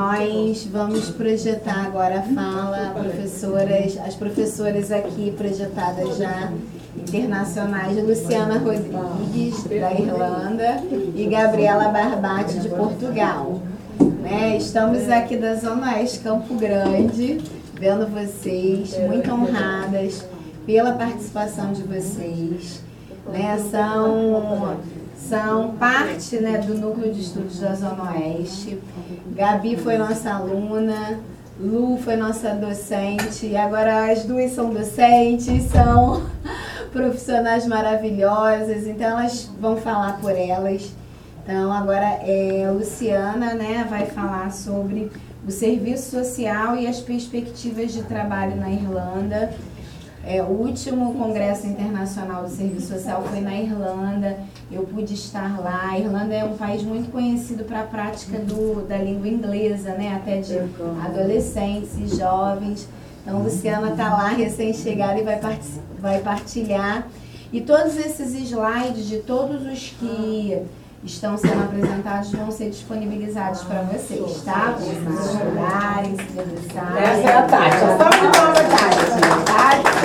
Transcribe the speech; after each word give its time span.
Nós 0.00 0.66
vamos 0.72 1.10
projetar 1.10 1.84
agora 1.84 2.20
a 2.20 2.22
fala, 2.22 2.94
professoras, 2.98 3.98
as 3.98 4.14
professoras 4.14 4.90
aqui 4.90 5.30
projetadas 5.36 6.16
já 6.16 6.50
internacionais, 6.96 8.02
Luciana 8.02 8.58
Rodrigues, 8.60 9.62
da 9.64 9.92
Irlanda, 9.92 10.82
e 11.14 11.26
Gabriela 11.26 11.88
Barbati, 11.88 12.60
de 12.60 12.70
Portugal. 12.70 13.60
Né? 14.22 14.56
Estamos 14.56 15.06
aqui 15.10 15.36
da 15.36 15.56
Zona 15.56 15.92
Oeste 15.92 16.20
Campo 16.20 16.54
Grande, 16.54 17.38
vendo 17.74 18.06
vocês, 18.06 18.98
muito 19.06 19.30
honradas 19.30 20.26
pela 20.64 20.92
participação 20.92 21.72
de 21.74 21.82
vocês. 21.82 22.80
Né? 23.30 23.62
São 23.70 24.78
são 25.28 25.72
parte 25.76 26.38
né, 26.38 26.58
do 26.58 26.74
núcleo 26.74 27.12
de 27.12 27.20
estudos 27.20 27.60
da 27.60 27.74
Zona 27.74 28.12
Oeste. 28.12 28.78
Gabi 29.34 29.76
foi 29.76 29.96
nossa 29.98 30.32
aluna, 30.32 31.20
Lu 31.58 31.98
foi 31.98 32.16
nossa 32.16 32.54
docente, 32.54 33.46
e 33.46 33.56
agora 33.56 34.10
as 34.10 34.24
duas 34.24 34.52
são 34.52 34.72
docentes, 34.72 35.64
são 35.64 36.22
profissionais 36.90 37.66
maravilhosas, 37.66 38.86
então 38.86 39.20
elas 39.20 39.50
vão 39.60 39.76
falar 39.76 40.18
por 40.20 40.32
elas. 40.32 40.90
Então 41.42 41.70
agora 41.70 42.18
é, 42.22 42.64
a 42.66 42.72
Luciana 42.72 43.54
né, 43.54 43.86
vai 43.88 44.06
falar 44.06 44.50
sobre 44.52 45.10
o 45.46 45.50
serviço 45.50 46.10
social 46.10 46.76
e 46.76 46.86
as 46.86 47.00
perspectivas 47.00 47.92
de 47.92 48.02
trabalho 48.02 48.56
na 48.56 48.70
Irlanda. 48.70 49.52
É, 50.24 50.42
o 50.42 50.48
último 50.48 51.14
Congresso 51.14 51.66
Internacional 51.66 52.42
do 52.42 52.50
Serviço 52.50 52.88
Social 52.88 53.22
foi 53.22 53.40
na 53.40 53.54
Irlanda. 53.54 54.38
Eu 54.70 54.82
pude 54.82 55.14
estar 55.14 55.58
lá. 55.60 55.88
A 55.90 55.98
Irlanda 55.98 56.34
é 56.34 56.44
um 56.44 56.56
país 56.56 56.82
muito 56.82 57.10
conhecido 57.10 57.64
para 57.64 57.80
a 57.80 57.84
prática 57.84 58.38
do, 58.38 58.86
da 58.86 58.98
língua 58.98 59.28
inglesa, 59.28 59.94
né? 59.94 60.14
até 60.14 60.40
de 60.40 60.58
adolescentes 61.04 61.96
e 61.98 62.16
jovens. 62.16 62.86
Então, 63.22 63.42
Luciana 63.42 63.90
está 63.90 64.10
lá, 64.10 64.28
recém-chegada, 64.28 65.18
e 65.18 65.22
vai, 65.22 65.40
vai 65.98 66.20
partilhar. 66.20 67.06
E 67.52 67.60
todos 67.60 67.96
esses 67.96 68.34
slides 68.34 69.06
de 69.06 69.18
todos 69.18 69.66
os 69.66 69.94
que 69.98 70.62
estão 71.02 71.36
sendo 71.36 71.62
apresentados 71.64 72.30
vão 72.30 72.50
ser 72.50 72.70
disponibilizados 72.70 73.62
para 73.62 73.82
vocês, 73.82 74.42
tá? 74.42 74.52
Para 74.52 74.72
vocês 74.72 74.98
estudarem, 74.98 76.16
se 76.16 76.32
debruçarem. 76.32 77.02
Essa 77.02 77.28
é 77.28 77.36
a 77.36 77.42
Tati. 77.42 77.76
Só 77.78 77.86
uma 77.86 78.52
Tati. 78.54 80.00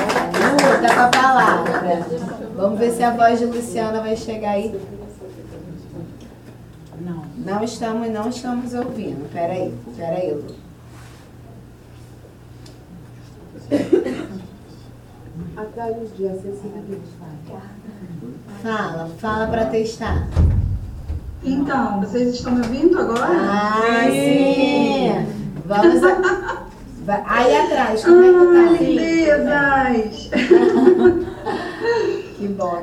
Luta 0.66 0.94
com 0.94 1.02
a 1.02 1.08
palavra. 1.08 2.06
Vamos 2.56 2.80
ver 2.80 2.92
se 2.92 2.95
a 3.06 3.12
voz 3.12 3.40
de 3.40 3.46
Luciana 3.46 4.02
vai 4.02 4.18
chegar 4.18 4.52
aí. 4.52 4.80
Não. 7.00 7.24
Não 7.38 7.64
estamos, 7.64 8.10
não 8.10 8.30
estamos 8.30 8.74
ouvindo. 8.74 9.32
Peraí, 9.32 9.74
peraí, 9.96 10.34
Lu. 10.34 10.56
Atrás 15.56 15.96
de 16.18 16.28
acessibilidade. 16.28 17.02
Fala, 18.64 19.10
fala 19.20 19.48
para 19.48 19.66
testar. 19.66 20.28
Então, 21.44 22.00
vocês 22.02 22.34
estão 22.34 22.54
me 22.54 22.62
ouvindo 22.62 23.00
agora? 23.00 23.28
Ah, 23.30 24.08
sim! 24.10 25.12
Vamos 25.66 26.04
a... 26.04 26.66
Aí 27.28 27.56
atrás, 27.56 28.04
como 28.04 28.24
é 28.24 28.32
que 28.32 28.34
tá? 28.52 28.84
lindezas! 28.84 30.32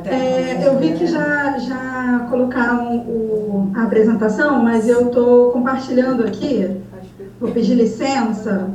É, 0.08 0.66
eu 0.66 0.78
vi 0.78 0.92
que 0.92 1.06
já, 1.06 1.58
já 1.58 2.26
colocaram 2.30 2.98
o, 2.98 3.70
a 3.74 3.84
apresentação, 3.84 4.62
mas 4.62 4.88
eu 4.88 5.06
estou 5.06 5.50
compartilhando 5.50 6.24
aqui. 6.24 6.76
Vou 7.40 7.50
pedir 7.50 7.74
licença 7.74 8.68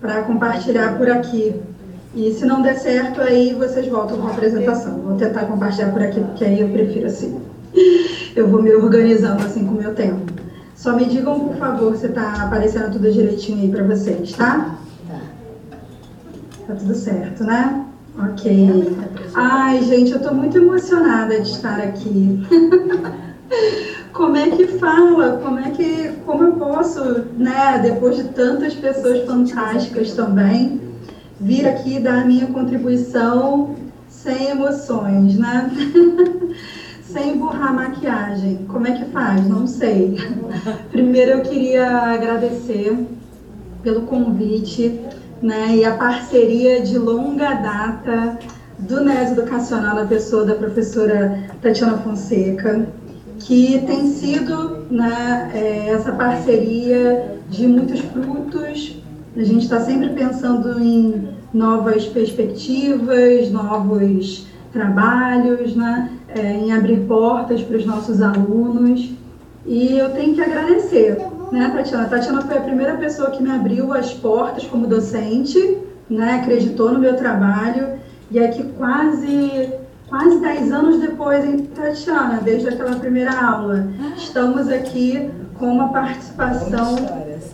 para 0.00 0.22
compartilhar 0.22 0.96
por 0.96 1.10
aqui. 1.10 1.54
E 2.14 2.32
se 2.32 2.44
não 2.44 2.60
der 2.60 2.74
certo, 2.74 3.20
aí 3.20 3.54
vocês 3.54 3.86
voltam 3.86 4.18
com 4.18 4.26
a 4.26 4.30
apresentação. 4.30 4.98
Vou 4.98 5.16
tentar 5.16 5.44
compartilhar 5.44 5.92
por 5.92 6.02
aqui, 6.02 6.20
porque 6.20 6.44
aí 6.44 6.60
eu 6.60 6.68
prefiro 6.68 7.06
assim 7.06 7.40
eu 8.34 8.48
vou 8.48 8.62
me 8.62 8.72
organizando 8.74 9.44
assim 9.44 9.64
com 9.64 9.74
o 9.74 9.78
meu 9.78 9.94
tempo. 9.94 10.32
Só 10.74 10.94
me 10.94 11.04
digam, 11.04 11.38
por 11.40 11.56
favor, 11.56 11.96
se 11.96 12.08
tá 12.08 12.42
aparecendo 12.42 12.92
tudo 12.92 13.12
direitinho 13.12 13.62
aí 13.62 13.70
para 13.70 13.84
vocês, 13.84 14.32
tá? 14.32 14.76
Tá. 15.06 15.20
Tá 16.66 16.74
tudo 16.74 16.94
certo, 16.94 17.44
né? 17.44 17.84
Ok. 18.18 18.96
Ai, 19.34 19.82
gente, 19.82 20.12
eu 20.12 20.20
tô 20.20 20.34
muito 20.34 20.56
emocionada 20.58 21.40
de 21.40 21.48
estar 21.48 21.80
aqui. 21.80 22.42
como 24.12 24.36
é 24.36 24.50
que 24.50 24.66
fala? 24.66 25.40
Como 25.42 25.58
é 25.58 25.70
que, 25.70 26.10
como 26.26 26.44
eu 26.44 26.52
posso, 26.52 27.02
né, 27.36 27.78
depois 27.82 28.16
de 28.16 28.24
tantas 28.24 28.74
pessoas 28.74 29.24
fantásticas 29.24 30.12
também, 30.14 30.80
vir 31.40 31.66
aqui 31.66 32.00
dar 32.00 32.22
a 32.22 32.24
minha 32.24 32.46
contribuição 32.48 33.76
sem 34.08 34.50
emoções, 34.50 35.38
né? 35.38 35.70
sem 37.02 37.38
borrar 37.38 37.74
maquiagem. 37.74 38.66
Como 38.68 38.86
é 38.86 38.92
que 38.92 39.04
faz? 39.06 39.46
Não 39.48 39.66
sei. 39.66 40.16
Primeiro 40.90 41.32
eu 41.32 41.42
queria 41.42 41.88
agradecer 41.88 42.96
pelo 43.82 44.02
convite 44.02 45.00
né, 45.42 45.76
e 45.76 45.84
a 45.84 45.94
parceria 45.96 46.80
de 46.80 46.98
longa 46.98 47.54
data 47.54 48.38
do 48.78 49.02
NES 49.02 49.32
Educacional 49.32 49.96
na 49.96 50.06
pessoa 50.06 50.44
da 50.44 50.54
professora 50.54 51.38
Tatiana 51.60 51.98
Fonseca, 51.98 52.86
que 53.38 53.82
tem 53.86 54.06
sido 54.06 54.86
né, 54.90 55.50
é, 55.54 55.88
essa 55.90 56.12
parceria 56.12 57.36
de 57.48 57.66
muitos 57.66 58.00
frutos. 58.00 58.96
A 59.36 59.42
gente 59.42 59.62
está 59.62 59.80
sempre 59.80 60.10
pensando 60.10 60.80
em 60.80 61.28
novas 61.52 62.06
perspectivas, 62.06 63.50
novos 63.50 64.46
trabalhos, 64.72 65.74
né? 65.74 66.10
é, 66.34 66.52
em 66.52 66.72
abrir 66.72 67.06
portas 67.06 67.62
para 67.62 67.76
os 67.76 67.84
nossos 67.84 68.22
alunos. 68.22 69.10
E 69.66 69.98
eu 69.98 70.10
tenho 70.10 70.34
que 70.34 70.40
agradecer, 70.40 71.18
né, 71.50 71.72
Tatiana? 71.74 72.04
A 72.04 72.08
Tatiana 72.08 72.42
foi 72.42 72.56
a 72.56 72.60
primeira 72.60 72.96
pessoa 72.96 73.30
que 73.30 73.42
me 73.42 73.50
abriu 73.50 73.92
as 73.92 74.12
portas 74.12 74.64
como 74.64 74.86
docente, 74.86 75.78
né, 76.08 76.40
acreditou 76.42 76.92
no 76.92 76.98
meu 76.98 77.16
trabalho. 77.16 77.98
E 78.30 78.38
aqui 78.38 78.62
quase 78.78 79.72
quase 80.08 80.40
10 80.40 80.72
anos 80.72 81.00
depois, 81.00 81.44
Tatiana, 81.74 82.40
desde 82.42 82.68
aquela 82.68 82.96
primeira 82.96 83.32
aula, 83.32 83.86
estamos 84.16 84.68
aqui 84.68 85.30
com 85.56 85.66
uma 85.66 85.92
participação 85.92 86.96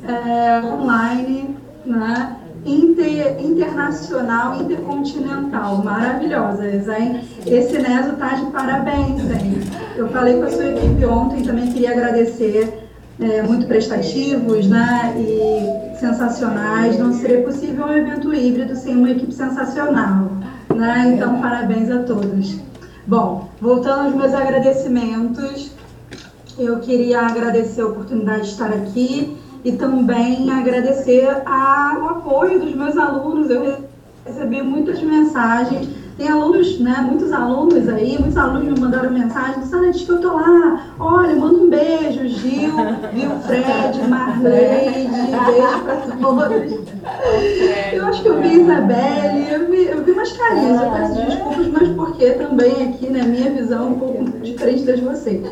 é, 0.08 0.64
online, 0.64 1.54
né? 1.84 2.36
inter, 2.66 3.36
internacional, 3.38 4.60
intercontinental, 4.60 5.78
maravilhosas, 5.84 6.88
hein? 6.88 7.20
Esse 7.46 7.78
Neso 7.78 8.16
tá 8.16 8.34
de 8.34 8.46
parabéns, 8.46 9.22
hein? 9.30 9.60
Eu 9.96 10.08
falei 10.08 10.38
com 10.38 10.44
a 10.44 10.50
sua 10.50 10.66
equipe 10.66 11.06
ontem, 11.06 11.42
também 11.42 11.70
queria 11.70 11.92
agradecer, 11.92 12.85
é, 13.20 13.42
muito 13.42 13.66
prestativos, 13.66 14.66
né? 14.66 15.14
E 15.16 15.98
sensacionais. 15.98 16.98
Não 16.98 17.12
seria 17.12 17.42
possível 17.42 17.86
um 17.86 17.92
evento 17.92 18.32
híbrido 18.34 18.74
sem 18.76 18.96
uma 18.96 19.10
equipe 19.10 19.32
sensacional, 19.32 20.30
né? 20.74 21.12
Então, 21.14 21.40
parabéns 21.40 21.90
a 21.90 22.02
todos. 22.02 22.56
Bom, 23.06 23.48
voltando 23.60 24.06
aos 24.06 24.14
meus 24.14 24.34
agradecimentos, 24.34 25.70
eu 26.58 26.80
queria 26.80 27.20
agradecer 27.20 27.82
a 27.82 27.86
oportunidade 27.86 28.42
de 28.42 28.48
estar 28.48 28.72
aqui 28.72 29.36
e 29.64 29.72
também 29.72 30.50
agradecer 30.50 31.28
a, 31.44 31.98
o 32.00 32.08
apoio 32.08 32.60
dos 32.60 32.74
meus 32.74 32.96
alunos. 32.96 33.50
Eu 33.50 33.84
recebi 34.24 34.62
muitas 34.62 35.02
mensagens. 35.02 35.88
Tem 36.16 36.28
alunos, 36.28 36.80
né, 36.80 37.04
muitos 37.06 37.30
alunos 37.30 37.88
aí, 37.90 38.18
muitos 38.18 38.38
alunos 38.38 38.72
me 38.72 38.80
mandaram 38.80 39.10
mensagem, 39.10 39.62
Sara, 39.64 39.90
diz 39.90 40.02
que 40.02 40.12
eu 40.12 40.20
tô 40.20 40.32
lá, 40.32 40.86
olha, 40.98 41.36
manda 41.36 41.58
um 41.58 41.68
beijo, 41.68 42.26
Gil, 42.26 42.72
viu, 43.12 43.30
Fred, 43.40 44.08
Marleide, 44.08 45.08
beijo 45.08 45.82
pra 45.84 45.96
todos. 46.18 46.72
Eu 47.92 48.06
acho 48.06 48.22
que 48.22 48.28
eu 48.28 48.40
vi 48.40 48.62
Isabelle, 48.62 49.46
eu 49.50 49.70
vi, 49.70 49.84
eu 49.88 50.04
vi 50.04 50.12
umas 50.12 50.32
carinhas, 50.32 50.80
eu 50.80 50.90
peço 50.90 51.26
desculpas, 51.26 51.66
mas 51.68 51.88
porque 51.90 52.30
também 52.30 52.88
aqui, 52.88 53.10
né, 53.10 53.22
minha 53.22 53.50
visão 53.50 53.86
é 53.86 53.90
um 53.90 53.98
pouco 53.98 54.24
diferente 54.40 54.84
das 54.84 54.96
de 54.98 55.04
vocês. 55.04 55.46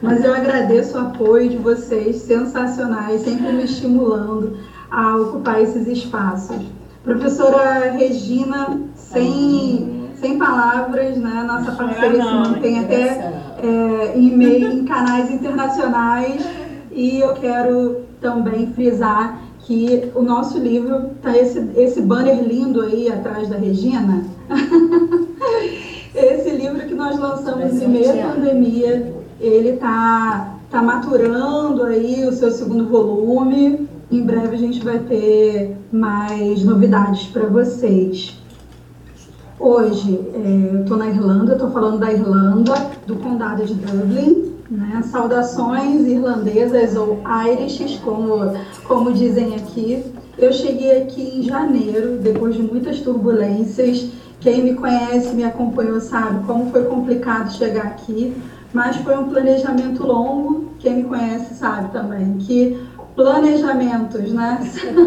Mas 0.00 0.24
eu 0.24 0.32
agradeço 0.32 0.96
o 0.96 1.00
apoio 1.00 1.48
de 1.48 1.56
vocês, 1.56 2.16
sensacionais, 2.16 3.22
sempre 3.22 3.52
me 3.52 3.64
estimulando 3.64 4.58
a 4.90 5.16
ocupar 5.16 5.60
esses 5.60 5.88
espaços. 5.88 6.58
Professora 7.02 7.90
Regina, 7.90 8.80
sem, 8.94 10.03
sem 10.24 10.38
palavras, 10.38 11.18
né? 11.18 11.44
Nossa 11.46 11.72
parceria 11.72 12.24
se 12.24 12.34
mantém 12.34 12.78
até 12.78 13.30
é, 13.62 14.16
em 14.16 14.34
meio 14.34 14.72
em 14.72 14.84
canais 14.86 15.30
internacionais 15.30 16.42
e 16.90 17.20
eu 17.20 17.34
quero 17.34 18.04
também 18.22 18.72
frisar 18.72 19.38
que 19.58 20.10
o 20.14 20.22
nosso 20.22 20.58
livro 20.58 21.10
tá 21.20 21.36
esse, 21.36 21.70
esse 21.76 22.00
banner 22.00 22.42
lindo 22.42 22.80
aí 22.80 23.12
atrás 23.12 23.48
da 23.48 23.58
Regina. 23.58 24.24
esse 26.14 26.50
livro 26.50 26.86
que 26.86 26.94
nós 26.94 27.18
lançamos 27.18 27.82
em 27.82 27.88
meio 27.88 28.10
à 28.10 28.28
pandemia 28.32 29.12
ele 29.38 29.70
está 29.70 30.54
tá 30.70 30.80
maturando 30.80 31.82
aí 31.82 32.24
o 32.26 32.32
seu 32.32 32.50
segundo 32.50 32.86
volume. 32.86 33.86
em 34.10 34.22
breve 34.22 34.54
a 34.54 34.58
gente 34.58 34.82
vai 34.82 35.00
ter 35.00 35.76
mais 35.92 36.64
novidades 36.64 37.26
para 37.26 37.44
vocês. 37.44 38.42
Hoje 39.66 40.20
é, 40.34 40.74
eu 40.74 40.82
estou 40.82 40.98
na 40.98 41.08
Irlanda, 41.08 41.54
estou 41.54 41.70
falando 41.70 41.98
da 41.98 42.12
Irlanda, 42.12 42.74
do 43.06 43.16
condado 43.16 43.64
de 43.64 43.72
Dublin. 43.72 44.52
Né? 44.70 45.02
Saudações 45.10 46.06
irlandesas 46.06 46.94
ou 46.94 47.22
Irishes, 47.50 47.98
como, 48.04 48.52
como 48.86 49.10
dizem 49.10 49.54
aqui. 49.54 50.04
Eu 50.36 50.52
cheguei 50.52 51.00
aqui 51.00 51.38
em 51.38 51.42
janeiro, 51.44 52.18
depois 52.18 52.54
de 52.54 52.62
muitas 52.62 53.00
turbulências. 53.00 54.10
Quem 54.38 54.62
me 54.62 54.74
conhece, 54.74 55.34
me 55.34 55.44
acompanhou, 55.44 55.98
sabe 55.98 56.44
como 56.44 56.70
foi 56.70 56.84
complicado 56.84 57.50
chegar 57.50 57.84
aqui, 57.84 58.36
mas 58.70 58.96
foi 58.96 59.16
um 59.16 59.30
planejamento 59.30 60.06
longo. 60.06 60.74
Quem 60.78 60.96
me 60.96 61.04
conhece 61.04 61.54
sabe 61.54 61.90
também 61.90 62.36
que 62.36 62.78
planejamentos 63.16 64.30
né, 64.30 64.60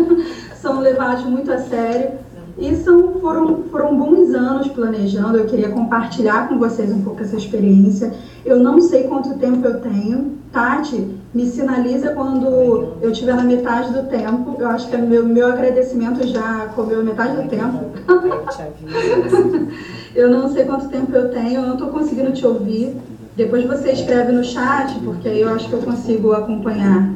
são 0.60 0.80
levados 0.80 1.25
muito 1.25 1.51
a 1.51 1.60
sério. 1.60 2.25
E 2.57 2.75
foram, 2.75 3.63
foram 3.71 3.98
bons 3.98 4.33
anos 4.33 4.68
planejando. 4.69 5.38
Eu 5.38 5.45
queria 5.45 5.69
compartilhar 5.69 6.50
com 6.50 6.57
vocês 6.57 6.92
um 6.92 7.01
pouco 7.01 7.21
essa 7.21 7.36
experiência. 7.36 8.13
Eu 8.45 8.59
não 8.59 8.81
sei 8.81 9.04
quanto 9.04 9.38
tempo 9.38 9.65
eu 9.68 9.80
tenho. 9.80 10.38
Tati, 10.51 11.18
me 11.33 11.45
sinaliza 11.45 12.13
quando 12.13 12.95
eu 13.01 13.12
estiver 13.12 13.36
na 13.36 13.44
metade 13.44 13.94
do 13.94 14.09
tempo. 14.09 14.56
Eu 14.57 14.68
acho 14.68 14.89
que 14.89 14.95
é 14.95 14.98
meu, 14.98 15.25
meu 15.25 15.48
agradecimento 15.48 16.25
já 16.25 16.71
comeu 16.74 17.04
metade 17.04 17.42
do 17.42 17.48
tempo. 17.48 17.92
eu 20.15 20.31
não 20.31 20.51
sei 20.51 20.65
quanto 20.65 20.89
tempo 20.89 21.15
eu 21.15 21.30
tenho, 21.30 21.62
eu 21.62 21.68
não 21.68 21.74
estou 21.74 21.89
conseguindo 21.89 22.31
te 22.31 22.45
ouvir. 22.45 22.95
Depois 23.36 23.65
você 23.65 23.92
escreve 23.92 24.31
no 24.31 24.44
chat, 24.44 24.98
porque 25.01 25.27
aí 25.30 25.42
eu 25.42 25.50
acho 25.50 25.69
que 25.69 25.74
eu 25.74 25.81
consigo 25.81 26.31
acompanhar. 26.31 27.13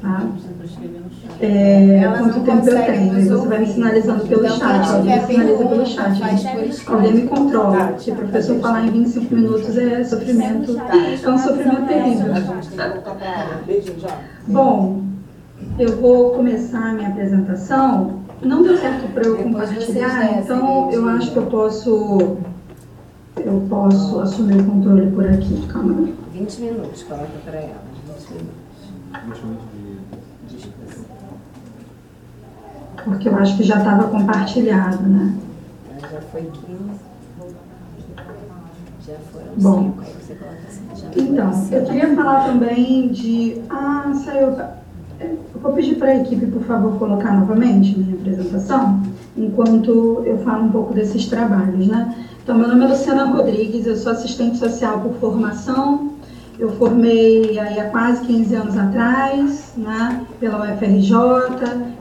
Tá? 0.00 0.26
É, 1.42 2.02
quanto 2.18 2.40
tempo 2.40 2.68
eu 2.68 2.84
tenho? 2.84 3.16
Aí 3.16 3.28
você 3.28 3.48
vai 3.48 3.58
me 3.60 3.66
sinalizando 3.66 4.26
pelo 4.26 4.44
então, 4.44 4.58
chat. 4.58 4.90
Alguém 4.90 5.20
me 5.20 5.26
sinaliza 5.26 5.64
pelo 5.66 5.86
chat. 5.86 6.22
Alguém 6.86 7.14
me 7.14 7.28
controla. 7.28 7.98
Se 7.98 8.10
o 8.10 8.16
professor 8.16 8.60
falar 8.60 8.86
em 8.86 8.90
25 8.90 9.34
minutos 9.34 9.76
é 9.78 10.04
sofrimento. 10.04 10.76
É 10.78 11.30
um 11.30 11.38
sofrimento 11.38 11.86
terrível. 11.86 12.34
Bom, 14.46 15.02
eu 15.78 15.96
vou 15.96 16.30
começar 16.32 16.90
a 16.90 16.92
minha 16.92 17.08
apresentação. 17.08 18.20
Não 18.42 18.62
deu 18.62 18.76
certo 18.76 19.12
para 19.12 19.22
eu 19.22 19.36
compartilhar, 19.36 20.38
então 20.38 20.90
eu 20.90 21.08
acho 21.08 21.30
que 21.30 21.36
eu 21.36 21.46
posso 21.46 22.38
eu 23.36 23.66
posso 23.68 24.20
assumir 24.20 24.60
o 24.60 24.64
controle 24.64 25.10
por 25.10 25.26
aqui. 25.26 25.66
Calma 25.68 25.98
aí. 25.98 26.14
20 26.32 26.60
minutos, 26.60 27.02
coloca 27.04 27.28
para 27.44 27.58
ela. 27.58 27.82
20 28.06 28.30
minutos. 28.30 28.50
20 29.26 29.44
minutos 29.44 29.66
de 30.48 30.56
discussão. 30.56 31.04
Porque 33.04 33.28
eu 33.28 33.36
acho 33.36 33.56
que 33.56 33.62
já 33.62 33.78
estava 33.78 34.08
compartilhado, 34.08 35.02
né? 35.02 35.34
Já 36.00 36.20
foi 36.20 36.42
15. 36.42 36.50
Já 39.06 39.14
foram 39.32 39.46
Bom, 39.56 39.82
5. 39.84 40.02
Aí 40.02 40.14
você 40.20 40.34
coloca 40.34 40.58
assim. 40.68 41.30
então, 41.30 41.68
eu 41.72 41.84
queria 41.86 42.14
falar 42.14 42.44
também 42.46 43.08
de. 43.08 43.60
Ah, 43.70 44.12
saiu. 44.24 44.56
Eu 45.20 45.38
vou 45.60 45.72
pedir 45.74 45.96
para 45.96 46.08
a 46.08 46.16
equipe, 46.16 46.46
por 46.46 46.62
favor, 46.62 46.98
colocar 46.98 47.32
novamente 47.38 47.98
minha 47.98 48.14
apresentação, 48.14 49.02
enquanto 49.36 50.22
eu 50.24 50.38
falo 50.38 50.64
um 50.64 50.70
pouco 50.70 50.94
desses 50.94 51.26
trabalhos, 51.26 51.86
né? 51.86 52.14
Então, 52.42 52.56
meu 52.56 52.66
nome 52.68 52.84
é 52.84 52.88
Luciana 52.88 53.26
Rodrigues, 53.26 53.86
eu 53.86 53.96
sou 53.96 54.12
assistente 54.12 54.56
social 54.56 55.00
por 55.00 55.12
formação. 55.14 56.10
Eu 56.58 56.70
formei 56.72 57.58
aí 57.58 57.78
há 57.80 57.90
quase 57.90 58.22
15 58.26 58.54
anos 58.54 58.76
atrás, 58.78 59.72
né, 59.76 60.26
pela 60.38 60.72
UFRJ, 60.74 61.14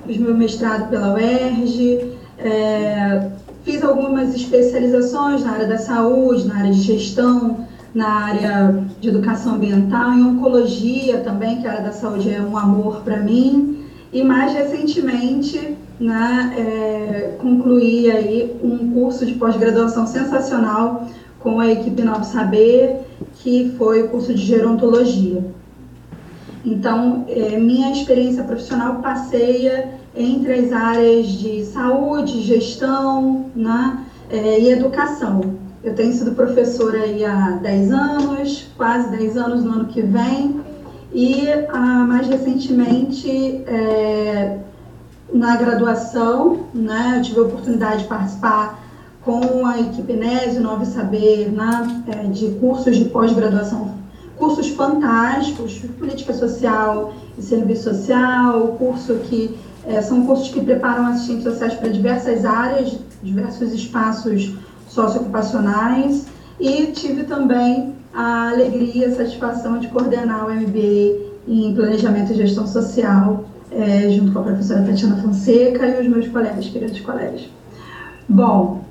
fiz 0.09 0.17
meu 0.17 0.35
mestrado 0.35 0.89
pela 0.89 1.13
UERJ, 1.13 2.13
é, 2.39 3.29
fiz 3.63 3.83
algumas 3.83 4.33
especializações 4.33 5.43
na 5.43 5.51
área 5.51 5.67
da 5.67 5.77
saúde, 5.77 6.47
na 6.47 6.57
área 6.57 6.71
de 6.71 6.81
gestão, 6.81 7.67
na 7.93 8.07
área 8.07 8.83
de 8.99 9.07
educação 9.07 9.53
ambiental, 9.53 10.13
em 10.13 10.23
oncologia 10.23 11.19
também, 11.19 11.61
que 11.61 11.67
a 11.67 11.73
área 11.73 11.83
da 11.83 11.91
saúde 11.91 12.33
é 12.33 12.41
um 12.41 12.57
amor 12.57 13.01
para 13.03 13.17
mim. 13.17 13.85
E 14.11 14.23
mais 14.23 14.51
recentemente, 14.51 15.77
né, 15.99 16.55
é, 16.57 17.35
concluí 17.39 18.09
aí 18.09 18.57
um 18.63 18.91
curso 18.91 19.27
de 19.27 19.35
pós-graduação 19.35 20.07
sensacional 20.07 21.07
com 21.39 21.59
a 21.59 21.67
equipe 21.67 22.01
Novo 22.01 22.23
Saber, 22.23 23.01
que 23.35 23.75
foi 23.77 24.01
o 24.01 24.09
curso 24.09 24.33
de 24.33 24.43
gerontologia. 24.43 25.43
Então, 26.65 27.25
é, 27.29 27.57
minha 27.57 27.91
experiência 27.91 28.43
profissional 28.43 28.95
passeia 28.95 29.98
entre 30.15 30.53
as 30.53 30.71
áreas 30.71 31.27
de 31.27 31.65
saúde, 31.65 32.41
gestão 32.41 33.45
né, 33.55 34.05
é, 34.29 34.59
e 34.59 34.71
educação. 34.71 35.41
Eu 35.83 35.95
tenho 35.95 36.11
sido 36.13 36.31
professora 36.31 37.03
aí 37.03 37.23
há 37.23 37.51
10 37.61 37.91
anos, 37.91 38.67
quase 38.75 39.09
10 39.11 39.37
anos 39.37 39.63
no 39.63 39.71
ano 39.71 39.85
que 39.85 40.01
vem, 40.01 40.59
e 41.13 41.47
ah, 41.69 42.05
mais 42.07 42.27
recentemente 42.27 43.63
é, 43.65 44.59
na 45.33 45.55
graduação, 45.55 46.65
né, 46.73 47.15
eu 47.17 47.21
tive 47.21 47.39
a 47.39 47.43
oportunidade 47.43 48.03
de 48.03 48.07
participar 48.07 48.79
com 49.23 49.65
a 49.65 49.79
equipe 49.79 50.13
Nésio 50.13 50.61
Novo 50.61 50.85
Saber, 50.85 51.51
né, 51.51 52.03
é, 52.07 52.27
de 52.27 52.49
cursos 52.59 52.95
de 52.97 53.05
pós-graduação, 53.05 53.95
cursos 54.37 54.69
fantásticos, 54.69 55.79
política 55.97 56.33
social 56.33 57.13
e 57.37 57.41
serviço 57.41 57.95
social, 57.95 58.75
curso 58.77 59.15
que 59.29 59.57
é, 59.85 60.01
são 60.01 60.25
cursos 60.25 60.49
que 60.49 60.61
preparam 60.61 61.07
assistentes 61.07 61.43
sociais 61.43 61.73
para 61.73 61.89
diversas 61.89 62.45
áreas, 62.45 62.97
diversos 63.21 63.73
espaços 63.73 64.53
socioocupacionais 64.87 66.25
e 66.59 66.87
tive 66.87 67.23
também 67.23 67.93
a 68.13 68.49
alegria 68.49 69.07
e 69.07 69.15
satisfação 69.15 69.79
de 69.79 69.87
coordenar 69.87 70.47
o 70.47 70.53
MBA 70.53 71.29
em 71.47 71.73
Planejamento 71.73 72.31
e 72.33 72.35
Gestão 72.35 72.67
Social, 72.67 73.45
é, 73.71 74.09
junto 74.09 74.31
com 74.31 74.39
a 74.39 74.43
professora 74.43 74.83
Tatiana 74.83 75.17
Fonseca 75.17 75.85
e 75.87 76.01
os 76.01 76.07
meus 76.07 76.27
colegas, 76.27 76.67
queridos 76.67 76.99
colegas. 77.01 77.41
Bom, 78.27 78.83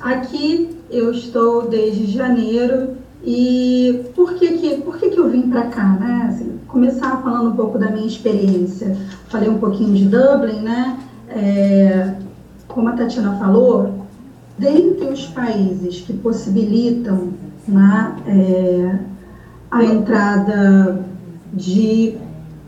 aqui 0.00 0.76
eu 0.90 1.10
estou 1.10 1.68
desde 1.68 2.06
janeiro 2.06 2.96
e 3.22 4.10
por 4.14 4.34
que 4.34 4.58
que, 4.58 4.76
por 4.82 4.98
que, 4.98 5.10
que 5.10 5.18
eu 5.18 5.28
vim 5.28 5.42
para 5.42 5.66
cá, 5.66 5.88
né? 6.00 6.26
Assim, 6.28 6.58
começar 6.66 7.20
falando 7.22 7.50
um 7.50 7.56
pouco 7.56 7.78
da 7.78 7.90
minha 7.90 8.06
experiência. 8.06 8.96
Falei 9.28 9.48
um 9.48 9.58
pouquinho 9.58 9.94
de 9.94 10.06
Dublin, 10.06 10.60
né? 10.60 10.98
É, 11.28 12.14
como 12.66 12.88
a 12.88 12.92
Tatiana 12.92 13.36
falou, 13.36 14.06
dentre 14.58 15.08
os 15.08 15.26
países 15.26 16.00
que 16.00 16.12
possibilitam 16.12 17.30
né, 17.66 18.16
é, 18.26 18.98
a 19.70 19.84
entrada 19.84 21.04
de 21.52 22.16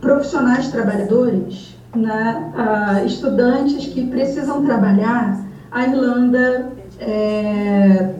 profissionais 0.01 0.67
trabalhadores, 0.69 1.75
né, 1.95 2.51
uh, 2.55 3.05
estudantes 3.05 3.85
que 3.87 4.05
precisam 4.07 4.65
trabalhar, 4.65 5.39
a 5.71 5.87
Irlanda 5.87 6.71
é, 6.99 8.13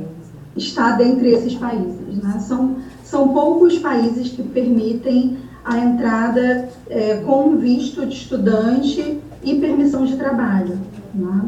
está 0.55 0.91
dentre 0.91 1.29
esses 1.29 1.55
países. 1.55 2.24
Né? 2.24 2.39
São, 2.39 2.77
são 3.03 3.29
poucos 3.29 3.77
países 3.79 4.29
que 4.29 4.43
permitem 4.43 5.38
a 5.65 5.79
entrada 5.79 6.69
é, 6.89 7.17
com 7.25 7.57
visto 7.57 8.05
de 8.05 8.15
estudante 8.15 9.19
e 9.43 9.55
permissão 9.55 10.05
de 10.05 10.15
trabalho. 10.15 10.77
Né? 11.13 11.41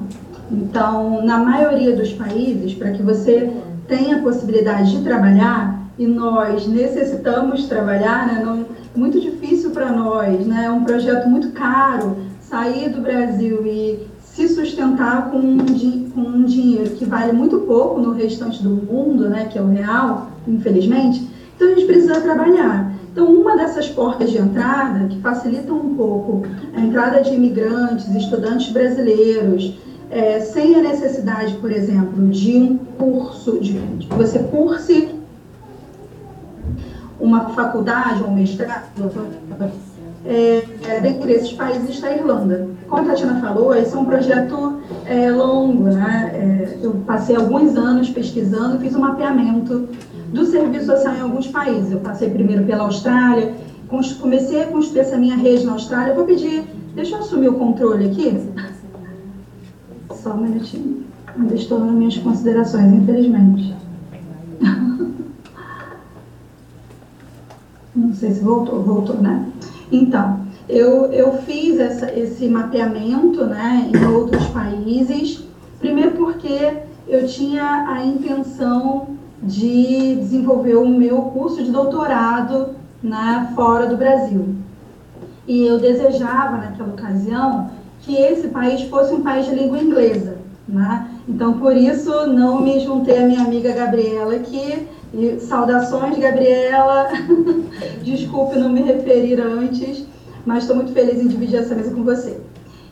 Então, 0.51 1.25
na 1.25 1.37
maioria 1.37 1.95
dos 1.95 2.13
países, 2.13 2.73
para 2.73 2.91
que 2.91 3.01
você 3.01 3.51
tenha 3.87 4.17
a 4.17 4.21
possibilidade 4.21 4.97
de 4.97 5.03
trabalhar, 5.03 5.85
e 5.97 6.05
nós 6.05 6.67
necessitamos 6.67 7.67
trabalhar, 7.67 8.27
né? 8.27 8.43
Não, 8.43 8.65
muito 8.95 9.19
difícil 9.19 9.71
para 9.71 9.91
nós, 9.91 10.45
né? 10.45 10.65
É 10.65 10.71
um 10.71 10.83
projeto 10.83 11.27
muito 11.29 11.51
caro 11.51 12.17
sair 12.41 12.89
do 12.89 13.01
Brasil 13.01 13.65
e 13.65 14.07
se 14.35 14.49
sustentar 14.49 15.31
com 15.31 15.37
um, 15.37 16.09
com 16.13 16.19
um 16.19 16.43
dinheiro 16.43 16.89
que 16.89 17.05
vale 17.05 17.31
muito 17.31 17.59
pouco 17.59 18.01
no 18.01 18.11
restante 18.11 18.61
do 18.61 18.69
mundo, 18.69 19.29
né? 19.29 19.45
Que 19.45 19.57
é 19.57 19.61
o 19.61 19.67
real, 19.67 20.29
infelizmente. 20.45 21.25
Então 21.55 21.69
a 21.69 21.71
gente 21.73 21.85
precisa 21.85 22.19
trabalhar. 22.19 22.93
Então, 23.13 23.33
uma 23.33 23.55
dessas 23.55 23.87
portas 23.87 24.29
de 24.29 24.37
entrada 24.37 25.07
que 25.07 25.21
facilitam 25.21 25.77
um 25.77 25.95
pouco 25.95 26.43
a 26.75 26.81
entrada 26.81 27.21
de 27.21 27.33
imigrantes, 27.33 28.13
estudantes 28.13 28.73
brasileiros, 28.73 29.79
é, 30.11 30.41
sem 30.41 30.75
a 30.75 30.81
necessidade, 30.81 31.53
por 31.55 31.71
exemplo, 31.71 32.27
de 32.27 32.57
um 32.57 32.77
curso, 32.77 33.57
de, 33.61 33.71
de 33.71 34.07
você 34.07 34.39
curse 34.39 35.15
uma 37.17 37.51
faculdade 37.51 38.21
ou 38.21 38.31
um 38.31 38.35
mestrado, 38.35 38.89
é, 40.25 40.63
é, 40.87 40.99
dentre 41.01 41.33
esses 41.33 41.53
países 41.53 41.89
está 41.89 42.07
a 42.07 42.15
Irlanda. 42.15 42.67
Como 42.87 43.01
a 43.01 43.05
Tatiana 43.05 43.39
falou, 43.39 43.75
esse 43.75 43.95
é 43.95 43.97
um 43.97 44.05
projeto 44.05 44.79
é, 45.05 45.31
longo, 45.31 45.83
né? 45.83 46.31
É, 46.33 46.77
eu 46.81 46.93
passei 47.05 47.35
alguns 47.35 47.75
anos 47.75 48.09
pesquisando, 48.09 48.79
fiz 48.79 48.95
um 48.95 48.99
mapeamento 48.99 49.87
do 50.33 50.45
serviço 50.45 50.87
social 50.87 51.15
em 51.15 51.21
alguns 51.21 51.47
países. 51.47 51.91
Eu 51.91 51.99
passei 51.99 52.29
primeiro 52.29 52.63
pela 52.63 52.83
Austrália, 52.83 53.53
comecei 54.19 54.63
a 54.63 54.67
construir 54.67 55.01
essa 55.01 55.17
minha 55.17 55.35
rede 55.35 55.65
na 55.65 55.73
Austrália. 55.73 56.11
Eu 56.11 56.15
vou 56.15 56.25
pedir 56.25 56.63
Deixa 56.95 57.15
eu 57.15 57.19
assumir 57.19 57.49
o 57.49 57.55
controle 57.55 58.09
aqui. 58.09 58.41
Só 60.13 60.31
um 60.31 60.37
minutinho. 60.37 61.03
Ainda 61.27 61.53
estou 61.53 61.79
nas 61.79 61.91
minhas 61.91 62.17
considerações, 62.17 62.93
infelizmente. 62.93 63.75
Não 67.93 68.13
sei 68.13 68.31
se 68.31 68.39
voltou, 68.39 68.81
voltou, 68.81 69.17
né? 69.17 69.51
Então, 69.91 70.45
eu, 70.67 71.11
eu 71.11 71.33
fiz 71.39 71.79
essa, 71.79 72.11
esse 72.11 72.47
mapeamento 72.47 73.45
né, 73.45 73.89
em 73.93 74.05
outros 74.05 74.45
países, 74.47 75.43
primeiro 75.79 76.11
porque 76.11 76.77
eu 77.07 77.27
tinha 77.27 77.85
a 77.87 78.03
intenção 78.03 79.09
de 79.41 80.15
desenvolver 80.15 80.75
o 80.75 80.87
meu 80.87 81.21
curso 81.23 81.63
de 81.63 81.71
doutorado 81.71 82.75
né, 83.01 83.51
fora 83.55 83.85
do 83.87 83.95
Brasil. 83.95 84.55
E 85.47 85.67
eu 85.67 85.77
desejava, 85.77 86.57
naquela 86.57 86.89
ocasião, 86.89 87.69
que 88.01 88.15
esse 88.15 88.47
país 88.47 88.81
fosse 88.83 89.13
um 89.13 89.21
país 89.21 89.45
de 89.45 89.53
língua 89.53 89.77
inglesa. 89.77 90.37
Né? 90.67 91.07
Então, 91.29 91.59
por 91.59 91.77
isso, 91.77 92.25
não 92.27 92.61
me 92.61 92.79
juntei 92.79 93.19
à 93.19 93.27
minha 93.27 93.41
amiga 93.41 93.71
Gabriela 93.71 94.35
aqui. 94.35 94.87
E 95.17 95.39
saudações, 95.39 96.17
Gabriela. 96.17 97.09
Desculpe 98.03 98.59
não 98.59 98.69
me 98.69 98.81
referir 98.81 99.39
antes 99.39 100.05
mas 100.45 100.63
estou 100.63 100.75
muito 100.75 100.93
feliz 100.93 101.19
em 101.19 101.27
dividir 101.27 101.57
essa 101.57 101.73
mesa 101.73 101.93
com 101.93 102.03
você. 102.03 102.39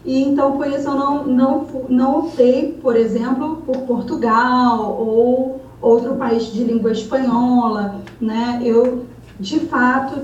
E 0.03 0.22
então, 0.24 0.58
por 0.58 0.68
isso, 0.68 0.88
eu 0.88 0.96
não, 0.96 1.25
não, 1.25 1.68
não 1.88 2.20
optei, 2.20 2.77
por 2.82 2.96
exemplo, 2.96 3.58
por 3.65 3.77
Portugal 3.82 4.98
ou 5.00 5.62
outro 5.82 6.15
país 6.15 6.46
de 6.51 6.63
língua 6.63 6.92
espanhola, 6.92 8.01
né? 8.20 8.60
Eu, 8.63 9.06
de 9.39 9.60
fato, 9.62 10.24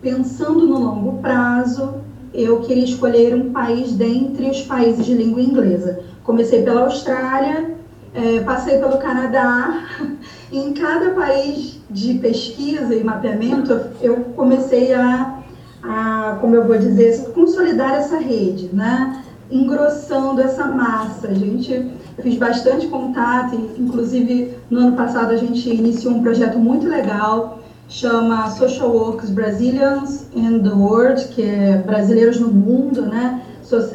pensando 0.00 0.66
no 0.66 0.78
longo 0.78 1.18
prazo, 1.20 1.96
eu 2.32 2.60
queria 2.60 2.84
escolher 2.84 3.34
um 3.34 3.52
país 3.52 3.92
dentre 3.92 4.48
os 4.48 4.62
países 4.62 5.04
de 5.04 5.14
língua 5.14 5.42
inglesa. 5.42 6.00
Comecei 6.22 6.62
pela 6.62 6.82
Austrália, 6.84 7.74
é, 8.14 8.40
passei 8.40 8.78
pelo 8.78 8.96
Canadá, 8.98 9.86
em 10.56 10.72
cada 10.72 11.10
país 11.10 11.80
de 11.90 12.14
pesquisa 12.14 12.94
e 12.94 13.02
mapeamento, 13.02 13.72
eu 14.00 14.16
comecei 14.36 14.92
a 14.94 15.44
a, 15.84 16.38
como 16.40 16.54
eu 16.54 16.66
vou 16.66 16.78
dizer, 16.78 17.30
consolidar 17.34 17.94
essa 17.94 18.16
rede, 18.16 18.70
né? 18.72 19.22
engrossando 19.50 20.40
essa 20.40 20.66
massa. 20.66 21.28
A 21.28 21.34
gente 21.34 21.92
fiz 22.22 22.36
bastante 22.36 22.86
contato, 22.88 23.54
inclusive 23.78 24.56
no 24.70 24.80
ano 24.80 24.96
passado 24.96 25.32
a 25.32 25.36
gente 25.36 25.68
iniciou 25.68 26.14
um 26.14 26.22
projeto 26.22 26.58
muito 26.58 26.88
legal, 26.88 27.60
chama 27.88 28.50
Social 28.50 28.90
Works 28.90 29.30
Brazilians 29.30 30.26
in 30.34 30.60
the 30.60 30.70
World, 30.70 31.28
que 31.28 31.42
é 31.42 31.76
brasileiros 31.76 32.40
no 32.40 32.48
mundo, 32.48 33.02
né? 33.02 33.42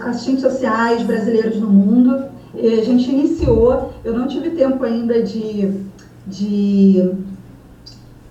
assistentes 0.02 0.42
sociais 0.42 1.02
brasileiros 1.04 1.60
no 1.60 1.70
mundo. 1.70 2.26
E 2.54 2.80
a 2.80 2.84
gente 2.84 3.10
iniciou, 3.10 3.94
eu 4.04 4.14
não 4.14 4.28
tive 4.28 4.52
tempo 4.52 4.84
ainda 4.84 5.22
de, 5.24 5.74
de 6.30 7.12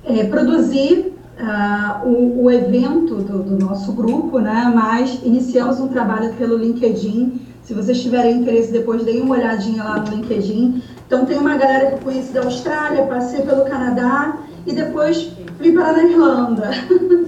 é, 0.05 0.25
produzir 0.25 1.13
uh, 1.39 2.09
o, 2.09 2.45
o, 2.45 2.51
evento 2.51 3.17
do, 3.17 3.43
do, 3.43 3.65
nosso 3.65 3.93
grupo, 3.93 4.39
né? 4.39 4.73
Mas 4.75 5.21
iniciamos 5.23 5.81
um 5.81 5.89
trabalho 5.89 6.33
pelo 6.35 6.57
LinkedIn. 6.57 7.41
Se 7.63 7.75
vocês 7.75 8.01
tiverem 8.01 8.41
interesse, 8.41 8.73
depois 8.73 9.05
deem 9.05 9.21
uma 9.21 9.35
olhadinha 9.35 9.85
lá 9.85 9.99
no 10.01 10.17
LinkedIn. 10.17 10.83
Então 11.07 11.27
tem 11.27 11.39
uma 11.39 11.57
galera 11.57 11.99
que 11.99 12.07
eu 12.07 12.23
da 12.33 12.43
Austrália, 12.43 13.07
passei 13.07 13.43
pelo 13.43 13.65
Canadá 13.65 14.39
e 14.67 14.73
depois 14.73 15.33
vim 15.59 15.73
para 15.73 15.93
a 15.93 16.05
Irlanda. 16.05 16.71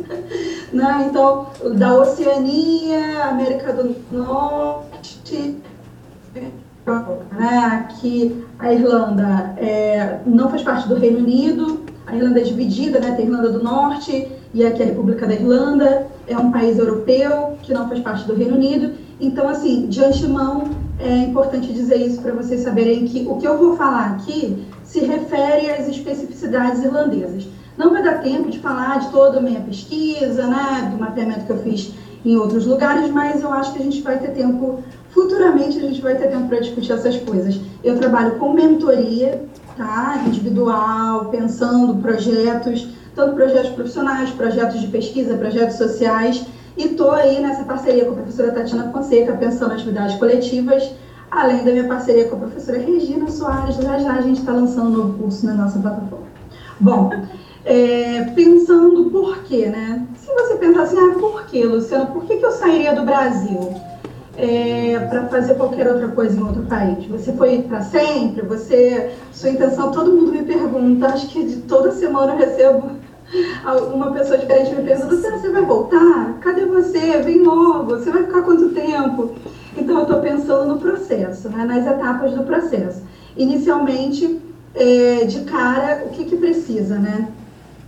né? 0.72 1.06
Então, 1.08 1.46
da 1.76 1.94
Oceania, 1.94 3.24
América 3.24 3.72
do 3.72 3.96
Norte, 4.10 5.56
né? 7.32 7.84
aqui 7.84 8.44
a 8.58 8.72
Irlanda 8.72 9.54
é, 9.56 10.20
não 10.26 10.50
faz 10.50 10.62
parte 10.62 10.88
do 10.88 10.94
Reino 10.96 11.18
Unido, 11.18 11.80
a 12.06 12.16
Irlanda 12.16 12.40
é 12.40 12.42
dividida, 12.42 12.98
né? 12.98 13.12
Tem 13.12 13.26
a 13.26 13.28
Irlanda 13.28 13.50
do 13.50 13.62
Norte 13.62 14.28
e 14.52 14.64
aqui 14.64 14.82
a 14.82 14.86
República 14.86 15.26
da 15.26 15.34
Irlanda. 15.34 16.08
É 16.26 16.36
um 16.36 16.50
país 16.50 16.78
europeu 16.78 17.56
que 17.62 17.72
não 17.72 17.88
faz 17.88 18.00
parte 18.00 18.26
do 18.26 18.34
Reino 18.34 18.56
Unido. 18.56 18.94
Então, 19.20 19.48
assim, 19.48 19.86
de 19.86 20.02
antemão, 20.02 20.64
é 20.98 21.18
importante 21.18 21.72
dizer 21.72 21.96
isso 21.96 22.20
para 22.20 22.32
vocês 22.32 22.62
saberem 22.62 23.04
que 23.06 23.26
o 23.28 23.36
que 23.36 23.46
eu 23.46 23.56
vou 23.56 23.76
falar 23.76 24.16
aqui 24.16 24.66
se 24.82 25.00
refere 25.00 25.70
às 25.70 25.88
especificidades 25.88 26.82
irlandesas. 26.82 27.46
Não 27.76 27.90
vai 27.90 28.02
dar 28.02 28.20
tempo 28.20 28.50
de 28.50 28.58
falar 28.58 28.98
de 28.98 29.10
toda 29.10 29.38
a 29.38 29.40
minha 29.40 29.60
pesquisa, 29.60 30.46
né, 30.46 30.90
do 30.90 30.98
mapeamento 30.98 31.46
que 31.46 31.50
eu 31.52 31.58
fiz 31.58 31.94
em 32.24 32.36
outros 32.36 32.66
lugares, 32.66 33.10
mas 33.10 33.40
eu 33.40 33.52
acho 33.52 33.72
que 33.72 33.78
a 33.78 33.84
gente 33.84 34.02
vai 34.02 34.18
ter 34.18 34.32
tempo, 34.32 34.82
futuramente 35.10 35.78
a 35.78 35.82
gente 35.82 36.00
vai 36.00 36.16
ter 36.16 36.28
tempo 36.28 36.48
para 36.48 36.60
discutir 36.60 36.92
essas 36.92 37.16
coisas. 37.16 37.60
Eu 37.82 37.98
trabalho 37.98 38.38
com 38.38 38.52
mentoria, 38.52 39.44
tá? 39.76 40.22
individual, 40.26 41.26
pensando 41.26 42.00
projetos, 42.02 42.88
tanto 43.14 43.34
projetos 43.34 43.70
profissionais, 43.70 44.30
projetos 44.30 44.80
de 44.80 44.88
pesquisa, 44.88 45.36
projetos 45.36 45.76
sociais, 45.76 46.44
e 46.76 46.84
estou 46.84 47.10
aí 47.10 47.40
nessa 47.40 47.64
parceria 47.64 48.04
com 48.04 48.12
a 48.12 48.14
professora 48.14 48.52
Tatiana 48.52 48.90
Fonseca, 48.92 49.32
pensando 49.34 49.72
atividades 49.72 50.16
coletivas, 50.16 50.90
além 51.30 51.64
da 51.64 51.72
minha 51.72 51.86
parceria 51.86 52.26
com 52.26 52.36
a 52.36 52.40
professora 52.40 52.78
Regina 52.78 53.28
Soares, 53.28 53.76
já 53.76 53.98
já 53.98 54.14
a 54.14 54.20
gente 54.20 54.40
está 54.40 54.52
lançando 54.52 54.88
um 54.88 54.96
novo 54.96 55.18
curso 55.18 55.46
na 55.46 55.54
nossa 55.54 55.78
plataforma. 55.78 56.26
Bom, 56.78 57.10
é, 57.64 58.24
pensando 58.34 59.10
por 59.10 59.42
quê, 59.42 59.66
né? 59.66 60.06
Se 60.16 60.32
você 60.32 60.54
pensar 60.54 60.82
assim, 60.82 60.98
ah, 60.98 61.18
por 61.18 61.44
quê, 61.44 61.64
Luciana? 61.64 62.06
Por 62.06 62.24
que, 62.24 62.36
que 62.36 62.46
eu 62.46 62.52
sairia 62.52 62.94
do 62.94 63.04
Brasil? 63.04 63.74
É, 64.36 64.98
para 65.08 65.26
fazer 65.28 65.54
qualquer 65.54 65.88
outra 65.88 66.08
coisa 66.08 66.38
em 66.38 66.42
outro 66.42 66.62
país? 66.62 67.06
Você 67.06 67.32
foi 67.32 67.62
para 67.62 67.82
sempre? 67.82 68.46
Você, 68.46 69.10
sua 69.32 69.50
intenção? 69.50 69.90
Todo 69.90 70.12
mundo 70.12 70.32
me 70.32 70.42
pergunta. 70.42 71.06
Acho 71.06 71.28
que 71.28 71.44
de 71.44 71.56
toda 71.62 71.90
semana 71.92 72.32
eu 72.32 72.38
recebo 72.38 72.90
uma 73.92 74.12
pessoa 74.12 74.38
diferente 74.38 74.74
me 74.74 74.82
pergunta: 74.82 75.14
Luciana, 75.14 75.38
você 75.38 75.50
vai 75.50 75.62
voltar? 75.62 76.38
Cadê 76.40 76.66
você? 76.66 77.18
Vem 77.18 77.42
logo. 77.42 77.96
Você 77.96 78.10
vai 78.10 78.24
ficar 78.24 78.42
quanto 78.42 78.70
tempo? 78.70 79.32
Então 79.76 79.96
eu 79.96 80.02
estou 80.02 80.20
pensando 80.20 80.66
no 80.66 80.80
processo, 80.80 81.48
né, 81.48 81.64
nas 81.64 81.86
etapas 81.86 82.32
do 82.32 82.42
processo. 82.42 83.02
Inicialmente, 83.36 84.40
é, 84.74 85.24
de 85.24 85.44
cara, 85.44 86.04
o 86.06 86.10
que, 86.10 86.24
que 86.24 86.36
precisa, 86.36 86.98
né? 86.98 87.28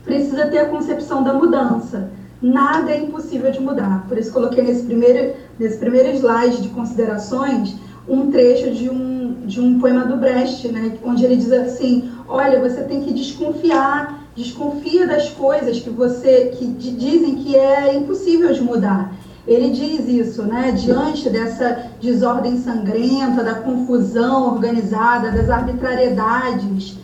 Precisa 0.04 0.46
ter 0.46 0.58
a 0.58 0.68
concepção 0.68 1.22
da 1.22 1.32
mudança 1.32 2.10
nada 2.42 2.90
é 2.90 3.00
impossível 3.00 3.50
de 3.50 3.60
mudar. 3.60 4.04
Por 4.08 4.18
isso 4.18 4.32
coloquei 4.32 4.64
nesse 4.64 4.82
primeiro, 4.82 5.34
nesse 5.58 5.78
primeiro 5.78 6.16
slide 6.16 6.60
de 6.60 6.68
considerações 6.68 7.76
um 8.08 8.30
trecho 8.30 8.70
de 8.72 8.90
um, 8.90 9.46
de 9.46 9.60
um 9.60 9.78
poema 9.78 10.04
do 10.04 10.16
Brecht, 10.16 10.66
né, 10.68 10.98
onde 11.04 11.24
ele 11.24 11.36
diz 11.36 11.52
assim, 11.52 12.10
olha, 12.28 12.60
você 12.60 12.82
tem 12.82 13.00
que 13.02 13.12
desconfiar, 13.12 14.26
desconfia 14.34 15.06
das 15.06 15.30
coisas 15.30 15.78
que 15.78 15.90
você 15.90 16.52
que 16.58 16.66
dizem 16.66 17.36
que 17.36 17.54
é 17.54 17.94
impossível 17.94 18.52
de 18.52 18.60
mudar. 18.60 19.12
Ele 19.46 19.70
diz 19.70 20.08
isso, 20.08 20.42
né, 20.42 20.72
diante 20.72 21.28
dessa 21.28 21.90
desordem 22.00 22.58
sangrenta, 22.58 23.42
da 23.42 23.56
confusão 23.56 24.54
organizada, 24.54 25.30
das 25.30 25.50
arbitrariedades, 25.50 26.96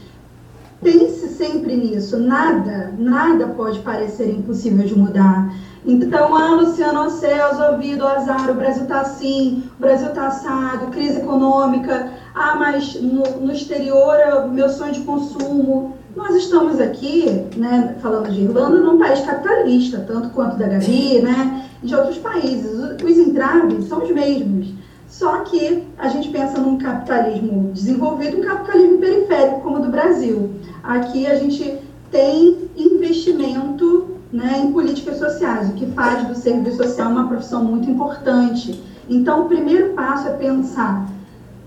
Pense 0.82 1.28
sempre 1.28 1.76
nisso. 1.76 2.18
Nada, 2.18 2.94
nada 2.96 3.48
pode 3.48 3.80
parecer 3.80 4.30
impossível 4.30 4.86
de 4.86 4.96
mudar. 4.96 5.52
Então, 5.84 6.36
ah, 6.36 6.54
Luciano, 6.54 7.10
céus, 7.10 7.58
ouvido, 7.58 8.06
azar, 8.06 8.50
o 8.50 8.54
Brasil 8.54 8.82
está 8.82 9.00
assim, 9.00 9.64
o 9.78 9.80
Brasil 9.80 10.08
está 10.08 10.26
assado, 10.26 10.90
crise 10.90 11.18
econômica, 11.18 12.12
ah, 12.34 12.56
mas 12.56 13.00
no, 13.00 13.22
no 13.40 13.52
exterior 13.52 14.14
é 14.16 14.34
o 14.34 14.50
meu 14.50 14.68
sonho 14.68 14.92
de 14.92 15.00
consumo. 15.00 15.96
Nós 16.14 16.34
estamos 16.36 16.80
aqui, 16.80 17.46
né, 17.56 17.96
falando 18.02 18.30
de 18.30 18.42
Irlanda, 18.42 18.80
num 18.80 18.98
país 18.98 19.20
capitalista, 19.20 20.04
tanto 20.06 20.30
quanto 20.30 20.56
da 20.56 20.66
Gavi, 20.66 21.20
né, 21.20 21.64
e 21.82 21.86
de 21.86 21.94
outros 21.94 22.18
países. 22.18 22.72
Os 23.02 23.18
entraves 23.18 23.84
são 23.88 24.02
os 24.02 24.10
mesmos. 24.10 24.74
Só 25.18 25.38
que 25.38 25.84
a 25.98 26.06
gente 26.06 26.28
pensa 26.28 26.60
num 26.60 26.78
capitalismo 26.78 27.72
desenvolvido, 27.72 28.38
um 28.38 28.40
capitalismo 28.40 28.98
periférico, 28.98 29.62
como 29.62 29.78
o 29.78 29.80
do 29.80 29.88
Brasil. 29.90 30.48
Aqui 30.80 31.26
a 31.26 31.34
gente 31.34 31.76
tem 32.08 32.70
investimento 32.76 34.10
né, 34.32 34.60
em 34.62 34.70
políticas 34.70 35.18
sociais, 35.18 35.70
o 35.70 35.72
que 35.72 35.86
faz 35.86 36.24
do 36.28 36.36
serviço 36.36 36.76
social 36.76 37.10
uma 37.10 37.26
profissão 37.26 37.64
muito 37.64 37.90
importante. 37.90 38.80
Então, 39.08 39.42
o 39.42 39.48
primeiro 39.48 39.92
passo 39.94 40.28
é 40.28 40.34
pensar: 40.34 41.10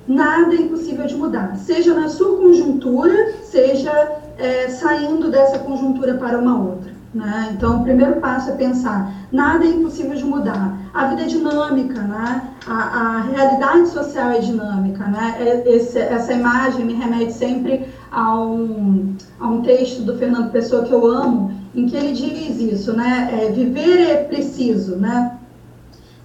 nada 0.07 0.55
é 0.55 0.61
impossível 0.61 1.05
de 1.05 1.15
mudar, 1.17 1.57
seja 1.57 1.93
na 1.93 2.07
sua 2.07 2.37
conjuntura, 2.37 3.33
seja 3.43 3.91
é, 4.37 4.69
saindo 4.69 5.29
dessa 5.29 5.59
conjuntura 5.59 6.13
para 6.13 6.39
uma 6.39 6.57
outra. 6.57 6.90
Né? 7.13 7.49
Então, 7.53 7.81
o 7.81 7.83
primeiro 7.83 8.21
passo 8.21 8.51
é 8.51 8.55
pensar: 8.55 9.11
nada 9.31 9.65
é 9.65 9.67
impossível 9.67 10.15
de 10.15 10.23
mudar. 10.23 10.77
A 10.93 11.07
vida 11.07 11.23
é 11.23 11.25
dinâmica, 11.25 12.01
né? 12.01 12.49
a, 12.65 12.73
a 12.73 13.21
realidade 13.23 13.89
social 13.89 14.29
é 14.29 14.39
dinâmica. 14.39 15.05
Né? 15.05 15.35
É, 15.39 15.75
esse, 15.75 15.99
essa 15.99 16.33
imagem 16.33 16.85
me 16.85 16.93
remete 16.93 17.33
sempre 17.33 17.85
a 18.11 18.39
um, 18.39 19.13
a 19.39 19.47
um 19.47 19.61
texto 19.61 20.03
do 20.03 20.17
Fernando 20.17 20.51
Pessoa 20.51 20.83
que 20.83 20.91
eu 20.93 21.05
amo, 21.05 21.53
em 21.75 21.85
que 21.85 21.97
ele 21.97 22.13
diz 22.13 22.59
isso: 22.59 22.93
né? 22.93 23.29
É, 23.33 23.51
viver 23.51 24.09
é 24.09 24.23
preciso, 24.23 24.95
né? 24.95 25.37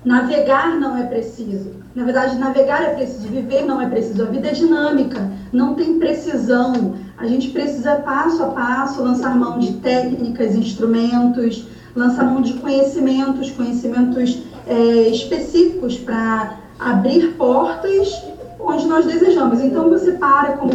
Navegar 0.06 0.78
não 0.78 0.96
é 0.96 1.02
preciso. 1.02 1.72
Na 1.92 2.04
verdade, 2.04 2.38
navegar 2.38 2.80
é 2.80 2.94
preciso, 2.94 3.26
viver 3.26 3.66
não 3.66 3.80
é 3.80 3.88
preciso. 3.88 4.22
A 4.22 4.26
vida 4.26 4.46
é 4.46 4.52
dinâmica, 4.52 5.32
não 5.52 5.74
tem 5.74 5.98
precisão. 5.98 6.94
A 7.18 7.26
gente 7.26 7.50
precisa, 7.50 7.96
passo 7.96 8.40
a 8.44 8.50
passo, 8.50 9.02
lançar 9.02 9.34
mão 9.34 9.58
de 9.58 9.72
técnicas, 9.78 10.54
instrumentos, 10.54 11.66
lançar 11.96 12.24
mão 12.24 12.40
de 12.40 12.52
conhecimentos, 12.52 13.50
conhecimentos 13.50 14.44
é, 14.68 14.74
específicos 15.08 15.98
para 15.98 16.56
abrir 16.78 17.32
portas 17.32 18.22
onde 18.60 18.86
nós 18.86 19.06
desejamos. 19.06 19.60
Então, 19.60 19.90
você 19.90 20.12
para, 20.12 20.52
como 20.52 20.70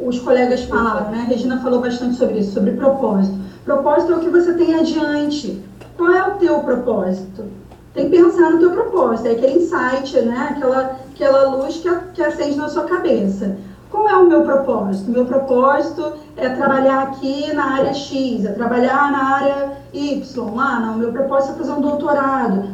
os 0.00 0.18
colegas 0.18 0.64
falaram, 0.64 1.12
né? 1.12 1.20
A 1.20 1.28
Regina 1.30 1.60
falou 1.60 1.80
bastante 1.80 2.16
sobre 2.16 2.40
isso, 2.40 2.54
sobre 2.54 2.72
propósito. 2.72 3.38
Propósito 3.64 4.12
é 4.12 4.16
o 4.16 4.20
que 4.20 4.28
você 4.28 4.54
tem 4.54 4.74
adiante. 4.74 5.62
Qual 5.96 6.10
é 6.10 6.26
o 6.26 6.32
teu 6.32 6.58
propósito? 6.60 7.61
Tem 7.94 8.08
que 8.08 8.16
pensar 8.16 8.52
no 8.52 8.58
teu 8.58 8.70
propósito, 8.70 9.28
é 9.28 9.32
aquele 9.32 9.58
insight, 9.58 10.18
né? 10.22 10.48
aquela, 10.50 10.98
aquela 11.14 11.56
luz 11.56 11.76
que, 11.76 11.90
que 12.14 12.22
acende 12.22 12.56
na 12.56 12.68
sua 12.68 12.84
cabeça. 12.84 13.56
Qual 13.90 14.08
é 14.08 14.16
o 14.16 14.26
meu 14.26 14.42
propósito? 14.42 15.10
Meu 15.10 15.26
propósito 15.26 16.14
é 16.38 16.48
trabalhar 16.48 17.02
aqui 17.02 17.52
na 17.52 17.74
área 17.74 17.92
X, 17.92 18.46
é 18.46 18.52
trabalhar 18.52 19.12
na 19.12 19.34
área 19.34 19.72
Y. 19.92 20.58
Ah, 20.58 20.80
não, 20.80 20.96
meu 20.96 21.12
propósito 21.12 21.52
é 21.52 21.58
fazer 21.58 21.72
um 21.72 21.82
doutorado. 21.82 22.70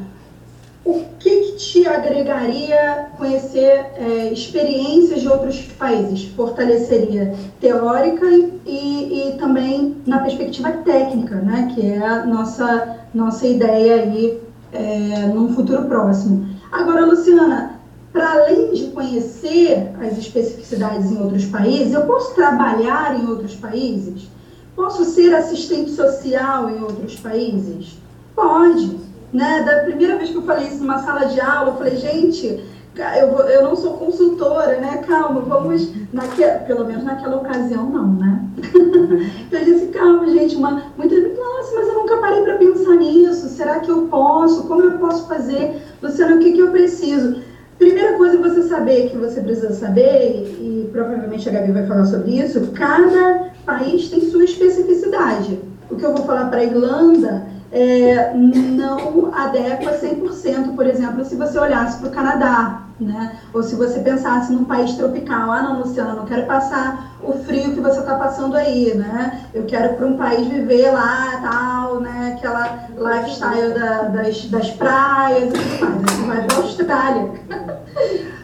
O 0.84 1.04
que, 1.18 1.40
que 1.40 1.52
te 1.56 1.86
agregaria 1.86 3.08
conhecer 3.18 3.86
é, 3.96 4.32
experiências 4.32 5.20
de 5.20 5.28
outros 5.28 5.60
países? 5.76 6.26
Fortaleceria 6.36 7.34
teórica 7.60 8.24
e, 8.24 8.60
e, 8.64 9.28
e, 9.28 9.38
também 9.38 9.96
na 10.06 10.20
perspectiva 10.20 10.70
técnica, 10.70 11.34
né? 11.34 11.72
que 11.74 11.84
é 11.84 12.06
a 12.06 12.24
nossa, 12.24 12.96
nossa 13.12 13.44
ideia 13.46 13.96
aí 13.96 14.40
é, 14.72 15.26
num 15.26 15.54
futuro 15.54 15.84
próximo. 15.84 16.48
Agora, 16.70 17.06
Luciana, 17.06 17.78
para 18.12 18.32
além 18.32 18.72
de 18.72 18.88
conhecer 18.88 19.92
as 20.00 20.18
especificidades 20.18 21.10
em 21.10 21.22
outros 21.22 21.44
países, 21.44 21.92
eu 21.92 22.02
posso 22.02 22.34
trabalhar 22.34 23.18
em 23.18 23.26
outros 23.28 23.54
países? 23.54 24.28
Posso 24.74 25.04
ser 25.04 25.34
assistente 25.34 25.90
social 25.90 26.70
em 26.70 26.82
outros 26.82 27.16
países? 27.16 27.98
Pode. 28.34 28.98
Né? 29.32 29.62
Da 29.62 29.84
primeira 29.84 30.16
vez 30.16 30.30
que 30.30 30.36
eu 30.36 30.42
falei 30.42 30.68
isso 30.68 30.78
numa 30.78 31.02
sala 31.02 31.26
de 31.26 31.40
aula, 31.40 31.70
eu 31.70 31.76
falei, 31.76 31.96
gente, 31.96 32.64
eu, 32.98 33.30
vou, 33.30 33.40
eu 33.48 33.62
não 33.62 33.76
sou 33.76 33.94
consultora, 33.94 34.78
né? 34.80 35.02
Calma, 35.06 35.40
vamos. 35.40 35.92
Naque, 36.12 36.42
pelo 36.66 36.84
menos 36.84 37.04
naquela 37.04 37.36
ocasião, 37.36 37.88
não, 37.88 38.14
né? 38.14 38.44
eu 39.50 39.64
disse, 39.64 39.86
calma, 39.88 40.28
gente. 40.28 40.56
Uma, 40.56 40.82
muitas 40.96 41.18
nossa, 41.36 41.74
mas 41.74 41.88
eu 41.88 41.94
nunca 41.94 42.16
parei 42.18 42.42
para 42.42 42.56
pensar 42.56 42.96
nisso. 42.96 43.48
Será 43.48 43.80
que 43.80 43.90
eu 43.90 44.08
posso? 44.08 44.66
Como 44.66 44.82
eu 44.82 44.98
posso 44.98 45.28
fazer? 45.28 45.82
Luciana, 46.02 46.36
o 46.36 46.38
que, 46.38 46.52
que 46.52 46.60
eu 46.60 46.70
preciso? 46.70 47.40
Primeira 47.78 48.14
coisa 48.14 48.36
é 48.36 48.40
você 48.40 48.62
saber 48.64 49.08
que 49.08 49.16
você 49.16 49.40
precisa 49.40 49.72
saber, 49.72 50.58
e 50.58 50.88
provavelmente 50.90 51.48
a 51.48 51.52
Gabi 51.52 51.70
vai 51.70 51.86
falar 51.86 52.06
sobre 52.06 52.32
isso, 52.32 52.72
cada 52.72 53.52
país 53.64 54.08
tem 54.08 54.20
sua 54.20 54.42
especificidade. 54.42 55.60
O 55.88 55.94
que 55.94 56.04
eu 56.04 56.12
vou 56.12 56.26
falar 56.26 56.46
para 56.46 56.58
a 56.58 56.64
Irlanda 56.64 57.46
é, 57.70 58.34
não 58.34 59.32
adequa 59.32 59.92
100%, 59.92 60.74
por 60.74 60.86
exemplo, 60.86 61.24
se 61.24 61.36
você 61.36 61.56
olhasse 61.56 61.98
para 62.00 62.08
o 62.08 62.12
Canadá, 62.12 62.87
né? 63.00 63.38
Ou 63.52 63.62
se 63.62 63.76
você 63.76 64.00
pensasse 64.00 64.52
num 64.52 64.64
país 64.64 64.94
tropical, 64.94 65.50
ah 65.50 65.62
não, 65.62 65.80
Luciana, 65.80 66.14
não 66.14 66.24
quero 66.24 66.46
passar 66.46 67.16
o 67.22 67.32
frio 67.32 67.74
que 67.74 67.80
você 67.80 68.00
está 68.00 68.16
passando 68.16 68.56
aí, 68.56 68.94
né? 68.94 69.44
Eu 69.54 69.64
quero 69.64 69.94
para 69.94 70.06
um 70.06 70.16
país 70.16 70.46
viver 70.46 70.90
lá, 70.90 71.38
tal, 71.42 72.00
né? 72.00 72.34
Aquela 72.36 72.88
lifestyle 72.96 73.74
da, 73.74 74.02
das, 74.02 74.44
das 74.46 74.70
praias. 74.70 75.50
Você 75.52 76.26
vai 76.26 76.44
para 76.44 76.56
a 76.56 76.60
Austrália. 76.60 77.30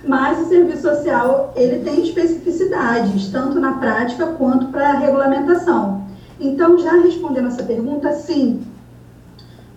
Mas 0.07 0.41
o 0.41 0.49
serviço 0.49 0.83
social, 0.83 1.53
ele 1.57 1.83
tem 1.83 2.03
especificidades, 2.03 3.29
tanto 3.29 3.59
na 3.59 3.75
prática 3.75 4.27
quanto 4.27 4.67
para 4.67 4.91
a 4.91 4.99
regulamentação. 4.99 6.05
Então, 6.39 6.79
já 6.79 6.93
respondendo 6.93 7.49
essa 7.49 7.63
pergunta, 7.63 8.13
sim, 8.13 8.67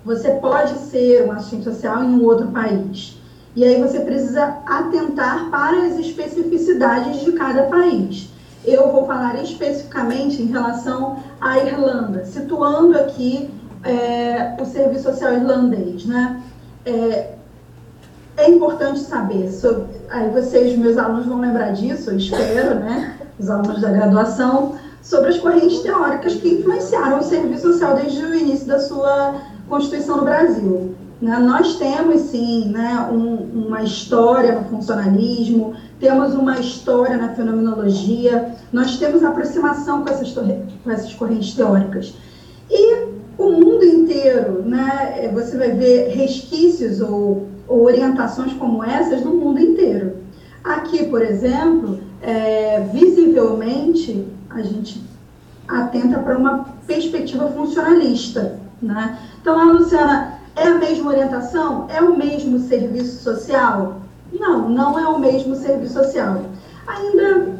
você 0.03 0.31
pode 0.31 0.73
ser 0.79 1.25
um 1.27 1.31
assistente 1.31 1.63
social 1.63 2.03
em 2.03 2.15
um 2.15 2.23
outro 2.23 2.47
país. 2.47 3.16
E 3.55 3.63
aí 3.63 3.81
você 3.81 3.99
precisa 3.99 4.57
atentar 4.65 5.49
para 5.49 5.85
as 5.85 5.97
especificidades 5.97 7.21
de 7.21 7.31
cada 7.31 7.63
país. 7.63 8.29
Eu 8.63 8.91
vou 8.91 9.05
falar 9.05 9.41
especificamente 9.41 10.41
em 10.41 10.47
relação 10.47 11.17
à 11.39 11.57
Irlanda, 11.57 12.25
situando 12.25 12.97
aqui 12.97 13.49
é, 13.83 14.55
o 14.61 14.65
serviço 14.65 15.03
social 15.03 15.33
irlandês, 15.33 16.05
né? 16.05 16.41
É, 16.85 17.33
é 18.37 18.49
importante 18.49 18.99
saber, 18.99 19.49
sobre, 19.51 19.87
aí 20.09 20.29
vocês, 20.29 20.77
meus 20.77 20.97
alunos, 20.97 21.25
vão 21.25 21.39
lembrar 21.39 21.71
disso, 21.71 22.11
eu 22.11 22.17
espero, 22.17 22.75
né? 22.75 23.17
Os 23.39 23.49
alunos 23.49 23.81
da 23.81 23.89
graduação, 23.89 24.75
sobre 25.01 25.29
as 25.29 25.37
correntes 25.39 25.79
teóricas 25.79 26.35
que 26.35 26.49
influenciaram 26.49 27.19
o 27.19 27.23
serviço 27.23 27.71
social 27.71 27.95
desde 27.95 28.23
o 28.23 28.35
início 28.35 28.67
da 28.67 28.79
sua 28.79 29.35
Constituição 29.67 30.17
no 30.17 30.23
Brasil. 30.23 30.95
Né? 31.21 31.37
Nós 31.39 31.75
temos, 31.77 32.21
sim, 32.21 32.69
né, 32.69 33.09
um, 33.11 33.65
uma 33.65 33.83
história 33.83 34.53
no 34.53 34.65
funcionalismo, 34.65 35.75
temos 35.99 36.35
uma 36.35 36.59
história 36.59 37.17
na 37.17 37.29
fenomenologia, 37.29 38.53
nós 38.71 38.97
temos 38.97 39.23
aproximação 39.23 40.03
com 40.03 40.09
essas, 40.09 40.31
com 40.31 40.91
essas 40.91 41.13
correntes 41.13 41.53
teóricas. 41.55 42.13
E 42.69 43.07
o 43.37 43.51
mundo 43.51 43.83
inteiro, 43.83 44.63
né, 44.63 45.31
você 45.33 45.57
vai 45.57 45.71
ver 45.71 46.09
resquícios 46.09 47.01
ou, 47.01 47.47
ou 47.67 47.83
orientações 47.83 48.53
como 48.53 48.83
essas 48.83 49.23
no 49.23 49.33
mundo 49.33 49.59
inteiro. 49.59 50.17
Aqui, 50.63 51.05
por 51.05 51.21
exemplo, 51.21 51.99
é, 52.21 52.81
visivelmente, 52.93 54.27
a 54.49 54.61
gente 54.61 55.01
atenta 55.67 56.19
para 56.19 56.37
uma 56.37 56.65
perspectiva 56.85 57.47
funcionalista. 57.49 58.59
Né? 58.81 59.17
Então, 59.41 59.59
a 59.59 59.63
Luciana, 59.71 60.36
é 60.57 60.67
a 60.67 60.77
mesma 60.77 61.11
orientação? 61.11 61.87
É 61.89 62.01
o 62.01 62.17
mesmo 62.17 62.59
serviço 62.59 63.23
social? 63.23 64.01
Não, 64.33 64.67
não 64.67 64.99
é 64.99 65.07
o 65.07 65.19
mesmo 65.19 65.55
serviço 65.55 65.93
social. 65.93 66.41
Ainda 66.87 67.55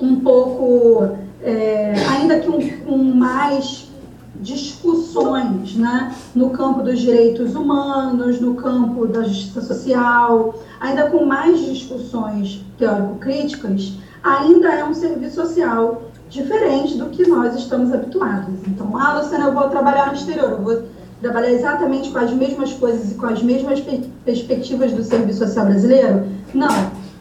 um 0.00 0.20
pouco, 0.20 1.16
é, 1.42 1.94
ainda 2.08 2.40
que 2.40 2.48
um, 2.48 2.84
com 2.84 2.96
mais 2.96 3.88
discussões 4.36 5.76
né, 5.76 6.14
no 6.34 6.50
campo 6.50 6.82
dos 6.82 7.00
direitos 7.00 7.54
humanos, 7.54 8.40
no 8.40 8.54
campo 8.54 9.06
da 9.06 9.22
justiça 9.22 9.60
social, 9.60 10.54
ainda 10.80 11.08
com 11.10 11.24
mais 11.24 11.60
discussões 11.60 12.64
teórico-críticas, 12.78 13.92
ainda 14.22 14.68
é 14.72 14.84
um 14.84 14.94
serviço 14.94 15.36
social 15.36 16.02
diferente 16.28 16.96
do 16.96 17.10
que 17.10 17.26
nós 17.28 17.54
estamos 17.54 17.92
habituados. 17.92 18.54
Então, 18.66 18.96
ah, 18.96 19.18
Luciana, 19.18 19.44
eu 19.44 19.52
vou 19.52 19.68
trabalhar 19.68 20.08
no 20.08 20.14
exterior, 20.14 20.50
eu 20.50 20.62
vou 20.62 20.82
trabalhar 21.24 21.52
exatamente 21.52 22.10
com 22.10 22.18
as 22.18 22.30
mesmas 22.32 22.74
coisas 22.74 23.12
e 23.12 23.14
com 23.14 23.24
as 23.24 23.42
mesmas 23.42 23.80
per 23.80 24.00
perspectivas 24.26 24.92
do 24.92 25.02
serviço 25.02 25.38
social 25.38 25.64
brasileiro? 25.64 26.26
Não, 26.52 26.68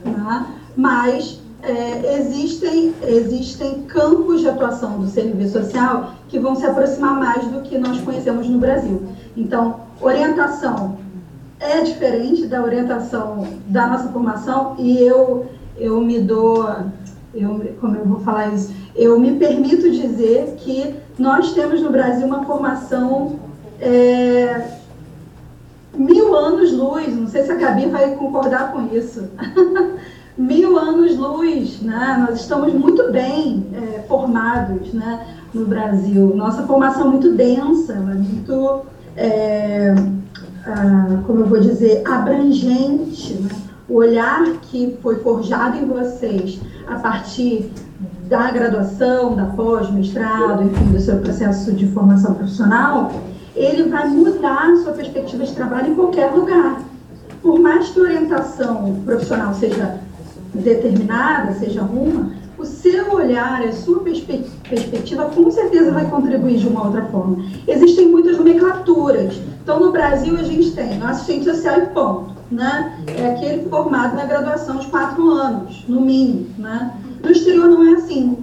né? 0.04 0.46
mas 0.76 1.40
é, 1.62 2.18
existem, 2.20 2.94
existem 3.02 3.84
campos 3.84 4.42
de 4.42 4.50
atuação 4.50 5.00
do 5.00 5.08
serviço 5.08 5.54
social 5.54 6.16
que 6.28 6.38
vão 6.38 6.54
se 6.54 6.66
aproximar 6.66 7.18
mais 7.18 7.48
do 7.48 7.62
que 7.62 7.78
nós 7.78 7.98
conhecemos 8.02 8.50
no 8.50 8.60
Brasil. 8.60 9.04
Então, 9.38 9.80
orientação 10.02 10.98
é 11.58 11.80
diferente 11.80 12.46
da 12.46 12.62
orientação 12.62 13.48
da 13.68 13.88
nossa 13.88 14.10
formação 14.10 14.76
e 14.78 15.02
eu, 15.02 15.46
eu 15.78 16.02
me 16.02 16.20
dou, 16.20 16.70
eu, 17.34 17.74
como 17.80 17.96
eu 17.96 18.06
vou 18.06 18.20
falar 18.20 18.54
isso, 18.54 18.74
eu 18.94 19.18
me 19.18 19.38
permito 19.38 19.90
dizer 19.90 20.56
que 20.58 20.94
nós 21.18 21.54
temos 21.54 21.82
no 21.82 21.90
Brasil 21.90 22.28
uma 22.28 22.44
formação 22.44 23.53
é, 23.84 24.78
mil 25.94 26.36
anos 26.36 26.72
luz, 26.72 27.16
não 27.16 27.28
sei 27.28 27.44
se 27.44 27.52
a 27.52 27.56
Gabi 27.56 27.88
vai 27.88 28.16
concordar 28.16 28.72
com 28.72 28.96
isso. 28.96 29.30
mil 30.38 30.78
anos 30.80 31.18
luz, 31.18 31.82
né? 31.82 32.26
Nós 32.28 32.40
estamos 32.40 32.74
muito 32.74 33.12
bem 33.12 33.68
é, 33.74 34.00
formados, 34.08 34.94
né, 34.94 35.28
no 35.54 35.66
Brasil. 35.66 36.34
Nossa 36.36 36.64
formação 36.64 37.08
é 37.08 37.10
muito 37.10 37.34
densa, 37.34 37.94
é 37.94 37.98
muito, 37.98 38.82
é, 39.16 39.94
como 41.28 41.42
eu 41.42 41.46
vou 41.46 41.60
dizer, 41.60 42.02
abrangente. 42.08 43.34
Né? 43.34 43.50
O 43.88 43.96
olhar 43.96 44.44
que 44.62 44.98
foi 45.04 45.18
forjado 45.18 45.78
em 45.78 45.86
vocês 45.86 46.60
a 46.88 46.96
partir 46.96 47.70
da 48.28 48.50
graduação, 48.50 49.36
da 49.36 49.46
pós-mestrado, 49.46 50.64
enfim, 50.64 50.86
do 50.86 51.00
seu 51.00 51.18
processo 51.18 51.74
de 51.74 51.86
formação 51.88 52.34
profissional, 52.34 53.12
ele 53.56 53.90
vai 53.90 54.08
mudar 54.08 54.76
sua 54.78 54.94
perspectiva 54.94 55.44
de 55.44 55.54
trabalho 55.54 55.92
em 55.92 55.96
qualquer 55.96 56.32
lugar. 56.32 56.82
Por 57.42 57.60
mais 57.60 57.90
que 57.90 58.00
a 58.00 58.04
orientação 58.04 59.02
profissional 59.06 59.54
seja 59.54 60.00
determinada, 60.54 61.54
seja 61.54 61.82
uma, 61.82 62.32
o 62.58 62.66
seu 62.66 63.14
olhar, 63.14 63.62
a 63.62 63.72
sua 63.74 64.00
perspe 64.00 64.46
perspectiva, 64.70 65.26
com 65.26 65.52
certeza 65.52 65.92
vai 65.92 66.10
contribuir 66.10 66.58
de 66.58 66.68
uma 66.68 66.86
outra 66.86 67.06
forma. 67.06 67.44
Existem 67.68 68.08
muitas 68.08 68.38
nomenclaturas, 68.38 69.36
Então, 69.62 69.80
no 69.80 69.92
Brasil, 69.92 70.36
a 70.38 70.44
gente 70.44 70.72
tem 70.72 71.02
assistente 71.02 71.46
social 71.46 71.80
e 71.80 71.86
ponto. 71.88 72.34
Né? 72.52 73.00
É 73.18 73.34
aquele 73.34 73.70
formado 73.70 74.16
na 74.16 74.26
graduação 74.26 74.78
de 74.78 74.88
quatro 74.88 75.30
anos, 75.32 75.84
no 75.88 76.02
mínimo. 76.02 76.48
Né? 76.58 76.94
No 77.24 77.32
exterior 77.32 77.68
não 77.68 77.84
é 77.84 77.94
assim. 77.96 78.38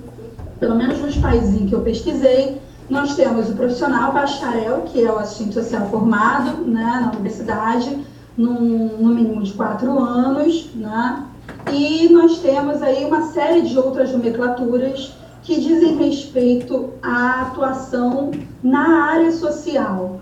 Pelo 0.59 0.75
menos 0.75 0.99
nos 1.01 1.17
países 1.17 1.61
em 1.61 1.67
que 1.67 1.75
eu 1.75 1.81
pesquisei, 1.81 2.61
nós 2.91 3.15
temos 3.15 3.49
o 3.49 3.55
profissional 3.55 4.13
bacharel, 4.13 4.83
que 4.83 5.03
é 5.03 5.11
o 5.11 5.19
assistente 5.19 5.55
social 5.55 5.89
formado 5.89 6.63
né, 6.63 6.99
na 7.01 7.13
universidade, 7.13 7.97
num, 8.37 8.97
no 8.99 9.15
mínimo 9.15 9.43
de 9.43 9.53
quatro 9.53 9.99
anos, 9.99 10.69
né? 10.75 11.25
E 11.73 12.09
nós 12.09 12.39
temos 12.41 12.83
aí 12.83 13.05
uma 13.05 13.23
série 13.23 13.63
de 13.63 13.79
outras 13.79 14.13
nomenclaturas 14.13 15.13
que 15.43 15.61
dizem 15.61 15.97
respeito 15.97 16.91
à 17.03 17.43
atuação 17.43 18.31
na 18.63 19.05
área 19.05 19.33
social, 19.33 20.21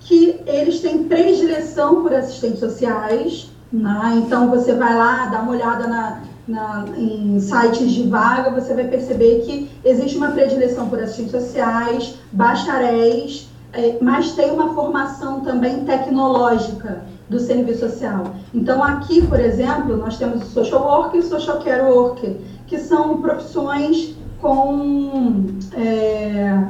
que 0.00 0.40
eles 0.46 0.80
têm 0.80 1.04
predileção 1.04 2.02
por 2.02 2.12
assistentes 2.12 2.60
sociais, 2.60 3.50
né? 3.72 4.22
então 4.24 4.48
você 4.48 4.74
vai 4.74 4.96
lá, 4.96 5.26
dá 5.26 5.40
uma 5.40 5.52
olhada 5.52 5.86
na, 5.86 6.22
na, 6.48 6.86
em 6.96 7.38
sites 7.38 7.92
de 7.92 8.08
vaga, 8.08 8.50
você 8.50 8.72
vai 8.74 8.84
perceber 8.84 9.42
que 9.42 9.70
existe 9.84 10.16
uma 10.16 10.30
predileção 10.30 10.88
por 10.88 10.98
assistentes 10.98 11.32
sociais, 11.32 12.14
bacharéis, 12.32 13.48
é, 13.72 13.98
mas 14.00 14.32
tem 14.32 14.50
uma 14.50 14.72
formação 14.74 15.40
também 15.40 15.84
tecnológica 15.84 17.02
do 17.28 17.38
serviço 17.38 17.80
social. 17.80 18.34
Então, 18.54 18.82
aqui, 18.82 19.26
por 19.26 19.38
exemplo, 19.38 19.96
nós 19.96 20.16
temos 20.16 20.42
o 20.42 20.46
social 20.46 20.82
worker 20.82 21.20
e 21.20 21.24
o 21.24 21.28
social 21.28 21.58
care 21.58 21.82
worker, 21.82 22.36
que 22.66 22.78
são 22.78 23.20
profissões 23.20 24.16
com 24.40 25.44
é, 25.74 26.64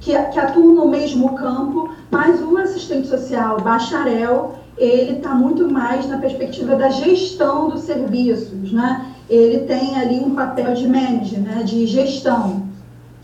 que, 0.00 0.12
que, 0.12 0.38
atuam 0.38 0.74
no 0.74 0.88
mesmo 0.88 1.34
campo, 1.36 1.90
mas 2.10 2.42
o 2.42 2.56
assistente 2.56 3.06
social 3.06 3.60
bacharel 3.60 4.54
ele 4.76 5.18
está 5.18 5.34
muito 5.34 5.70
mais 5.70 6.08
na 6.08 6.16
perspectiva 6.16 6.74
da 6.74 6.88
gestão 6.88 7.68
dos 7.68 7.82
serviços, 7.82 8.72
né? 8.72 9.14
Ele 9.30 9.60
tem 9.60 9.96
ali 9.96 10.20
um 10.20 10.34
papel 10.34 10.74
de 10.74 10.86
manager, 10.86 11.40
né? 11.40 11.62
De 11.62 11.86
gestão. 11.86 12.64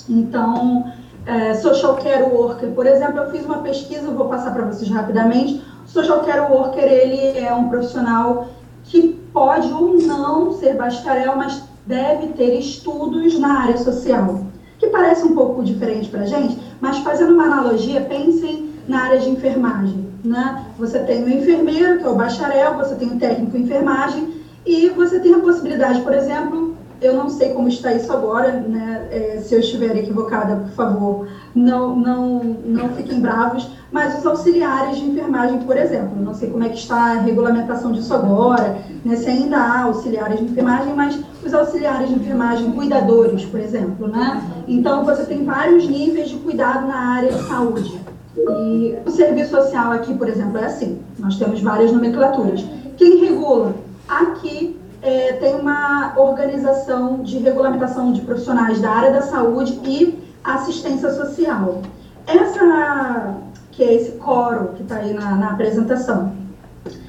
Então, 0.08 0.92
é, 1.26 1.54
social 1.54 1.96
care 1.96 2.22
worker, 2.22 2.70
por 2.70 2.86
exemplo, 2.86 3.18
eu 3.18 3.30
fiz 3.32 3.44
uma 3.44 3.58
pesquisa, 3.58 4.08
vou 4.12 4.28
passar 4.28 4.52
para 4.52 4.64
vocês 4.64 4.88
rapidamente. 4.88 5.60
Social 5.84 6.20
care 6.20 6.52
worker 6.52 6.84
ele 6.84 7.36
é 7.36 7.52
um 7.52 7.68
profissional 7.68 8.48
que 8.84 9.20
pode 9.32 9.72
ou 9.72 9.98
não 9.98 10.52
ser 10.52 10.76
bacharel, 10.76 11.36
mas 11.36 11.62
deve 11.84 12.28
ter 12.28 12.58
estudos 12.58 13.38
na 13.38 13.60
área 13.62 13.76
social, 13.76 14.44
que 14.78 14.86
parece 14.88 15.24
um 15.24 15.34
pouco 15.34 15.62
diferente 15.62 16.08
para 16.08 16.22
a 16.22 16.26
gente, 16.26 16.58
mas 16.80 16.98
fazendo 16.98 17.34
uma 17.34 17.44
analogia, 17.44 18.00
pensem 18.02 18.70
na 18.86 19.02
área 19.02 19.18
de 19.18 19.28
enfermagem. 19.28 20.06
Né? 20.24 20.64
Você 20.78 21.00
tem 21.00 21.22
o 21.24 21.28
enfermeiro, 21.28 21.98
que 21.98 22.04
é 22.04 22.08
o 22.08 22.14
bacharel, 22.14 22.76
você 22.76 22.94
tem 22.94 23.08
o 23.08 23.18
técnico 23.18 23.56
em 23.56 23.62
enfermagem, 23.62 24.35
e 24.66 24.88
você 24.90 25.20
tem 25.20 25.34
a 25.34 25.38
possibilidade, 25.38 26.00
por 26.00 26.12
exemplo, 26.12 26.74
eu 27.00 27.14
não 27.14 27.28
sei 27.28 27.50
como 27.50 27.68
está 27.68 27.92
isso 27.92 28.10
agora, 28.12 28.52
né? 28.52 29.08
É, 29.10 29.40
se 29.40 29.54
eu 29.54 29.60
estiver 29.60 29.96
equivocada, 29.96 30.56
por 30.56 30.70
favor, 30.70 31.28
não, 31.54 31.94
não, 31.94 32.42
não 32.64 32.88
fiquem 32.90 33.20
bravos, 33.20 33.70
mas 33.92 34.18
os 34.18 34.26
auxiliares 34.26 34.96
de 34.96 35.04
enfermagem, 35.04 35.60
por 35.60 35.76
exemplo, 35.76 36.20
não 36.20 36.34
sei 36.34 36.50
como 36.50 36.64
é 36.64 36.68
que 36.68 36.78
está 36.78 36.96
a 36.96 37.20
regulamentação 37.20 37.92
disso 37.92 38.14
agora, 38.14 38.78
né? 39.04 39.16
se 39.16 39.28
ainda 39.28 39.58
há 39.58 39.82
auxiliares 39.82 40.38
de 40.38 40.46
enfermagem, 40.46 40.94
mas 40.94 41.18
os 41.44 41.54
auxiliares 41.54 42.08
de 42.08 42.14
enfermagem, 42.14 42.72
cuidadores, 42.72 43.44
por 43.44 43.60
exemplo, 43.60 44.08
né? 44.08 44.42
Então, 44.66 45.04
você 45.04 45.24
tem 45.24 45.44
vários 45.44 45.86
níveis 45.88 46.30
de 46.30 46.36
cuidado 46.36 46.88
na 46.88 47.14
área 47.16 47.32
de 47.32 47.42
saúde. 47.44 48.00
E 48.36 48.96
o 49.04 49.10
serviço 49.10 49.50
social 49.50 49.92
aqui, 49.92 50.14
por 50.14 50.28
exemplo, 50.28 50.58
é 50.58 50.66
assim, 50.66 50.98
nós 51.18 51.38
temos 51.38 51.60
várias 51.60 51.92
nomenclaturas. 51.92 52.64
Quem 52.96 53.18
regula? 53.18 53.74
Aqui 54.08 54.80
é, 55.02 55.32
tem 55.34 55.54
uma 55.54 56.14
organização 56.16 57.22
de 57.22 57.38
regulamentação 57.38 58.12
de 58.12 58.20
profissionais 58.20 58.80
da 58.80 58.90
área 58.90 59.12
da 59.12 59.22
saúde 59.22 59.80
e 59.84 60.18
assistência 60.42 61.10
social. 61.10 61.82
Essa, 62.26 63.34
que 63.72 63.82
é 63.82 63.94
esse 63.94 64.12
coro 64.12 64.68
que 64.74 64.82
está 64.82 64.96
aí 64.96 65.12
na, 65.12 65.36
na, 65.36 65.50
apresentação, 65.50 66.32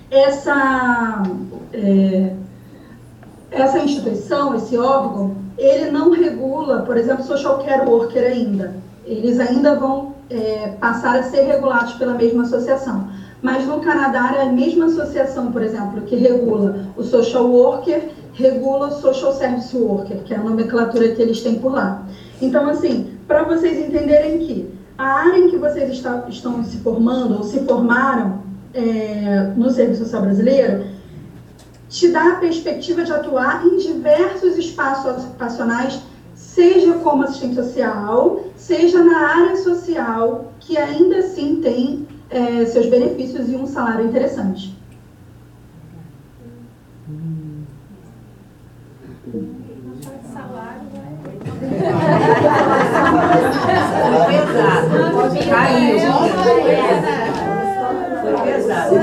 essa, 0.09 1.23
é, 1.73 2.33
essa 3.51 3.79
instituição, 3.79 4.55
esse 4.55 4.77
órgão, 4.77 5.35
ele 5.57 5.89
não 5.91 6.11
regula, 6.11 6.81
por 6.81 6.97
exemplo, 6.97 7.23
social 7.23 7.59
care 7.59 7.87
worker 7.87 8.23
ainda. 8.23 8.75
Eles 9.05 9.39
ainda 9.39 9.75
vão 9.75 10.13
é, 10.29 10.75
passar 10.79 11.17
a 11.17 11.23
ser 11.23 11.43
regulados 11.43 11.93
pela 11.93 12.13
mesma 12.13 12.43
associação. 12.43 13.07
Mas 13.41 13.65
no 13.65 13.79
Canadá, 13.79 14.33
é 14.35 14.43
a 14.43 14.51
mesma 14.51 14.85
associação, 14.85 15.51
por 15.51 15.61
exemplo, 15.61 16.01
que 16.01 16.15
regula 16.15 16.87
o 16.97 17.03
social 17.03 17.45
worker, 17.45 18.09
regula 18.33 18.87
o 18.87 18.91
social 18.91 19.33
service 19.33 19.75
worker, 19.75 20.17
que 20.23 20.33
é 20.33 20.37
a 20.37 20.41
nomenclatura 20.41 21.09
que 21.09 21.21
eles 21.21 21.41
têm 21.41 21.59
por 21.59 21.73
lá. 21.73 22.03
Então, 22.41 22.67
assim, 22.69 23.17
para 23.27 23.43
vocês 23.43 23.77
entenderem 23.77 24.39
que 24.39 24.77
a 24.97 25.05
área 25.05 25.37
em 25.37 25.49
que 25.49 25.57
vocês 25.57 25.91
está, 25.91 26.25
estão 26.27 26.63
se 26.63 26.77
formando 26.77 27.37
ou 27.37 27.43
se 27.43 27.59
formaram 27.59 28.41
é, 28.73 29.51
no 29.55 29.69
Serviço 29.69 30.03
Social 30.03 30.23
Brasileiro 30.23 30.85
te 31.89 32.09
dá 32.09 32.33
a 32.33 32.35
perspectiva 32.35 33.03
de 33.03 33.11
atuar 33.13 33.65
em 33.65 33.77
diversos 33.77 34.57
espaços 34.57 35.23
ocupacionais, 35.23 36.01
seja 36.35 36.93
como 36.95 37.23
assistente 37.23 37.55
social, 37.55 38.43
seja 38.55 39.01
na 39.03 39.19
área 39.19 39.55
social, 39.57 40.51
que 40.59 40.77
ainda 40.77 41.17
assim 41.19 41.61
tem 41.61 42.07
é, 42.29 42.65
seus 42.65 42.87
benefícios 42.87 43.49
e 43.49 43.55
um 43.55 43.65
salário 43.65 44.05
interessante. 44.05 44.75
Caiu. 55.49 55.99
Foi 56.43 56.63
pesado. 58.43 58.95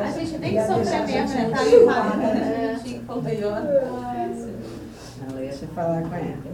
A 0.00 0.10
gente 0.10 0.38
tem 0.38 0.54
que 0.54 0.62
sofrer 0.62 1.06
mesmo, 1.06 1.36
né? 1.36 1.50
Tá 1.50 1.64
me 1.64 1.70
falando, 1.84 2.16
né? 2.18 2.70
A 2.74 2.86
gente 2.86 3.00
acompanhou. 3.08 3.52
Ela 3.52 5.42
ia 5.42 5.52
falar 5.74 6.02
com 6.02 6.14
ela. 6.14 6.51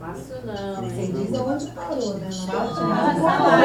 Fácil 0.00 0.36
não. 0.46 0.88
Você 0.88 1.12
diz 1.12 1.38
aonde 1.38 1.66
parou, 1.72 2.14
né? 2.14 2.30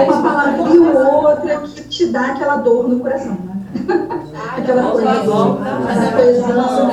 Uma 0.03 0.21
palavra 0.21 0.75
e 0.75 0.77
outra 0.79 1.59
que 1.59 1.83
te 1.87 2.07
dá 2.07 2.33
aquela 2.33 2.57
dor 2.57 2.89
no 2.89 2.99
coração, 2.99 3.33
né? 3.33 3.55
Aquela 4.57 4.91
coisa, 4.91 5.09
essa 5.89 6.11
coesão, 6.11 6.87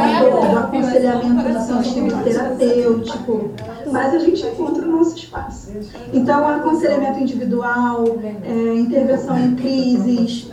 o 0.53 0.59
aconselhamento 0.59 1.43
sentido 1.63 2.25
terapêutico. 2.25 3.51
Mas 3.91 4.15
a 4.15 4.19
gente 4.19 4.47
encontra 4.47 4.85
o 4.87 4.91
nosso 4.91 5.17
espaço. 5.17 5.73
Então, 6.13 6.49
aconselhamento 6.49 7.19
individual, 7.21 8.05
é, 8.45 8.75
intervenção 8.75 9.39
em 9.39 9.55
crises, 9.57 10.51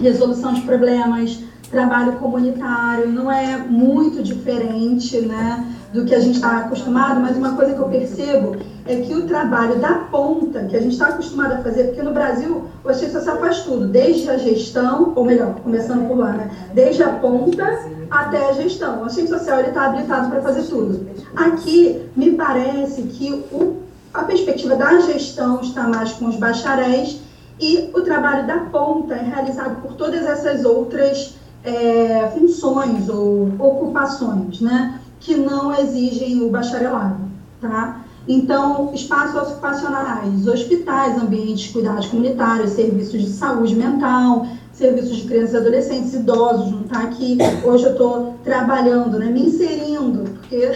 resolução 0.00 0.54
de 0.54 0.62
problemas, 0.62 1.38
trabalho 1.76 2.12
comunitário, 2.14 3.12
não 3.12 3.30
é 3.30 3.58
muito 3.58 4.22
diferente, 4.22 5.20
né? 5.20 5.76
do 5.92 6.04
que 6.04 6.14
a 6.14 6.20
gente 6.20 6.36
está 6.36 6.58
acostumado, 6.58 7.20
mas 7.20 7.36
uma 7.36 7.54
coisa 7.54 7.72
que 7.72 7.78
eu 7.78 7.88
percebo 7.88 8.56
é 8.84 8.96
que 8.96 9.14
o 9.14 9.26
trabalho 9.26 9.78
da 9.78 9.94
ponta, 9.94 10.64
que 10.64 10.76
a 10.76 10.80
gente 10.80 10.92
está 10.92 11.08
acostumado 11.08 11.54
a 11.54 11.58
fazer, 11.58 11.84
porque 11.84 12.02
no 12.02 12.12
Brasil 12.12 12.64
o 12.84 12.88
assistente 12.88 13.12
social 13.12 13.38
faz 13.38 13.62
tudo, 13.62 13.86
desde 13.88 14.28
a 14.28 14.36
gestão, 14.36 15.12
ou 15.16 15.24
melhor, 15.24 15.54
começando 15.62 16.06
por 16.06 16.18
lá, 16.18 16.32
né? 16.32 16.50
Desde 16.74 17.02
a 17.02 17.08
ponta 17.08 17.64
até 18.10 18.50
a 18.50 18.52
gestão. 18.52 19.00
O 19.00 19.04
assistente 19.04 19.30
social 19.30 19.60
está 19.60 19.86
habilitado 19.86 20.28
para 20.30 20.42
fazer 20.42 20.64
tudo. 20.64 21.08
Aqui, 21.34 22.02
me 22.14 22.32
parece 22.32 23.02
que 23.02 23.32
o, 23.50 23.76
a 24.12 24.24
perspectiva 24.24 24.76
da 24.76 25.00
gestão 25.00 25.60
está 25.62 25.84
mais 25.84 26.12
com 26.12 26.26
os 26.26 26.36
bacharéis 26.36 27.20
e 27.58 27.90
o 27.94 28.02
trabalho 28.02 28.46
da 28.46 28.58
ponta 28.58 29.14
é 29.14 29.22
realizado 29.22 29.80
por 29.80 29.94
todas 29.94 30.26
essas 30.26 30.64
outras 30.64 31.34
é, 31.66 32.30
funções 32.34 33.08
ou 33.08 33.50
ocupações, 33.58 34.60
né? 34.60 35.00
que 35.20 35.34
não 35.34 35.74
exigem 35.74 36.42
o 36.42 36.50
bacharelado, 36.50 37.24
tá? 37.60 38.04
Então, 38.28 38.92
espaços 38.92 39.36
ocupacionais, 39.36 40.46
hospitais, 40.46 41.16
ambientes 41.20 41.64
de 41.64 41.72
cuidados 41.72 42.06
comunitários, 42.06 42.70
serviços 42.70 43.22
de 43.22 43.30
saúde 43.30 43.74
mental, 43.74 44.46
serviços 44.72 45.16
de 45.18 45.28
crianças 45.28 45.54
e 45.54 45.56
adolescentes, 45.58 46.14
idosos, 46.14 46.70
não 46.70 46.82
está 46.82 47.00
aqui. 47.00 47.38
Hoje 47.64 47.84
eu 47.84 47.92
estou 47.92 48.34
trabalhando, 48.42 49.18
né, 49.18 49.26
me 49.26 49.46
inserindo, 49.46 50.30
porque 50.30 50.72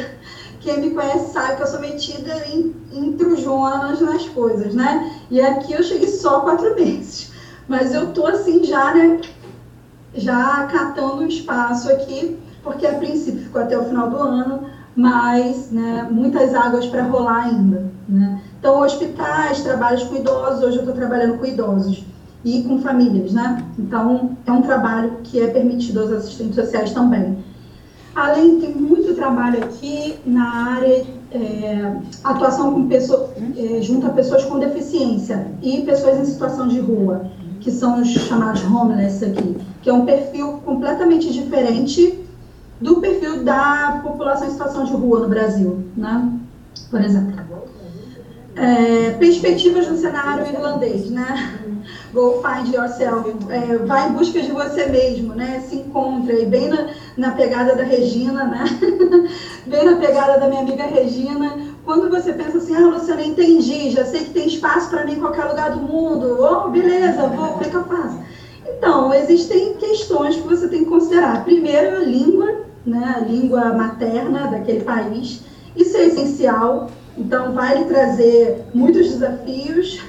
quem 0.61 0.81
me 0.81 0.91
conhece 0.91 1.33
sabe 1.33 1.57
que 1.57 1.63
eu 1.63 1.67
sou 1.67 1.81
metida 1.81 2.45
em 2.47 2.75
intrujonas 2.93 4.01
nas 4.01 4.29
coisas, 4.29 4.75
né? 4.75 5.13
E 5.31 5.41
aqui 5.41 5.73
eu 5.73 5.83
cheguei 5.83 6.09
só 6.09 6.41
quatro 6.41 6.75
meses. 6.75 7.31
Mas 7.69 7.95
eu 7.95 8.13
tô 8.13 8.27
assim 8.27 8.65
já, 8.65 8.95
né, 8.95 9.21
já 10.15 10.67
catando 10.67 11.27
espaço 11.27 11.91
aqui 11.91 12.39
porque 12.63 12.87
a 12.87 12.95
princípio 12.95 13.43
ficou 13.43 13.63
até 13.63 13.79
o 13.79 13.85
final 13.85 14.11
do 14.11 14.17
ano, 14.17 14.65
mas 14.95 15.71
né, 15.71 16.07
muitas 16.11 16.55
águas 16.55 16.87
para 16.87 17.05
rolar 17.05 17.45
ainda. 17.45 17.91
Né? 18.09 18.41
Então, 18.59 18.81
hospitais, 18.81 19.63
trabalhos 19.63 20.05
com 20.05 20.17
idosos, 20.17 20.63
hoje 20.63 20.77
eu 20.77 20.81
estou 20.81 20.95
trabalhando 20.95 21.39
com 21.39 21.47
idosos 21.47 22.05
e 22.45 22.63
com 22.63 22.81
famílias, 22.81 23.33
né? 23.33 23.65
Então, 23.79 24.37
é 24.47 24.53
um 24.53 24.63
trabalho 24.63 25.19
que 25.23 25.41
é 25.41 25.47
permitido 25.47 26.01
aos 26.01 26.11
assistentes 26.11 26.55
sociais 26.55 26.93
também. 26.93 27.39
Além, 28.15 28.61
tem 28.61 28.75
muito 28.75 29.15
trabalho 29.15 29.63
aqui 29.63 30.19
na 30.27 30.75
área 30.75 31.05
é, 31.33 31.97
atuação 32.25 32.75
com 32.75 32.89
pessoa, 32.89 33.33
é, 33.57 33.81
junto 33.83 34.07
a 34.07 34.11
pessoas 34.11 34.45
com 34.45 34.59
deficiência 34.59 35.47
e 35.63 35.83
pessoas 35.83 36.19
em 36.19 36.25
situação 36.25 36.67
de 36.67 36.81
rua, 36.81 37.31
que 37.61 37.71
são 37.71 38.01
os 38.01 38.09
chamados 38.09 38.65
homeless 38.65 39.25
aqui, 39.25 39.57
que 39.83 39.91
é 39.91 39.93
um 39.93 40.05
perfil 40.05 40.61
completamente 40.65 41.33
diferente 41.33 42.19
do 42.81 42.97
perfil 43.01 43.45
da 43.45 44.01
população 44.03 44.49
em 44.49 44.51
situação 44.51 44.85
de 44.85 44.93
rua 44.93 45.21
no 45.21 45.29
Brasil, 45.29 45.85
né? 45.97 46.31
Por 46.91 47.01
exemplo. 47.01 47.39
É, 48.57 49.13
perspectivas 49.13 49.89
no 49.89 49.97
cenário 49.97 50.47
irlandês, 50.47 51.11
né? 51.11 51.59
Go 52.13 52.43
find 52.43 52.75
yourself, 52.75 53.31
é, 53.49 53.77
vai 53.79 54.09
em 54.09 54.13
busca 54.13 54.41
de 54.41 54.51
você 54.51 54.87
mesmo, 54.87 55.35
né? 55.35 55.63
Se 55.69 55.77
encontra 55.77 56.33
e 56.33 56.47
bem 56.47 56.69
na, 56.69 56.89
na 57.17 57.31
pegada 57.33 57.77
da 57.77 57.85
Regina, 57.85 58.45
né? 58.45 58.65
bem 59.67 59.85
na 59.85 59.97
pegada 59.97 60.39
da 60.39 60.49
minha 60.49 60.63
amiga 60.63 60.85
Regina. 60.85 61.70
Quando 61.91 62.09
você 62.09 62.33
pensa 62.33 62.59
assim, 62.59 62.73
ah, 62.73 62.87
Luciana, 62.87 63.21
entendi, 63.21 63.91
já 63.91 64.05
sei 64.05 64.21
que 64.21 64.31
tem 64.31 64.47
espaço 64.47 64.89
para 64.91 65.05
mim 65.05 65.15
em 65.15 65.19
qualquer 65.19 65.47
lugar 65.47 65.73
do 65.73 65.81
mundo. 65.81 66.39
Oh, 66.39 66.69
beleza, 66.69 67.27
vou, 67.27 67.49
como 67.49 67.65
é 67.65 67.69
que 67.69 67.75
eu 67.75 67.83
faço? 67.83 68.21
Então, 68.65 69.13
existem 69.13 69.75
questões 69.75 70.37
que 70.37 70.47
você 70.47 70.69
tem 70.69 70.85
que 70.85 70.89
considerar. 70.89 71.43
Primeiro, 71.43 71.97
a 71.97 71.99
língua, 71.99 72.61
né? 72.87 73.17
A 73.17 73.19
língua 73.19 73.73
materna 73.73 74.47
daquele 74.47 74.85
país. 74.85 75.43
Isso 75.75 75.97
é 75.97 76.07
essencial. 76.07 76.91
Então, 77.19 77.55
vai 77.55 77.79
lhe 77.79 77.85
trazer 77.87 78.67
muitos 78.73 79.11
desafios 79.11 80.01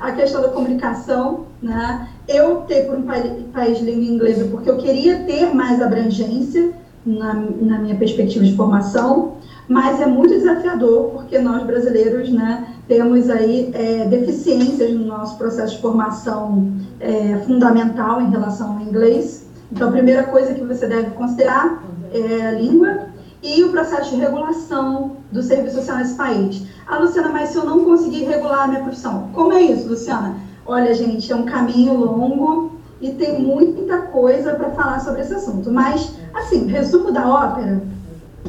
a 0.00 0.10
questão 0.10 0.42
da 0.42 0.48
comunicação, 0.48 1.44
né? 1.62 2.08
Eu 2.26 2.54
optei 2.54 2.82
por 2.82 2.96
um 2.96 3.06
país 3.52 3.78
de 3.78 3.84
língua 3.84 4.12
inglesa 4.12 4.48
porque 4.50 4.68
eu 4.68 4.76
queria 4.76 5.20
ter 5.20 5.54
mais 5.54 5.80
abrangência 5.80 6.72
na, 7.06 7.32
na 7.32 7.78
minha 7.78 7.94
perspectiva 7.94 8.44
de 8.44 8.56
formação, 8.56 9.37
mas 9.68 10.00
é 10.00 10.06
muito 10.06 10.34
desafiador 10.34 11.10
porque 11.10 11.38
nós 11.38 11.62
brasileiros, 11.64 12.30
né, 12.30 12.74
temos 12.88 13.28
aí 13.28 13.70
é, 13.74 14.06
deficiências 14.06 14.92
no 14.92 15.04
nosso 15.04 15.36
processo 15.36 15.76
de 15.76 15.82
formação 15.82 16.72
é, 16.98 17.36
fundamental 17.46 18.20
em 18.22 18.30
relação 18.30 18.78
ao 18.78 18.80
inglês. 18.80 19.46
Então, 19.70 19.88
a 19.88 19.92
primeira 19.92 20.24
coisa 20.24 20.54
que 20.54 20.64
você 20.64 20.86
deve 20.86 21.10
considerar 21.10 21.82
é 22.12 22.46
a 22.46 22.52
língua 22.52 23.08
e 23.42 23.62
o 23.62 23.70
processo 23.70 24.14
de 24.14 24.20
regulação 24.20 25.18
do 25.30 25.42
serviço 25.42 25.76
social 25.76 25.98
nesse 25.98 26.14
país. 26.14 26.62
Ah, 26.86 26.98
Luciana, 26.98 27.28
mas 27.28 27.50
se 27.50 27.58
eu 27.58 27.64
não 27.64 27.84
conseguir 27.84 28.24
regular 28.24 28.64
a 28.64 28.66
minha 28.68 28.82
profissão, 28.82 29.28
como 29.34 29.52
é 29.52 29.60
isso, 29.60 29.88
Luciana? 29.88 30.36
Olha, 30.66 30.92
gente, 30.94 31.30
é 31.30 31.36
um 31.36 31.44
caminho 31.44 31.94
longo 31.94 32.72
e 33.00 33.10
tem 33.10 33.40
muita 33.40 33.98
coisa 33.98 34.54
para 34.54 34.70
falar 34.70 35.00
sobre 35.00 35.20
esse 35.20 35.34
assunto. 35.34 35.70
Mas, 35.70 36.14
assim, 36.34 36.66
resumo 36.66 37.12
da 37.12 37.28
ópera, 37.28 37.80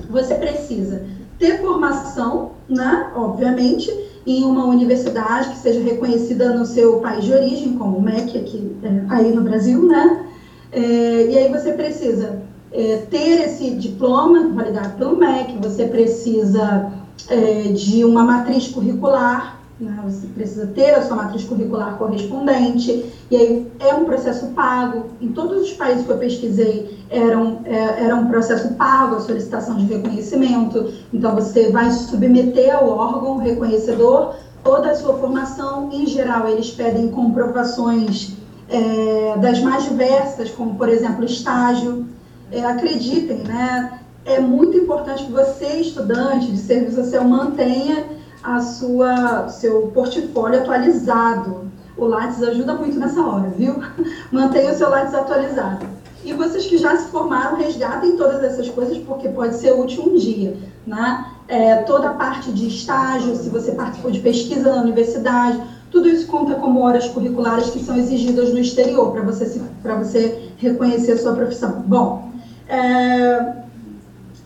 você 0.09 0.35
precisa 0.35 1.03
ter 1.37 1.59
formação, 1.61 2.51
né, 2.67 3.11
obviamente, 3.15 3.91
em 4.27 4.43
uma 4.43 4.65
universidade 4.65 5.49
que 5.49 5.57
seja 5.57 5.81
reconhecida 5.81 6.53
no 6.53 6.65
seu 6.65 6.99
país 6.99 7.23
de 7.23 7.33
origem, 7.33 7.77
como 7.77 7.97
o 7.97 8.01
MEC 8.01 8.37
aqui, 8.37 8.77
é, 8.83 9.03
aí 9.09 9.31
no 9.33 9.41
Brasil, 9.41 9.87
né? 9.87 10.25
É, 10.71 11.27
e 11.31 11.37
aí 11.37 11.51
você 11.51 11.71
precisa 11.71 12.41
é, 12.71 12.97
ter 13.09 13.41
esse 13.45 13.71
diploma 13.71 14.49
validado 14.49 14.97
pelo 14.97 15.15
MEC, 15.15 15.57
você 15.59 15.85
precisa 15.85 16.91
é, 17.27 17.71
de 17.73 18.03
uma 18.03 18.23
matriz 18.23 18.67
curricular, 18.67 19.58
né? 19.79 19.99
você 20.03 20.27
precisa 20.27 20.67
ter 20.67 20.91
a 20.91 21.01
sua 21.01 21.15
matriz 21.15 21.43
curricular 21.43 21.97
correspondente, 21.97 23.05
e 23.31 23.35
aí 23.35 23.71
é 23.79 23.93
um 23.93 24.05
processo 24.05 24.47
pago. 24.47 25.05
Em 25.21 25.29
todos 25.31 25.63
os 25.63 25.73
países 25.73 26.05
que 26.05 26.11
eu 26.11 26.17
pesquisei, 26.17 26.99
era 27.09 27.37
um, 27.37 27.61
é, 27.65 28.03
era 28.03 28.15
um 28.15 28.27
processo 28.27 28.73
pago 28.73 29.15
a 29.15 29.19
solicitação 29.19 29.77
de 29.77 29.85
reconhecimento, 29.85 30.93
então 31.13 31.33
você 31.33 31.71
vai 31.71 31.91
submeter 31.91 32.75
ao 32.75 32.89
órgão 32.89 33.37
reconhecedor 33.37 34.35
toda 34.63 34.91
a 34.91 34.95
sua 34.95 35.17
formação, 35.17 35.89
em 35.91 36.05
geral 36.05 36.47
eles 36.47 36.71
pedem 36.71 37.07
comprovações 37.09 38.33
é, 38.67 39.37
das 39.37 39.61
mais 39.61 39.83
diversas, 39.83 40.49
como 40.51 40.75
por 40.75 40.89
exemplo 40.89 41.23
estágio, 41.23 42.05
é, 42.51 42.63
acreditem, 42.65 43.39
né? 43.39 43.99
É 44.25 44.39
muito 44.39 44.77
importante 44.77 45.25
que 45.25 45.31
você, 45.31 45.77
estudante 45.77 46.51
de 46.51 46.57
serviço 46.57 46.97
social, 46.97 47.23
mantenha 47.23 48.05
a 48.43 48.59
sua 48.61 49.49
seu 49.49 49.87
portfólio 49.93 50.59
atualizado. 50.59 51.69
O 51.97 52.05
Lattes 52.05 52.41
ajuda 52.41 52.73
muito 52.73 52.97
nessa 52.97 53.21
hora, 53.21 53.49
viu? 53.49 53.75
Mantenha 54.31 54.71
o 54.71 54.75
seu 54.75 54.89
Lattes 54.89 55.13
atualizado. 55.13 55.85
E 56.23 56.33
vocês 56.33 56.65
que 56.65 56.77
já 56.77 56.97
se 56.97 57.09
formaram, 57.09 57.57
resgatem 57.57 58.17
todas 58.17 58.43
essas 58.43 58.69
coisas, 58.69 58.97
porque 58.99 59.29
pode 59.29 59.55
ser 59.55 59.73
útil 59.73 60.03
um 60.03 60.15
dia. 60.15 60.55
Né? 60.85 61.25
É, 61.47 61.75
toda 61.77 62.09
a 62.09 62.13
parte 62.13 62.51
de 62.51 62.67
estágio, 62.67 63.35
se 63.35 63.49
você 63.49 63.71
participou 63.71 64.11
de 64.11 64.19
pesquisa 64.19 64.75
na 64.75 64.81
universidade, 64.81 65.61
tudo 65.89 66.07
isso 66.07 66.27
conta 66.27 66.55
como 66.55 66.81
horas 66.81 67.07
curriculares 67.07 67.69
que 67.69 67.83
são 67.83 67.97
exigidas 67.97 68.53
no 68.53 68.59
exterior, 68.59 69.11
para 69.11 69.21
você, 69.23 69.61
você 69.97 70.51
reconhecer 70.57 71.13
a 71.13 71.17
sua 71.17 71.33
profissão. 71.33 71.83
Bom, 71.87 72.31
é, 72.67 73.58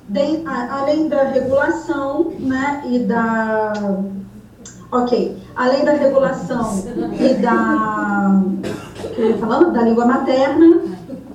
de, 0.09 0.43
a, 0.45 0.79
além 0.79 1.07
da 1.07 1.23
regulação, 1.23 2.33
né, 2.39 2.83
e 2.87 2.99
da, 2.99 3.73
ok, 4.91 5.37
além 5.55 5.85
da 5.85 5.93
regulação 5.93 6.83
e 7.19 7.33
da, 7.35 8.43
falando, 9.39 9.71
da 9.71 9.81
língua 9.81 10.05
materna, 10.05 10.81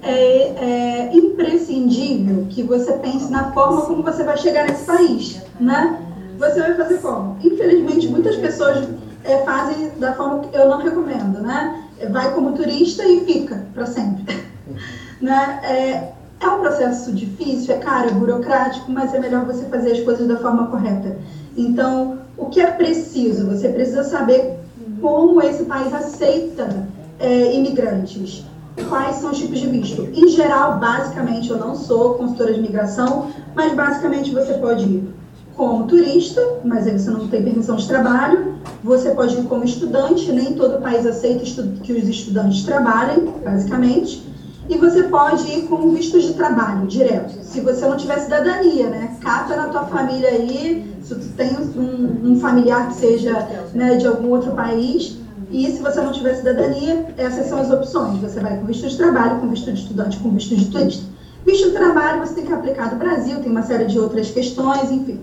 é, 0.02 0.12
é, 0.12 1.11
imprescindível 1.12 2.46
que 2.48 2.62
você 2.62 2.92
pense 2.94 3.31
na 3.31 3.52
forma 3.52 3.83
como 3.83 4.02
você 4.02 4.22
vai 4.22 4.37
chegar 4.37 4.66
nesse 4.66 4.85
país, 4.85 5.42
né? 5.59 5.98
Você 6.38 6.61
vai 6.61 6.74
fazer 6.74 6.98
como? 6.98 7.37
Infelizmente, 7.42 8.07
muitas 8.07 8.37
pessoas 8.37 8.88
é, 9.24 9.38
fazem 9.38 9.90
da 9.98 10.14
forma 10.14 10.40
que 10.40 10.57
eu 10.57 10.68
não 10.68 10.78
recomendo, 10.78 11.40
né? 11.40 11.85
Vai 12.11 12.33
como 12.33 12.52
turista 12.52 13.04
e 13.04 13.24
fica 13.24 13.66
para 13.74 13.87
sempre, 13.87 14.40
né? 15.20 15.61
É, 15.64 16.12
é 16.40 16.48
um 16.48 16.61
processo 16.61 17.12
difícil, 17.12 17.74
é 17.74 17.79
caro, 17.79 18.11
é 18.11 18.12
burocrático, 18.12 18.90
mas 18.90 19.12
é 19.12 19.18
melhor 19.18 19.44
você 19.44 19.64
fazer 19.66 19.92
as 19.92 20.01
coisas 20.01 20.27
da 20.27 20.37
forma 20.37 20.68
correta. 20.68 21.18
Então, 21.57 22.18
o 22.37 22.46
que 22.46 22.61
é 22.61 22.70
preciso? 22.70 23.46
Você 23.46 23.68
precisa 23.68 24.05
saber 24.05 24.59
como 25.01 25.42
esse 25.42 25.64
país 25.64 25.92
aceita 25.92 26.87
é, 27.18 27.55
imigrantes. 27.55 28.44
Quais 28.88 29.16
são 29.16 29.33
os 29.33 29.38
tipos 29.38 29.59
de 29.59 29.66
visto? 29.66 30.09
Em 30.14 30.29
geral, 30.29 30.79
basicamente, 30.79 31.51
eu 31.51 31.59
não 31.59 31.74
sou 31.74 32.14
consultora 32.14 32.55
de 32.55 32.61
migração, 32.61 33.29
mas 33.55 33.74
basicamente 33.74 34.33
você 34.33 34.55
pode 34.55 34.85
ir 34.85 35.09
como 35.57 35.88
turista, 35.88 36.40
mas 36.64 36.87
aí 36.87 36.96
você 36.96 37.11
não 37.11 37.27
tem 37.27 37.42
permissão 37.42 37.74
de 37.74 37.88
trabalho. 37.88 38.55
Você 38.85 39.11
pode 39.11 39.35
ir 39.37 39.42
como 39.44 39.64
estudante, 39.64 40.31
nem 40.31 40.55
todo 40.55 40.81
país 40.81 41.05
aceita 41.05 41.44
que 41.83 41.92
os 41.92 42.09
estudantes 42.09 42.62
trabalhem, 42.62 43.27
basicamente. 43.44 44.24
E 44.68 44.76
você 44.76 45.04
pode 45.04 45.50
ir 45.50 45.62
com 45.62 45.90
visto 45.90 46.20
de 46.20 46.35
trabalho 46.35 46.87
direto, 46.87 47.42
se 47.42 47.61
você 47.61 47.87
não 47.87 47.96
tiver 47.96 48.18
cidadania, 48.18 48.88
né? 48.90 49.16
Cata 49.20 49.57
na 49.57 49.68
tua 49.68 49.85
família 49.85 50.28
aí, 50.28 50.94
se 51.02 51.14
tu 51.14 51.28
tem 51.31 51.57
um, 51.57 52.33
um 52.33 52.38
familiar 52.38 52.88
que 52.88 52.94
seja 52.94 53.48
né, 53.72 53.96
de 53.96 54.07
algum 54.07 54.28
outro 54.28 54.52
país, 54.52 55.16
e 55.50 55.66
se 55.70 55.83
você 55.83 56.00
não 56.02 56.12
tiver 56.12 56.35
cidadania, 56.35 57.07
essas 57.16 57.46
são 57.46 57.59
as 57.59 57.70
opções. 57.70 58.20
Você 58.20 58.40
vai 58.40 58.59
com 58.59 58.66
visto 58.66 58.87
de 58.87 58.96
trabalho, 58.96 59.40
com 59.40 59.48
visto 59.48 59.72
de 59.72 59.81
estudante, 59.81 60.18
com 60.18 60.31
visto 60.31 60.54
de 60.54 60.66
turista. 60.66 61.04
Visto 61.46 61.68
de 61.68 61.72
trabalho 61.72 62.20
você 62.20 62.35
tem 62.35 62.44
que 62.44 62.52
aplicar 62.52 62.92
no 62.92 62.98
Brasil, 62.98 63.40
tem 63.40 63.50
uma 63.50 63.62
série 63.62 63.87
de 63.87 63.98
outras 63.98 64.31
questões, 64.31 64.90
enfim. 64.90 65.20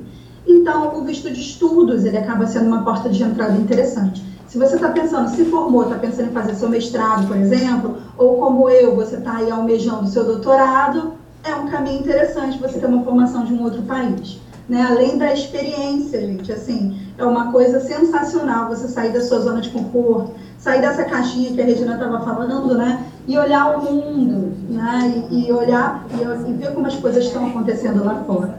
Então, 0.47 0.97
o 0.97 1.03
visto 1.03 1.29
de 1.29 1.39
estudos, 1.39 2.03
ele 2.03 2.17
acaba 2.17 2.47
sendo 2.47 2.65
uma 2.65 2.83
porta 2.83 3.09
de 3.09 3.21
entrada 3.21 3.55
interessante. 3.55 4.23
Se 4.55 4.59
você 4.59 4.75
está 4.75 4.87
pensando, 4.87 5.29
se 5.31 5.43
formou, 5.43 5.83
está 5.83 5.95
pensando 5.95 6.29
em 6.29 6.31
fazer 6.31 6.55
seu 6.55 6.69
mestrado, 6.69 7.27
por 7.27 7.35
exemplo, 7.35 7.97
ou 8.17 8.37
como 8.37 8.69
eu, 8.69 8.95
você 8.95 9.17
está 9.17 9.35
aí 9.35 9.51
almejando 9.51 10.07
seu 10.07 10.23
doutorado, 10.23 11.11
é 11.43 11.53
um 11.53 11.67
caminho 11.67 11.99
interessante 11.99 12.57
você 12.57 12.79
ter 12.79 12.85
uma 12.85 13.03
formação 13.03 13.43
de 13.43 13.53
um 13.53 13.61
outro 13.61 13.81
país. 13.81 14.39
Né? 14.69 14.81
Além 14.89 15.17
da 15.17 15.33
experiência, 15.33 16.21
gente, 16.21 16.53
assim, 16.53 16.97
é 17.17 17.25
uma 17.25 17.51
coisa 17.51 17.81
sensacional 17.81 18.69
você 18.69 18.87
sair 18.87 19.11
da 19.11 19.19
sua 19.19 19.41
zona 19.41 19.59
de 19.59 19.71
conforto, 19.71 20.31
sair 20.57 20.79
dessa 20.79 21.03
caixinha 21.03 21.51
que 21.51 21.61
a 21.61 21.65
Regina 21.65 21.95
estava 21.95 22.21
falando, 22.21 22.75
né? 22.75 23.05
E 23.27 23.37
olhar 23.37 23.77
o 23.77 23.83
mundo, 23.83 24.53
né? 24.69 25.25
E, 25.29 25.49
e 25.49 25.51
olhar 25.51 26.07
e, 26.11 26.49
e 26.49 26.53
ver 26.53 26.73
como 26.73 26.87
as 26.87 26.95
coisas 26.95 27.25
estão 27.25 27.45
acontecendo 27.47 28.05
lá 28.05 28.23
fora. 28.25 28.57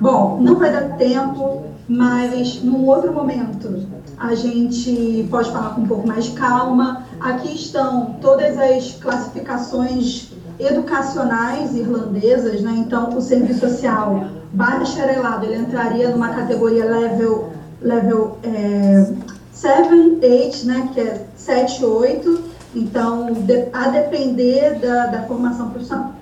Bom, 0.00 0.38
não 0.40 0.54
vai 0.54 0.72
dar 0.72 0.96
tempo, 0.96 1.64
mas 1.96 2.62
num 2.62 2.86
outro 2.86 3.12
momento 3.12 3.86
a 4.16 4.34
gente 4.34 5.26
pode 5.30 5.50
falar 5.50 5.74
com 5.74 5.82
um 5.82 5.86
pouco 5.86 6.06
mais 6.06 6.24
de 6.24 6.32
calma. 6.32 7.04
Aqui 7.20 7.54
estão 7.54 8.16
todas 8.20 8.58
as 8.58 8.92
classificações 8.92 10.30
educacionais 10.58 11.74
irlandesas, 11.74 12.62
né? 12.62 12.74
Então, 12.78 13.16
o 13.16 13.20
serviço 13.20 13.60
social 13.60 14.28
bacharelado, 14.52 15.46
ele 15.46 15.62
entraria 15.62 16.10
numa 16.10 16.28
categoria 16.28 16.84
level, 16.84 17.52
level 17.80 18.38
é, 18.42 19.12
7, 19.52 20.18
8, 20.22 20.66
né, 20.66 20.90
que 20.92 21.00
é 21.00 21.26
7, 21.36 21.84
8, 21.84 22.44
então, 22.74 23.32
de, 23.32 23.68
a 23.72 23.88
depender 23.88 24.78
da, 24.78 25.06
da 25.06 25.22
formação 25.22 25.70
profissional. 25.70 26.14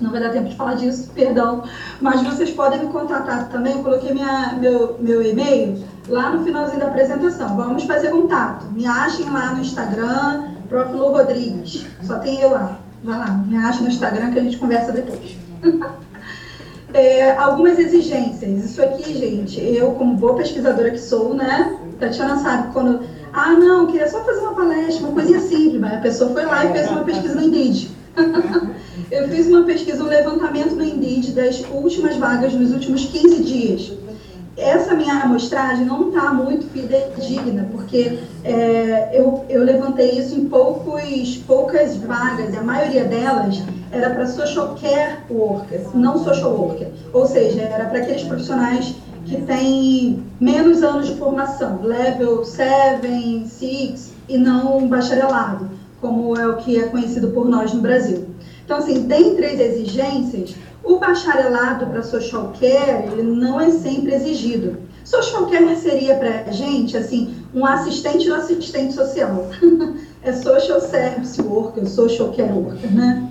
Não 0.00 0.10
vai 0.10 0.20
dar 0.20 0.30
tempo 0.30 0.48
de 0.48 0.56
falar 0.56 0.74
disso, 0.74 1.10
perdão, 1.14 1.64
mas 2.00 2.22
vocês 2.22 2.50
podem 2.50 2.80
me 2.80 2.92
contatar 2.92 3.48
também, 3.48 3.74
eu 3.74 3.82
coloquei 3.82 4.12
minha, 4.12 4.56
meu, 4.58 4.96
meu 4.98 5.22
e-mail 5.22 5.84
lá 6.08 6.30
no 6.30 6.44
finalzinho 6.44 6.80
da 6.80 6.86
apresentação. 6.86 7.56
Vamos 7.56 7.84
fazer 7.84 8.10
contato. 8.10 8.66
Me 8.72 8.86
achem 8.86 9.30
lá 9.30 9.54
no 9.54 9.60
Instagram, 9.60 10.44
Prof. 10.68 10.92
Lu 10.92 11.12
Rodrigues. 11.12 11.86
Só 12.02 12.18
tem 12.18 12.40
eu 12.40 12.50
lá. 12.50 12.78
Vai 13.02 13.18
lá, 13.18 13.30
me 13.46 13.56
acha 13.56 13.80
no 13.80 13.88
Instagram 13.88 14.32
que 14.32 14.38
a 14.38 14.42
gente 14.42 14.58
conversa 14.58 14.92
depois. 14.92 15.36
é, 16.92 17.32
algumas 17.36 17.78
exigências. 17.78 18.64
Isso 18.64 18.82
aqui, 18.82 19.14
gente, 19.16 19.60
eu, 19.60 19.92
como 19.92 20.16
boa 20.16 20.34
pesquisadora 20.36 20.90
que 20.90 20.98
sou, 20.98 21.34
né? 21.34 21.78
Tatiana 21.98 22.36
sabe, 22.36 22.72
quando. 22.72 23.00
Ah, 23.32 23.52
não, 23.52 23.86
queria 23.86 24.08
só 24.08 24.22
fazer 24.24 24.40
uma 24.40 24.54
palestra, 24.54 25.06
uma 25.06 25.14
coisinha 25.14 25.40
simples, 25.40 25.80
mas 25.80 25.94
a 25.94 25.98
pessoa 25.98 26.32
foi 26.32 26.44
lá 26.44 26.64
e 26.64 26.72
fez 26.72 26.90
uma 26.90 27.04
pesquisa 27.04 27.34
no 27.36 27.42
Indeed. 27.42 27.90
eu 29.10 29.28
fiz 29.28 29.46
uma 29.46 29.64
pesquisa, 29.64 30.02
um 30.02 30.08
levantamento 30.08 30.74
no 30.74 30.84
Indeed 30.84 31.32
das 31.32 31.64
últimas 31.72 32.16
vagas 32.16 32.52
nos 32.52 32.72
últimos 32.72 33.04
15 33.06 33.42
dias 33.42 33.92
essa 34.60 34.94
minha 34.94 35.14
amostragem 35.22 35.84
não 35.84 36.08
está 36.08 36.32
muito 36.32 36.66
fidedigna, 36.66 37.66
porque 37.72 38.18
é, 38.44 39.10
eu, 39.12 39.44
eu 39.48 39.64
levantei 39.64 40.18
isso 40.18 40.38
em 40.38 40.46
poucos, 40.46 41.38
poucas 41.46 41.96
vagas, 41.96 42.52
e 42.52 42.56
a 42.56 42.62
maioria 42.62 43.04
delas 43.04 43.62
era 43.90 44.10
para 44.10 44.26
social 44.26 44.76
care 44.80 45.18
workers, 45.30 45.92
não 45.94 46.22
social 46.22 46.52
worker. 46.52 46.88
Ou 47.12 47.26
seja, 47.26 47.62
era 47.62 47.86
para 47.86 48.00
aqueles 48.00 48.22
profissionais 48.22 48.94
que 49.24 49.40
têm 49.42 50.22
menos 50.40 50.82
anos 50.82 51.08
de 51.08 51.14
formação, 51.16 51.80
level 51.82 52.44
7, 52.44 53.46
6 53.46 54.12
e 54.28 54.38
não 54.38 54.86
bacharelado, 54.88 55.70
como 56.00 56.36
é 56.36 56.46
o 56.46 56.56
que 56.56 56.78
é 56.78 56.88
conhecido 56.88 57.28
por 57.28 57.48
nós 57.48 57.72
no 57.72 57.80
Brasil. 57.80 58.29
Então, 58.70 58.78
assim, 58.78 59.00
dentre 59.00 59.46
as 59.46 59.58
exigências, 59.58 60.54
o 60.84 60.98
bacharelado 60.98 61.86
para 61.86 62.04
social 62.04 62.52
care, 62.60 63.10
ele 63.10 63.24
não 63.24 63.60
é 63.60 63.68
sempre 63.68 64.14
exigido. 64.14 64.78
Social 65.04 65.46
care 65.46 65.74
seria 65.74 66.14
para 66.14 66.44
a 66.46 66.52
gente, 66.52 66.96
assim, 66.96 67.34
um 67.52 67.66
assistente 67.66 68.28
do 68.28 68.34
assistente 68.36 68.94
social. 68.94 69.48
é 70.22 70.32
social 70.32 70.80
service 70.80 71.42
worker, 71.42 71.84
social 71.84 72.28
care 72.28 72.52
worker, 72.52 72.94
né? 72.94 73.28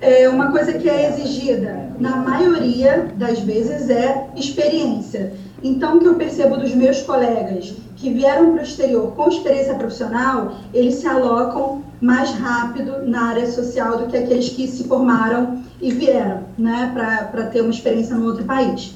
É 0.00 0.28
uma 0.28 0.50
coisa 0.50 0.72
que 0.72 0.90
é 0.90 1.08
exigida, 1.08 1.92
na 2.00 2.16
maioria 2.16 3.12
das 3.14 3.38
vezes, 3.38 3.88
é 3.90 4.26
experiência. 4.34 5.34
Então, 5.62 5.98
o 5.98 6.00
que 6.00 6.06
eu 6.06 6.16
percebo 6.16 6.56
dos 6.56 6.74
meus 6.74 7.00
colegas 7.02 7.76
que 7.94 8.10
vieram 8.12 8.54
para 8.54 8.62
o 8.62 8.64
exterior 8.64 9.12
com 9.12 9.28
experiência 9.28 9.74
profissional, 9.74 10.56
eles 10.74 10.96
se 10.96 11.06
alocam 11.06 11.84
mais 12.00 12.30
rápido 12.30 13.06
na 13.06 13.26
área 13.28 13.50
social 13.50 13.98
do 13.98 14.06
que 14.06 14.16
aqueles 14.16 14.48
que 14.48 14.66
se 14.66 14.84
formaram 14.84 15.62
e 15.80 15.92
vieram, 15.92 16.44
né, 16.56 16.90
para 16.94 17.46
ter 17.46 17.60
uma 17.60 17.70
experiência 17.70 18.16
no 18.16 18.26
outro 18.26 18.44
país. 18.44 18.94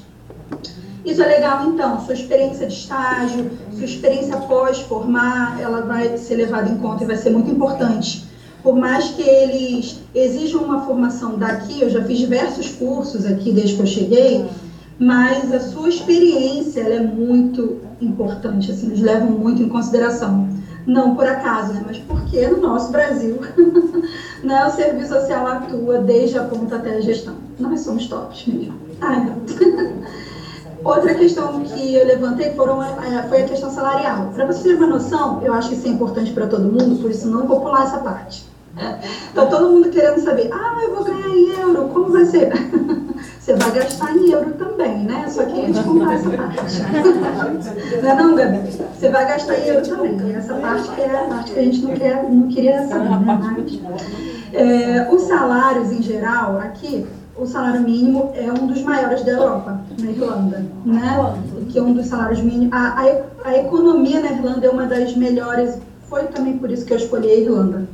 Isso 1.05 1.21
é 1.21 1.27
legal, 1.27 1.67
então, 1.67 2.03
sua 2.03 2.15
experiência 2.15 2.65
de 2.65 2.73
estágio, 2.73 3.51
sua 3.71 3.85
experiência 3.85 4.37
pós-formar, 4.37 5.59
ela 5.61 5.81
vai 5.81 6.17
ser 6.17 6.35
levada 6.35 6.67
em 6.67 6.77
conta 6.77 7.03
e 7.03 7.07
vai 7.07 7.15
ser 7.15 7.29
muito 7.29 7.51
importante. 7.51 8.25
Por 8.63 8.75
mais 8.75 9.09
que 9.09 9.21
eles 9.21 9.99
exijam 10.15 10.63
uma 10.63 10.81
formação 10.81 11.37
daqui, 11.37 11.81
eu 11.81 11.89
já 11.91 12.03
fiz 12.03 12.17
diversos 12.17 12.69
cursos 12.71 13.23
aqui 13.23 13.51
desde 13.51 13.75
que 13.75 13.81
eu 13.83 13.85
cheguei, 13.85 14.45
mas 14.99 15.53
a 15.53 15.59
sua 15.59 15.89
experiência 15.89 16.81
é 16.81 16.99
muito 16.99 17.81
importante, 18.01 18.71
assim, 18.71 18.87
eles 18.87 19.01
levam 19.01 19.31
muito 19.31 19.61
em 19.61 19.69
consideração. 19.69 20.47
Não 20.85 21.15
por 21.15 21.25
acaso, 21.25 21.73
né, 21.73 21.83
mas 21.85 21.97
porque 21.97 22.47
no 22.47 22.61
nosso 22.61 22.91
Brasil 22.91 23.39
né, 24.43 24.65
o 24.65 24.69
serviço 24.69 25.13
social 25.15 25.47
atua 25.47 25.97
desde 25.97 26.37
a 26.37 26.43
ponta 26.43 26.75
até 26.75 26.97
a 26.97 27.01
gestão. 27.01 27.35
Nós 27.59 27.79
somos 27.79 28.07
tops 28.07 28.45
mesmo. 28.45 28.75
Ai, 29.01 29.33
Outra 30.85 31.15
questão 31.15 31.61
que 31.61 31.95
eu 31.95 32.05
levantei 32.05 32.53
foram, 32.53 32.83
é, 32.83 33.23
foi 33.27 33.41
a 33.41 33.45
questão 33.45 33.71
salarial. 33.71 34.31
Para 34.35 34.45
você 34.45 34.69
ter 34.69 34.75
uma 34.75 34.85
noção, 34.85 35.41
eu 35.41 35.51
acho 35.51 35.69
que 35.69 35.75
isso 35.75 35.87
é 35.87 35.89
importante 35.89 36.31
para 36.31 36.45
todo 36.45 36.71
mundo, 36.71 37.01
por 37.01 37.09
isso 37.09 37.27
não 37.27 37.47
vou 37.47 37.59
pular 37.59 37.83
essa 37.83 37.97
parte. 37.97 38.45
Então, 39.31 39.49
todo 39.49 39.69
mundo 39.69 39.89
querendo 39.89 40.19
saber, 40.19 40.49
ah, 40.53 40.79
eu 40.81 40.95
vou 40.95 41.03
ganhar 41.03 41.27
em 41.27 41.59
euro, 41.59 41.89
como 41.93 42.11
vai 42.11 42.23
ser? 42.25 42.53
Você 43.45 43.53
vai 43.53 43.71
gastar 43.73 44.17
em 44.17 44.31
euro 44.31 44.53
também, 44.53 45.03
né? 45.03 45.27
Só 45.29 45.45
queria 45.45 45.71
te 45.71 45.83
contar 45.83 46.15
essa 46.15 46.29
parte. 46.31 46.81
não 48.01 48.09
é 48.09 48.15
não, 48.15 48.35
Gabi? 48.35 48.71
Você 48.71 49.09
vai 49.09 49.27
gastar 49.27 49.59
em 49.59 49.67
euro 49.67 49.87
também. 49.87 50.35
Essa 50.35 50.55
parte 50.55 50.89
que 50.89 51.01
é 51.01 51.15
a 51.15 51.23
parte 51.25 51.51
que 51.51 51.59
a 51.59 51.61
gente 51.61 51.81
não, 51.83 51.93
quer, 51.93 52.23
não 52.27 52.47
queria 52.47 52.87
saber, 52.87 53.19
né? 53.19 53.65
É, 54.51 55.07
os 55.13 55.21
salários, 55.27 55.91
em 55.91 56.01
geral, 56.01 56.57
aqui, 56.57 57.05
o 57.37 57.45
salário 57.45 57.81
mínimo 57.81 58.31
é 58.33 58.51
um 58.51 58.65
dos 58.65 58.81
maiores 58.81 59.23
da 59.23 59.33
Europa, 59.33 59.79
na 59.99 60.09
Irlanda, 60.09 60.65
né? 60.83 61.35
Que 61.69 61.77
é 61.77 61.83
um 61.83 61.93
dos 61.93 62.07
salários 62.07 62.41
mínimos. 62.41 62.73
A, 62.73 62.99
a, 62.99 63.49
a 63.49 63.57
economia 63.59 64.21
na 64.21 64.31
Irlanda 64.31 64.65
é 64.65 64.69
uma 64.71 64.87
das 64.87 65.15
melhores, 65.15 65.77
foi 66.09 66.23
também 66.23 66.57
por 66.57 66.71
isso 66.71 66.83
que 66.83 66.93
eu 66.93 66.97
escolhi 66.97 67.29
a 67.29 67.35
Irlanda. 67.35 67.87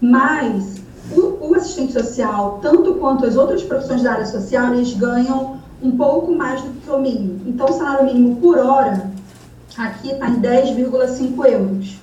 Mas 0.00 0.75
o, 1.12 1.48
o, 1.48 1.54
assistente 1.54 1.92
social, 1.92 2.58
tanto 2.62 2.94
quanto 2.94 3.26
as 3.26 3.36
outras 3.36 3.62
profissões 3.62 4.02
da 4.02 4.12
área 4.12 4.26
social, 4.26 4.74
eles 4.74 4.92
ganham 4.94 5.58
um 5.82 5.96
pouco 5.96 6.32
mais 6.32 6.60
do 6.62 6.70
que 6.80 6.90
o 6.90 6.98
mínimo. 6.98 7.42
Então, 7.46 7.66
o 7.66 7.72
salário 7.72 8.06
mínimo 8.06 8.36
por 8.36 8.58
hora 8.58 9.10
aqui 9.76 10.10
está 10.10 10.28
em 10.28 10.40
10,5 10.40 11.46
euros, 11.46 11.96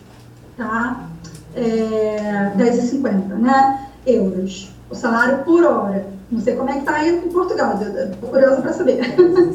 tá? 0.55 1.07
É, 1.55 2.51
10,50, 2.57 3.35
né? 3.39 3.87
Euros. 4.05 4.69
O 4.89 4.95
salário 4.95 5.43
por 5.43 5.63
hora. 5.63 6.05
Não 6.31 6.41
sei 6.41 6.55
como 6.55 6.69
é 6.69 6.73
que 6.73 6.79
está 6.79 6.95
aí 6.95 7.15
em 7.15 7.29
Portugal, 7.29 7.79
estou 7.79 8.29
curiosa 8.29 8.61
para 8.61 8.73
saber. 8.73 9.01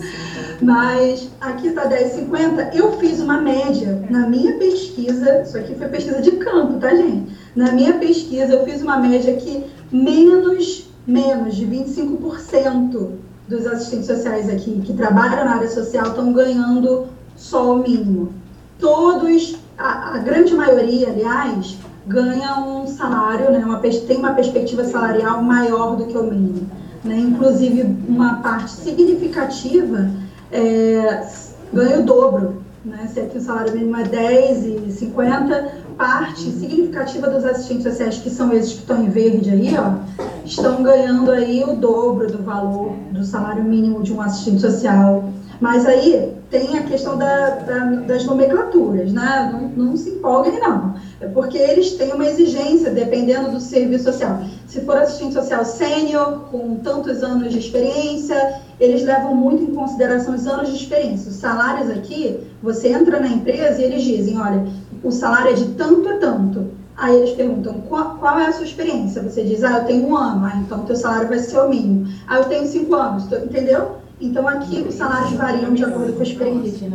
Mas 0.62 1.28
aqui 1.40 1.68
está 1.68 1.88
10,50. 1.88 2.74
Eu 2.74 2.98
fiz 2.98 3.20
uma 3.20 3.40
média 3.40 4.04
na 4.10 4.28
minha 4.28 4.56
pesquisa, 4.58 5.42
isso 5.42 5.56
aqui 5.56 5.74
foi 5.74 5.88
pesquisa 5.88 6.20
de 6.20 6.32
campo, 6.32 6.78
tá, 6.78 6.94
gente? 6.94 7.37
Na 7.54 7.72
minha 7.72 7.94
pesquisa, 7.94 8.52
eu 8.52 8.64
fiz 8.64 8.82
uma 8.82 8.98
média 8.98 9.34
que 9.36 9.64
menos, 9.90 10.90
menos 11.06 11.56
de 11.56 11.66
25% 11.66 13.10
dos 13.48 13.66
assistentes 13.66 14.06
sociais 14.06 14.48
aqui 14.48 14.82
que 14.84 14.92
trabalham 14.92 15.44
na 15.44 15.56
área 15.56 15.70
social 15.70 16.08
estão 16.08 16.32
ganhando 16.32 17.06
só 17.34 17.74
o 17.74 17.78
mínimo. 17.78 18.32
Todos, 18.78 19.56
a, 19.76 20.14
a 20.14 20.18
grande 20.18 20.54
maioria, 20.54 21.08
aliás, 21.08 21.78
ganha 22.06 22.58
um 22.58 22.86
salário, 22.86 23.50
né, 23.50 23.58
uma, 23.64 23.78
tem 23.78 24.16
uma 24.16 24.32
perspectiva 24.34 24.84
salarial 24.84 25.42
maior 25.42 25.96
do 25.96 26.06
que 26.06 26.16
o 26.16 26.24
mínimo. 26.24 26.68
Né? 27.04 27.18
Inclusive, 27.18 27.96
uma 28.08 28.36
parte 28.36 28.70
significativa 28.70 30.10
é, 30.50 31.26
ganha 31.72 32.00
o 32.00 32.02
dobro. 32.04 32.62
Né? 32.84 33.08
Se 33.12 33.20
aqui 33.20 33.38
o 33.38 33.40
salário 33.40 33.74
mínimo 33.74 33.96
é 33.96 34.04
10 34.04 34.66
e 34.66 34.92
50, 34.92 35.77
parte 35.98 36.42
significativa 36.42 37.28
dos 37.28 37.44
assistentes 37.44 37.82
sociais, 37.82 38.18
que 38.18 38.30
são 38.30 38.52
esses 38.52 38.74
que 38.74 38.78
estão 38.78 39.02
em 39.02 39.10
verde 39.10 39.50
aí, 39.50 39.74
ó, 39.76 40.24
estão 40.44 40.82
ganhando 40.82 41.30
aí 41.32 41.64
o 41.64 41.74
dobro 41.74 42.28
do 42.28 42.42
valor 42.42 42.92
do 43.10 43.24
salário 43.24 43.64
mínimo 43.64 44.02
de 44.02 44.12
um 44.12 44.22
assistente 44.22 44.60
social. 44.60 45.24
Mas 45.60 45.84
aí 45.86 46.34
tem 46.50 46.78
a 46.78 46.84
questão 46.84 47.18
da, 47.18 47.50
da, 47.50 47.78
das 48.06 48.24
nomenclaturas, 48.24 49.12
né? 49.12 49.50
Não, 49.52 49.86
não 49.86 49.96
se 49.96 50.10
empolguem, 50.10 50.60
não. 50.60 50.94
É 51.20 51.26
porque 51.26 51.58
eles 51.58 51.92
têm 51.94 52.12
uma 52.12 52.24
exigência, 52.24 52.90
dependendo 52.90 53.50
do 53.50 53.60
serviço 53.60 54.04
social. 54.04 54.40
Se 54.68 54.80
for 54.82 54.96
assistente 54.98 55.34
social 55.34 55.64
sênior, 55.64 56.44
com 56.50 56.76
tantos 56.76 57.24
anos 57.24 57.52
de 57.52 57.58
experiência, 57.58 58.60
eles 58.78 59.02
levam 59.02 59.34
muito 59.34 59.64
em 59.64 59.74
consideração 59.74 60.36
os 60.36 60.46
anos 60.46 60.68
de 60.68 60.76
experiência. 60.76 61.28
Os 61.28 61.36
salários 61.36 61.90
aqui, 61.90 62.38
você 62.62 62.88
entra 62.88 63.18
na 63.18 63.28
empresa 63.28 63.82
e 63.82 63.84
eles 63.84 64.02
dizem, 64.02 64.40
olha, 64.40 64.64
o 65.02 65.10
salário 65.10 65.50
é 65.50 65.54
de 65.54 65.66
tanto 65.74 66.08
a 66.08 66.18
tanto. 66.18 66.78
Aí 66.96 67.14
eles 67.14 67.30
perguntam, 67.30 67.74
qual, 67.88 68.16
qual, 68.16 68.38
é 68.40 68.46
a 68.46 68.52
sua 68.52 68.64
experiência? 68.64 69.22
Você 69.22 69.44
diz, 69.44 69.62
ah, 69.62 69.78
eu 69.78 69.84
tenho 69.84 70.08
um 70.08 70.16
ano, 70.16 70.44
ah, 70.44 70.56
então 70.56 70.80
teu 70.80 70.96
salário 70.96 71.28
vai 71.28 71.38
ser 71.38 71.58
o 71.60 71.68
mínimo. 71.68 72.08
Ah, 72.26 72.38
eu 72.38 72.44
tenho 72.46 72.66
cinco 72.66 72.94
anos, 72.96 73.30
entendeu? 73.32 73.98
Então 74.20 74.48
aqui 74.48 74.80
os 74.80 74.94
salários 74.94 75.32
variam 75.34 75.72
de 75.72 75.84
acordo 75.84 76.12
com 76.14 76.20
a 76.20 76.24
experiência. 76.24 76.88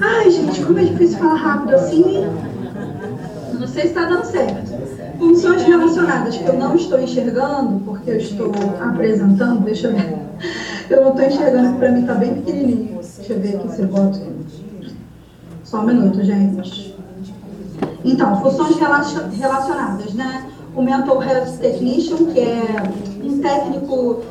Ai, 0.00 0.30
gente, 0.30 0.62
como 0.62 0.78
é 0.78 0.84
difícil 0.84 1.18
falar 1.18 1.34
rápido 1.36 1.74
assim. 1.74 2.26
Não 3.58 3.66
sei 3.66 3.82
se 3.82 3.88
está 3.88 4.04
dando 4.04 4.24
certo. 4.24 4.74
Funções 5.18 5.62
relacionadas 5.62 6.36
que 6.36 6.46
eu 6.46 6.58
não 6.58 6.74
estou 6.76 7.00
enxergando, 7.00 7.80
porque 7.86 8.10
eu 8.10 8.16
estou 8.16 8.52
apresentando, 8.82 9.64
deixa 9.64 9.86
eu 9.86 9.94
ver. 9.94 10.18
Eu 10.90 11.00
não 11.00 11.10
estou 11.10 11.24
enxergando, 11.24 11.78
para 11.78 11.90
mim 11.90 12.00
está 12.00 12.14
bem 12.14 12.34
pequenininho. 12.34 13.00
Deixa 13.16 13.32
eu 13.32 13.40
ver 13.40 13.56
aqui 13.56 13.72
se 13.72 13.80
eu 13.80 13.88
boto. 13.88 14.20
Só 15.74 15.80
um 15.80 15.86
minuto, 15.86 16.22
gente. 16.22 16.94
Então, 18.04 18.40
funções 18.40 18.76
relacionadas, 18.78 20.14
né? 20.14 20.46
O 20.72 20.80
Mental 20.80 21.20
Health 21.20 21.58
Technician, 21.60 22.26
que 22.26 22.38
é 22.38 22.92
um 23.24 23.40
técnico 23.40 24.22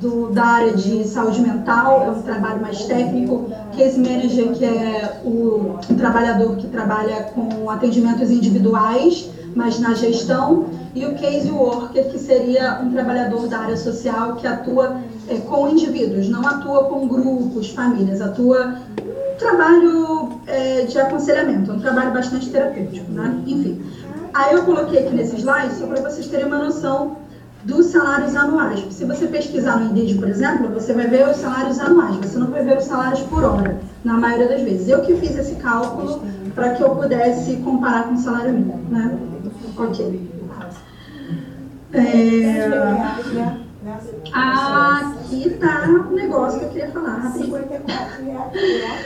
do, 0.00 0.30
da 0.30 0.42
área 0.42 0.72
de 0.72 1.06
saúde 1.06 1.42
mental, 1.42 2.02
é 2.02 2.10
um 2.10 2.22
trabalho 2.22 2.62
mais 2.62 2.82
técnico. 2.86 3.50
Case 3.76 4.00
manager, 4.00 4.52
que 4.54 4.64
é 4.64 5.20
o, 5.22 5.76
um 5.90 5.96
trabalhador 5.96 6.56
que 6.56 6.66
trabalha 6.68 7.24
com 7.24 7.68
atendimentos 7.68 8.30
individuais, 8.30 9.28
mas 9.54 9.78
na 9.78 9.92
gestão. 9.92 10.64
E 10.94 11.04
o 11.04 11.14
case 11.16 11.50
worker, 11.50 12.10
que 12.10 12.18
seria 12.18 12.80
um 12.82 12.90
trabalhador 12.90 13.46
da 13.48 13.58
área 13.58 13.76
social 13.76 14.36
que 14.36 14.46
atua 14.46 14.96
é, 15.30 15.36
com 15.38 15.68
indivíduos, 15.68 16.28
não 16.28 16.46
atua 16.46 16.84
com 16.84 17.06
grupos, 17.06 17.70
famílias, 17.70 18.20
atua 18.20 18.76
trabalho 19.38 20.40
é, 20.46 20.82
de 20.82 20.98
aconselhamento, 20.98 21.70
é 21.70 21.74
um 21.74 21.80
trabalho 21.80 22.12
bastante 22.12 22.50
terapêutico, 22.50 23.10
né? 23.10 23.42
Enfim. 23.46 23.80
Aí 24.34 24.54
eu 24.54 24.64
coloquei 24.64 25.06
aqui 25.06 25.14
nesse 25.14 25.36
slide 25.36 25.74
só 25.74 25.86
para 25.86 26.02
vocês 26.02 26.26
terem 26.26 26.46
uma 26.46 26.58
noção 26.58 27.16
dos 27.64 27.86
salários 27.86 28.36
anuais. 28.36 28.84
Se 28.90 29.04
você 29.04 29.26
pesquisar 29.26 29.78
no 29.78 29.90
Indeed, 29.90 30.18
por 30.18 30.28
exemplo, 30.28 30.68
você 30.68 30.92
vai 30.92 31.06
ver 31.06 31.28
os 31.28 31.36
salários 31.36 31.78
anuais, 31.80 32.16
você 32.16 32.38
não 32.38 32.48
vai 32.48 32.64
ver 32.64 32.78
os 32.78 32.84
salários 32.84 33.20
por 33.22 33.42
hora, 33.42 33.80
na 34.04 34.14
maioria 34.14 34.48
das 34.48 34.62
vezes. 34.62 34.88
Eu 34.88 35.00
que 35.02 35.14
fiz 35.16 35.36
esse 35.36 35.56
cálculo 35.56 36.22
para 36.54 36.74
que 36.74 36.82
eu 36.82 36.90
pudesse 36.90 37.56
comparar 37.56 38.04
com 38.04 38.14
o 38.14 38.18
salário 38.18 38.52
mínimo, 38.52 38.80
né? 38.90 39.18
Ok. 39.76 40.30
É... 41.92 43.69
Aqui 44.32 45.48
está 45.48 45.88
o 45.88 46.14
negócio 46.14 46.58
que 46.58 46.64
eu 46.66 46.68
queria 46.70 46.90
falar. 46.90 47.32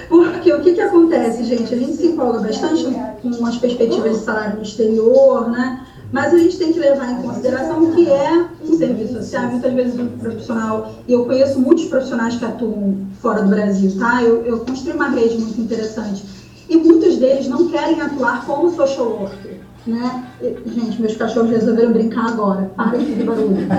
Porque 0.09 0.53
o 0.53 0.61
que, 0.63 0.73
que 0.73 0.81
acontece, 0.81 1.45
gente? 1.45 1.73
A 1.73 1.79
gente 1.79 1.97
se 1.97 2.07
empolga 2.09 2.41
bastante 2.41 2.85
com 3.23 3.47
as 3.47 3.57
perspectivas 3.57 4.19
de 4.19 4.25
salário 4.25 4.57
no 4.57 4.63
exterior, 4.63 5.49
né? 5.51 5.87
Mas 6.11 6.35
a 6.35 6.39
gente 6.39 6.59
tem 6.59 6.73
que 6.73 6.79
levar 6.79 7.11
em 7.11 7.23
consideração 7.23 7.93
que 7.93 8.09
é 8.09 8.47
um 8.63 8.77
serviço 8.77 9.15
social, 9.15 9.51
muitas 9.51 9.73
vezes 9.73 9.99
um 9.99 10.09
profissional, 10.19 10.93
e 11.09 11.13
eu 11.13 11.25
conheço 11.25 11.61
muitos 11.61 11.87
profissionais 11.87 12.37
que 12.37 12.45
atuam 12.45 12.99
fora 13.21 13.43
do 13.43 13.49
Brasil, 13.49 13.97
tá? 13.99 14.23
Eu, 14.23 14.45
eu 14.45 14.61
construí 14.61 14.95
uma 14.95 15.09
rede 15.09 15.39
muito 15.39 15.61
interessante. 15.61 16.25
E 16.69 16.77
muitos 16.77 17.17
deles 17.17 17.47
não 17.49 17.69
querem 17.69 18.01
atuar 18.01 18.47
como 18.47 18.75
social 18.75 19.07
worker, 19.07 19.54
né? 19.87 20.25
E, 20.41 20.57
gente, 20.71 21.01
meus 21.01 21.17
cachorros 21.17 21.51
resolveram 21.51 21.93
brincar 21.93 22.29
agora. 22.29 22.71
Para 22.77 22.99
de 22.99 23.23
barulho. 23.23 23.67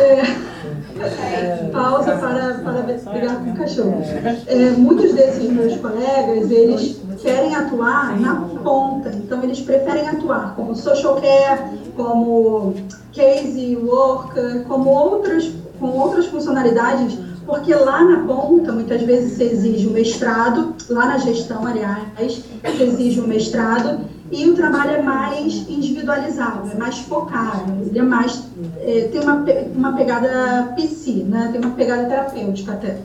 é, 0.00 1.70
pausa 1.72 2.16
para, 2.16 2.54
para 2.54 2.82
brigar 2.82 3.36
com 3.36 3.54
cachorros. 3.54 4.06
É, 4.46 4.70
muitos 4.76 5.14
desses 5.14 5.50
meus 5.50 5.76
colegas, 5.76 6.50
eles 6.50 7.00
querem 7.22 7.54
atuar 7.54 8.18
na 8.18 8.34
ponta, 8.62 9.10
então 9.10 9.42
eles 9.42 9.60
preferem 9.60 10.08
atuar 10.08 10.54
como 10.54 10.74
social 10.74 11.20
care, 11.20 11.78
como 11.96 12.74
case 13.12 13.76
worker, 13.76 14.64
como 14.64 14.90
outras, 14.90 15.50
com 15.78 15.86
outras 15.98 16.26
funcionalidades, 16.26 17.18
porque 17.46 17.74
lá 17.74 18.04
na 18.04 18.26
ponta, 18.26 18.72
muitas 18.72 19.02
vezes 19.02 19.36
se 19.36 19.42
exige 19.44 19.88
um 19.88 19.92
mestrado, 19.92 20.74
lá 20.88 21.06
na 21.06 21.18
gestão, 21.18 21.66
aliás, 21.66 22.44
se 22.76 22.82
exige 22.82 23.20
um 23.20 23.26
mestrado, 23.26 24.00
e 24.30 24.48
o 24.48 24.54
trabalho 24.54 24.92
é 24.92 25.02
mais 25.02 25.68
individualizado, 25.68 26.70
é 26.70 26.74
mais 26.74 26.98
focado, 27.00 27.72
ele 27.84 27.98
é 27.98 28.02
mais, 28.02 28.44
é, 28.78 29.08
tem 29.10 29.20
uma, 29.20 29.44
uma 29.74 29.92
pegada 29.96 30.72
PC, 30.76 31.24
né? 31.24 31.48
tem 31.50 31.60
uma 31.60 31.74
pegada 31.74 32.04
terapêutica 32.04 32.72
até. 32.72 32.98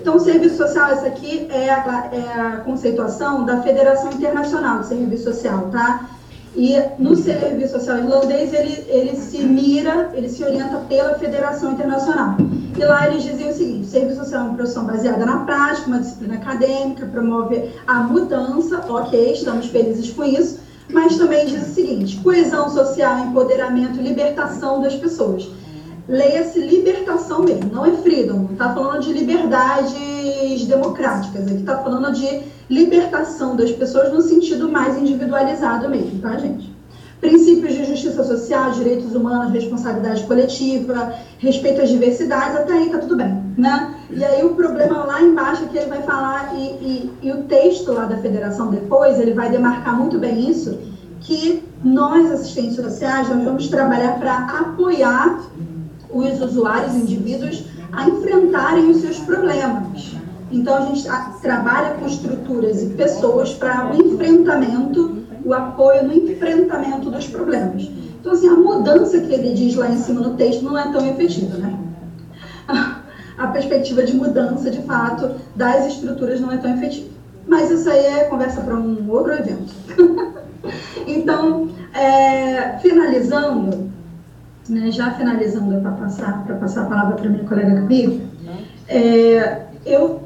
Então, 0.00 0.16
o 0.16 0.20
serviço 0.20 0.56
social, 0.56 0.90
essa 0.90 1.06
aqui 1.06 1.46
é 1.50 1.70
a, 1.70 2.08
é 2.12 2.40
a 2.40 2.56
conceituação 2.58 3.44
da 3.44 3.62
Federação 3.62 4.10
Internacional 4.12 4.80
de 4.80 4.86
Serviço 4.88 5.24
Social, 5.24 5.68
tá? 5.70 6.06
E 6.56 6.74
no 6.98 7.14
serviço 7.14 7.74
social 7.74 7.98
irlandês, 7.98 8.52
ele, 8.54 8.82
ele 8.88 9.14
se 9.14 9.38
mira, 9.38 10.10
ele 10.14 10.28
se 10.28 10.42
orienta 10.42 10.78
pela 10.88 11.18
Federação 11.18 11.72
Internacional. 11.72 12.36
E 12.74 12.82
lá 12.82 13.08
eles 13.08 13.24
dizem 13.24 13.50
o 13.50 13.52
seguinte: 13.52 13.86
o 13.86 13.90
serviço 13.90 14.24
social 14.24 14.40
é 14.40 14.44
uma 14.44 14.54
profissão 14.54 14.84
baseada 14.86 15.26
na 15.26 15.38
prática, 15.44 15.86
uma 15.86 16.00
disciplina 16.00 16.36
acadêmica, 16.36 17.04
promove 17.06 17.70
a 17.86 17.94
mudança, 18.00 18.82
ok, 18.88 19.32
estamos 19.32 19.66
felizes 19.66 20.10
com 20.10 20.24
isso, 20.24 20.58
mas 20.90 21.18
também 21.18 21.44
diz 21.44 21.68
o 21.68 21.74
seguinte: 21.74 22.16
coesão 22.20 22.70
social, 22.70 23.18
empoderamento, 23.18 24.00
libertação 24.00 24.80
das 24.80 24.94
pessoas 24.94 25.46
leia-se 26.08 26.60
libertação 26.60 27.42
mesmo, 27.42 27.68
não 27.72 27.84
é 27.84 27.92
freedom, 27.92 28.48
está 28.52 28.72
falando 28.72 29.02
de 29.02 29.12
democráticas, 30.66 31.46
aqui 31.46 31.60
está 31.60 31.78
falando 31.78 32.12
de 32.12 32.42
libertação 32.68 33.56
das 33.56 33.70
pessoas 33.70 34.12
no 34.12 34.20
sentido 34.20 34.68
mais 34.68 34.96
individualizado 34.98 35.88
mesmo, 35.88 36.20
tá, 36.20 36.36
gente? 36.36 36.74
Princípios 37.20 37.72
de 37.74 37.84
justiça 37.84 38.22
social, 38.22 38.72
direitos 38.72 39.14
humanos, 39.14 39.52
responsabilidade 39.52 40.22
coletiva, 40.24 41.14
respeito 41.38 41.80
às 41.80 41.88
diversidades, 41.88 42.56
até 42.56 42.74
aí 42.74 42.90
tá 42.90 42.98
tudo 42.98 43.16
bem, 43.16 43.42
né? 43.56 43.94
E 44.10 44.22
aí 44.24 44.44
o 44.44 44.54
problema 44.54 45.04
lá 45.04 45.22
embaixo 45.22 45.64
é 45.64 45.66
que 45.66 45.78
ele 45.78 45.88
vai 45.88 46.02
falar, 46.02 46.54
e, 46.54 46.62
e, 46.62 47.12
e 47.22 47.32
o 47.32 47.44
texto 47.44 47.92
lá 47.92 48.04
da 48.04 48.18
federação 48.18 48.70
depois, 48.70 49.18
ele 49.18 49.32
vai 49.32 49.50
demarcar 49.50 49.98
muito 49.98 50.18
bem 50.18 50.50
isso, 50.50 50.78
que 51.20 51.64
nós, 51.82 52.30
assistentes 52.30 52.76
sociais, 52.76 53.28
nós 53.28 53.42
vamos 53.42 53.68
trabalhar 53.68 54.18
para 54.18 54.36
apoiar 54.60 55.40
os 56.10 56.40
usuários, 56.40 56.94
indivíduos, 56.94 57.64
a 57.92 58.08
enfrentarem 58.08 58.90
os 58.90 58.98
seus 58.98 59.18
problemas. 59.20 60.16
Então, 60.50 60.76
a 60.76 60.80
gente 60.82 61.04
trabalha 61.42 61.94
com 61.94 62.06
estruturas 62.06 62.82
e 62.82 62.86
pessoas 62.90 63.52
para 63.54 63.90
o 63.92 63.96
enfrentamento, 63.96 65.24
o 65.44 65.52
apoio 65.52 66.04
no 66.04 66.12
enfrentamento 66.12 67.10
dos 67.10 67.26
problemas. 67.26 67.88
Então, 68.20 68.32
assim, 68.32 68.48
a 68.48 68.54
mudança 68.54 69.20
que 69.20 69.32
ele 69.32 69.54
diz 69.54 69.74
lá 69.74 69.88
em 69.88 69.98
cima 69.98 70.20
no 70.20 70.34
texto 70.34 70.62
não 70.62 70.78
é 70.78 70.90
tão 70.90 71.06
efetiva, 71.06 71.56
né? 71.58 71.78
A 73.38 73.48
perspectiva 73.48 74.02
de 74.02 74.14
mudança, 74.14 74.70
de 74.70 74.80
fato, 74.82 75.32
das 75.54 75.86
estruturas 75.86 76.40
não 76.40 76.50
é 76.50 76.56
tão 76.56 76.74
efetiva. 76.74 77.10
Mas 77.46 77.70
isso 77.70 77.88
aí 77.88 78.04
é 78.04 78.24
conversa 78.24 78.62
para 78.62 78.74
um 78.74 79.10
outro 79.10 79.32
evento. 79.34 79.72
então, 81.06 81.68
é, 81.94 82.78
finalizando, 82.78 83.90
né, 84.68 84.90
já 84.90 85.12
finalizando 85.12 85.80
para 85.80 85.92
passar, 85.92 86.44
passar 86.60 86.82
a 86.82 86.86
palavra 86.86 87.16
para 87.16 87.28
minha 87.28 87.44
colega 87.44 87.74
Gabi, 87.74 88.22
é, 88.88 89.62
eu 89.84 90.20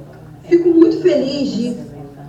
fico 0.44 0.68
muito 0.70 1.00
feliz 1.00 1.50
de 1.50 1.76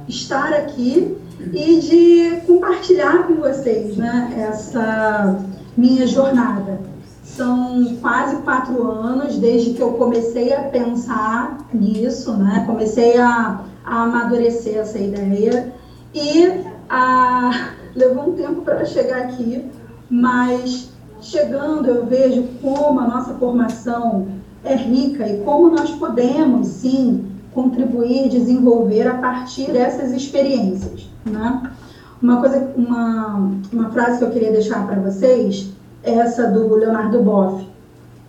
estar 0.08 0.54
aqui 0.54 1.18
e 1.54 1.80
de 1.80 2.42
compartilhar 2.46 3.28
com 3.28 3.36
vocês 3.36 3.98
né, 3.98 4.34
essa 4.38 5.40
minha 5.76 6.06
jornada. 6.06 6.80
São 7.24 7.98
quase 8.02 8.38
quatro 8.38 8.92
anos 8.92 9.38
desde 9.38 9.72
que 9.72 9.82
eu 9.82 9.94
comecei 9.94 10.54
a 10.54 10.64
pensar 10.64 11.58
nisso, 11.74 12.34
né? 12.34 12.64
comecei 12.68 13.18
a, 13.18 13.62
a 13.86 14.04
amadurecer 14.04 14.78
essa 14.78 15.00
ideia 15.00 15.74
e 16.14 16.62
a, 16.90 17.70
levou 17.96 18.30
um 18.30 18.34
tempo 18.34 18.62
para 18.62 18.86
chegar 18.86 19.22
aqui, 19.22 19.66
mas 20.10 20.91
chegando, 21.22 21.88
eu 21.88 22.06
vejo 22.06 22.44
como 22.62 23.00
a 23.00 23.08
nossa 23.08 23.34
formação 23.36 24.28
é 24.64 24.76
rica 24.76 25.28
e 25.28 25.42
como 25.44 25.70
nós 25.70 25.92
podemos, 25.92 26.68
sim, 26.68 27.26
contribuir, 27.54 28.30
desenvolver 28.30 29.08
a 29.08 29.16
partir 29.16 29.72
dessas 29.72 30.12
experiências. 30.12 31.10
Né? 31.26 31.72
Uma 32.22 32.40
coisa, 32.40 32.72
uma, 32.76 33.52
uma 33.72 33.90
frase 33.92 34.20
que 34.20 34.24
eu 34.24 34.32
queria 34.32 34.52
deixar 34.52 34.86
para 34.86 35.00
vocês 35.00 35.72
é 36.04 36.14
essa 36.14 36.48
do 36.48 36.76
Leonardo 36.76 37.22
Boff, 37.22 37.68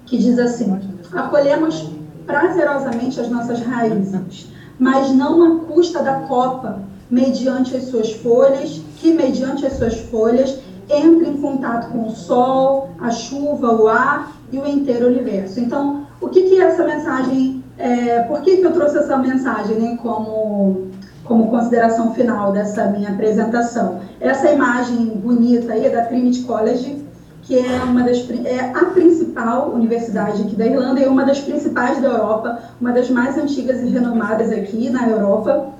que 0.06 0.18
diz 0.18 0.38
assim: 0.38 0.78
acolhemos 1.12 1.90
prazerosamente 2.26 3.20
as 3.20 3.28
nossas 3.28 3.60
raízes, 3.60 4.48
mas 4.78 5.10
não 5.12 5.42
à 5.42 5.64
custa 5.64 6.02
da 6.02 6.20
copa, 6.20 6.80
mediante 7.10 7.76
as 7.76 7.84
suas 7.84 8.12
folhas, 8.12 8.80
que 8.98 9.12
mediante 9.12 9.66
as 9.66 9.74
suas 9.74 9.98
folhas 9.98 10.58
entra 10.88 11.28
em 11.28 11.36
contato 11.40 11.90
com 11.90 12.06
o 12.06 12.10
sol, 12.10 12.90
a 13.00 13.10
chuva, 13.10 13.72
o 13.72 13.88
ar 13.88 14.32
e 14.50 14.58
o 14.58 14.66
inteiro 14.66 15.06
universo. 15.06 15.60
Então, 15.60 16.06
o 16.20 16.28
que, 16.28 16.42
que 16.42 16.60
é 16.60 16.64
essa 16.64 16.84
mensagem, 16.84 17.64
é, 17.78 18.20
por 18.22 18.42
que, 18.42 18.58
que 18.58 18.66
eu 18.66 18.72
trouxe 18.72 18.98
essa 18.98 19.16
mensagem 19.16 19.76
né, 19.76 19.98
como, 20.02 20.88
como 21.24 21.48
consideração 21.48 22.14
final 22.14 22.52
dessa 22.52 22.86
minha 22.86 23.10
apresentação? 23.10 24.00
Essa 24.20 24.50
imagem 24.50 25.06
bonita 25.22 25.72
aí 25.72 25.86
é 25.86 25.90
da 25.90 26.04
Trinity 26.04 26.42
College, 26.42 27.02
que 27.42 27.58
é 27.58 27.82
uma 27.82 28.02
das 28.02 28.24
é 28.44 28.70
a 28.72 28.84
principal 28.86 29.70
universidade 29.70 30.42
aqui 30.42 30.54
da 30.54 30.64
Irlanda 30.64 31.00
e 31.00 31.08
uma 31.08 31.24
das 31.24 31.40
principais 31.40 32.00
da 32.00 32.08
Europa, 32.08 32.58
uma 32.80 32.92
das 32.92 33.10
mais 33.10 33.36
antigas 33.36 33.82
e 33.82 33.88
renomadas 33.88 34.52
aqui 34.52 34.88
na 34.90 35.08
Europa. 35.08 35.70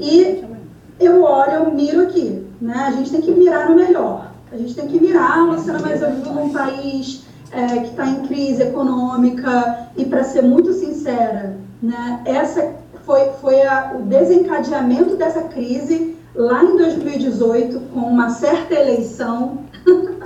E 0.00 0.44
eu 0.98 1.22
olho, 1.22 1.52
eu 1.52 1.74
miro 1.74 2.02
aqui, 2.02 2.44
né? 2.60 2.86
A 2.88 2.90
gente 2.90 3.10
tem 3.10 3.20
que 3.20 3.30
mirar 3.30 3.70
no 3.70 3.76
melhor. 3.76 4.32
A 4.56 4.58
gente 4.58 4.74
tem 4.74 4.86
que 4.86 4.98
mirar, 4.98 5.46
Luciana, 5.46 5.80
mas 5.82 6.00
eu 6.00 6.12
vivo 6.12 6.32
num 6.32 6.50
país 6.50 7.26
é, 7.52 7.66
que 7.80 7.90
está 7.90 8.06
em 8.06 8.26
crise 8.26 8.62
econômica 8.62 9.90
e, 9.94 10.06
para 10.06 10.24
ser 10.24 10.40
muito 10.40 10.72
sincera, 10.72 11.58
né, 11.82 12.22
essa 12.24 12.72
foi, 13.04 13.32
foi 13.42 13.60
a, 13.66 13.92
o 13.98 14.04
desencadeamento 14.04 15.14
dessa 15.14 15.42
crise 15.42 16.16
lá 16.34 16.64
em 16.64 16.74
2018, 16.74 17.80
com 17.92 18.00
uma 18.00 18.30
certa 18.30 18.72
eleição 18.72 19.58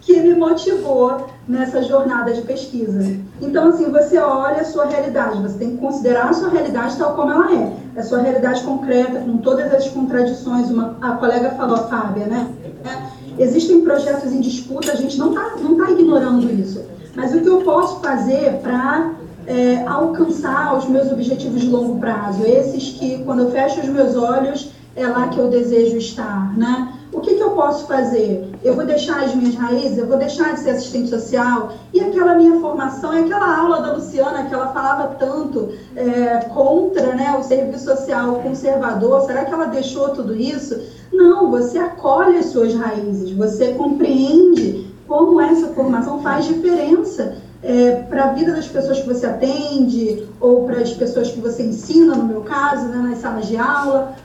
que 0.00 0.18
me 0.18 0.34
motivou 0.34 1.28
nessa 1.46 1.80
jornada 1.84 2.32
de 2.32 2.42
pesquisa. 2.42 3.20
Então, 3.40 3.68
assim, 3.68 3.88
você 3.88 4.18
olha 4.18 4.62
a 4.62 4.64
sua 4.64 4.86
realidade, 4.86 5.40
você 5.40 5.58
tem 5.58 5.76
que 5.76 5.76
considerar 5.76 6.30
a 6.30 6.32
sua 6.32 6.48
realidade 6.48 6.98
tal 6.98 7.14
como 7.14 7.30
ela 7.30 7.54
é. 7.54 7.72
A 7.96 8.02
sua 8.02 8.18
realidade 8.18 8.64
concreta, 8.64 9.20
com 9.20 9.38
todas 9.38 9.72
as 9.72 9.86
contradições. 9.88 10.68
Uma, 10.70 10.96
a 11.00 11.12
colega 11.12 11.50
falou, 11.50 11.76
a 11.76 11.84
Fábia, 11.84 12.26
né? 12.26 12.52
É, 12.84 13.19
existem 13.42 13.80
projetos 13.80 14.32
em 14.32 14.40
disputa, 14.40 14.92
a 14.92 14.96
gente 14.96 15.18
não 15.18 15.30
está 15.30 15.56
não 15.56 15.76
tá 15.76 15.90
ignorando 15.90 16.50
isso. 16.52 16.82
Mas 17.14 17.34
o 17.34 17.40
que 17.40 17.48
eu 17.48 17.62
posso 17.62 18.00
fazer 18.00 18.60
para 18.62 19.12
é, 19.46 19.84
alcançar 19.86 20.76
os 20.76 20.88
meus 20.88 21.10
objetivos 21.10 21.60
de 21.60 21.68
longo 21.68 21.98
prazo? 21.98 22.44
Esses 22.44 22.90
que, 22.90 23.22
quando 23.24 23.42
eu 23.42 23.50
fecho 23.50 23.80
os 23.80 23.88
meus 23.88 24.14
olhos, 24.16 24.70
é 24.94 25.06
lá 25.06 25.28
que 25.28 25.38
eu 25.38 25.48
desejo 25.48 25.96
estar, 25.96 26.56
né? 26.56 26.92
O 27.12 27.20
que, 27.20 27.34
que, 27.34 27.42
eu 27.42 27.50
posso 27.50 27.86
fazer? 27.88 28.48
Eu 28.62 28.74
vou 28.74 28.86
deixar 28.86 29.24
as 29.24 29.34
minhas 29.34 29.56
raízes, 29.56 29.98
eu 29.98 30.06
vou 30.06 30.16
deixar 30.16 30.54
de 30.54 30.60
ser 30.60 30.70
assistente 30.70 31.08
social? 31.08 31.72
E 31.92 32.00
aquela 32.00 32.36
minha 32.36 32.60
formação, 32.60 33.10
aquela 33.10 33.58
aula 33.58 33.80
da 33.80 33.92
Luciana 33.94 34.44
que 34.44 34.54
ela 34.54 34.68
falava 34.68 35.16
tanto 35.18 35.70
é, 35.96 36.44
contra 36.54 37.14
né, 37.16 37.36
o 37.36 37.42
serviço 37.42 37.84
social 37.84 38.36
conservador, 38.36 39.22
será 39.22 39.44
que 39.44 39.52
ela 39.52 39.66
deixou 39.66 40.10
tudo 40.10 40.36
isso? 40.36 40.80
Não, 41.20 41.50
você 41.50 41.78
acolhe 41.78 42.38
as 42.38 42.46
suas 42.46 42.74
raízes, 42.74 43.30
você 43.32 43.74
compreende 43.74 44.88
como 45.06 45.40
essa 45.40 45.68
formação 45.68 46.22
faz 46.22 46.46
diferença 46.46 47.36
é, 47.62 48.02
para 48.08 48.24
a 48.24 48.32
vida 48.32 48.52
das 48.52 48.68
pessoas 48.68 49.00
que 49.00 49.06
você 49.06 49.26
atende, 49.26 50.26
ou 50.40 50.64
para 50.64 50.80
as 50.80 50.92
pessoas 50.92 51.30
que 51.30 51.40
você 51.40 51.62
ensina, 51.62 52.14
no 52.14 52.24
meu 52.24 52.40
caso, 52.42 52.88
né, 52.88 53.08
nas 53.10 53.18
salas 53.18 53.46
de 53.46 53.56
aula 53.56 54.16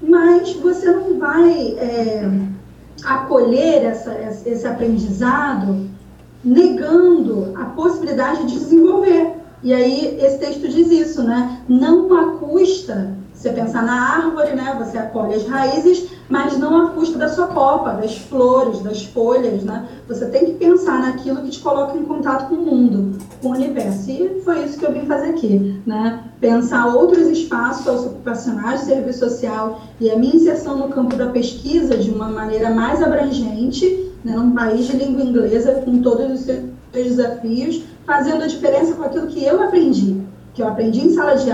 mas 0.00 0.52
você 0.54 0.90
não 0.90 1.18
vai 1.18 1.74
é, 1.78 2.28
acolher 3.04 3.84
essa, 3.84 4.14
esse 4.44 4.66
aprendizado 4.66 5.88
negando 6.44 7.52
a 7.56 7.64
possibilidade 7.64 8.46
de 8.46 8.58
desenvolver. 8.58 9.34
E 9.62 9.72
aí 9.72 10.18
esse 10.20 10.38
texto 10.38 10.68
diz 10.68 10.90
isso, 10.90 11.22
né? 11.22 11.62
Não 11.68 12.06
custa 12.38 13.16
você 13.32 13.50
pensar 13.50 13.82
na 13.82 14.16
árvore, 14.16 14.54
né? 14.54 14.76
Você 14.78 14.96
acolhe 14.96 15.34
as 15.34 15.46
raízes, 15.46 16.10
mas 16.28 16.58
não 16.58 16.86
à 16.86 16.90
custa 16.90 17.18
da 17.18 17.28
sua 17.28 17.46
copa, 17.48 17.92
das 17.92 18.16
flores, 18.18 18.80
das 18.80 19.04
folhas, 19.04 19.62
né? 19.62 19.86
Você 20.08 20.26
tem 20.26 20.46
que 20.46 20.54
pensar 20.54 21.00
naquilo 21.00 21.42
que 21.42 21.50
te 21.50 21.60
coloca 21.60 21.96
em 21.96 22.04
contato 22.04 22.48
com 22.48 22.56
o 22.56 22.66
mundo, 22.66 23.18
com 23.40 23.48
o 23.48 23.52
universo. 23.52 24.10
E 24.10 24.40
foi 24.44 24.64
isso 24.64 24.78
que 24.78 24.84
eu 24.84 24.92
vim 24.92 25.06
fazer 25.06 25.30
aqui, 25.30 25.80
né? 25.86 26.24
Pensar 26.40 26.86
outros 26.86 27.28
espaços 27.28 28.06
ocupacionais 28.06 28.80
serviço 28.80 29.20
social 29.20 29.80
e 30.00 30.10
a 30.10 30.18
minha 30.18 30.34
inserção 30.34 30.76
no 30.76 30.88
campo 30.88 31.16
da 31.16 31.28
pesquisa 31.28 31.96
de 31.96 32.10
uma 32.10 32.28
maneira 32.28 32.70
mais 32.70 33.02
abrangente, 33.02 34.12
né? 34.24 34.34
num 34.36 34.52
país 34.52 34.86
de 34.86 34.96
língua 34.96 35.22
inglesa, 35.22 35.82
com 35.84 36.02
todos 36.02 36.32
os 36.32 36.40
seus 36.40 36.64
desafios, 36.92 37.82
fazendo 38.04 38.42
a 38.42 38.46
diferença 38.46 38.94
com 38.94 39.04
aquilo 39.04 39.26
que 39.26 39.44
eu 39.44 39.62
aprendi, 39.62 40.20
que 40.54 40.62
eu 40.62 40.68
aprendi 40.68 41.06
em 41.06 41.14
sala 41.14 41.36
de 41.36 41.50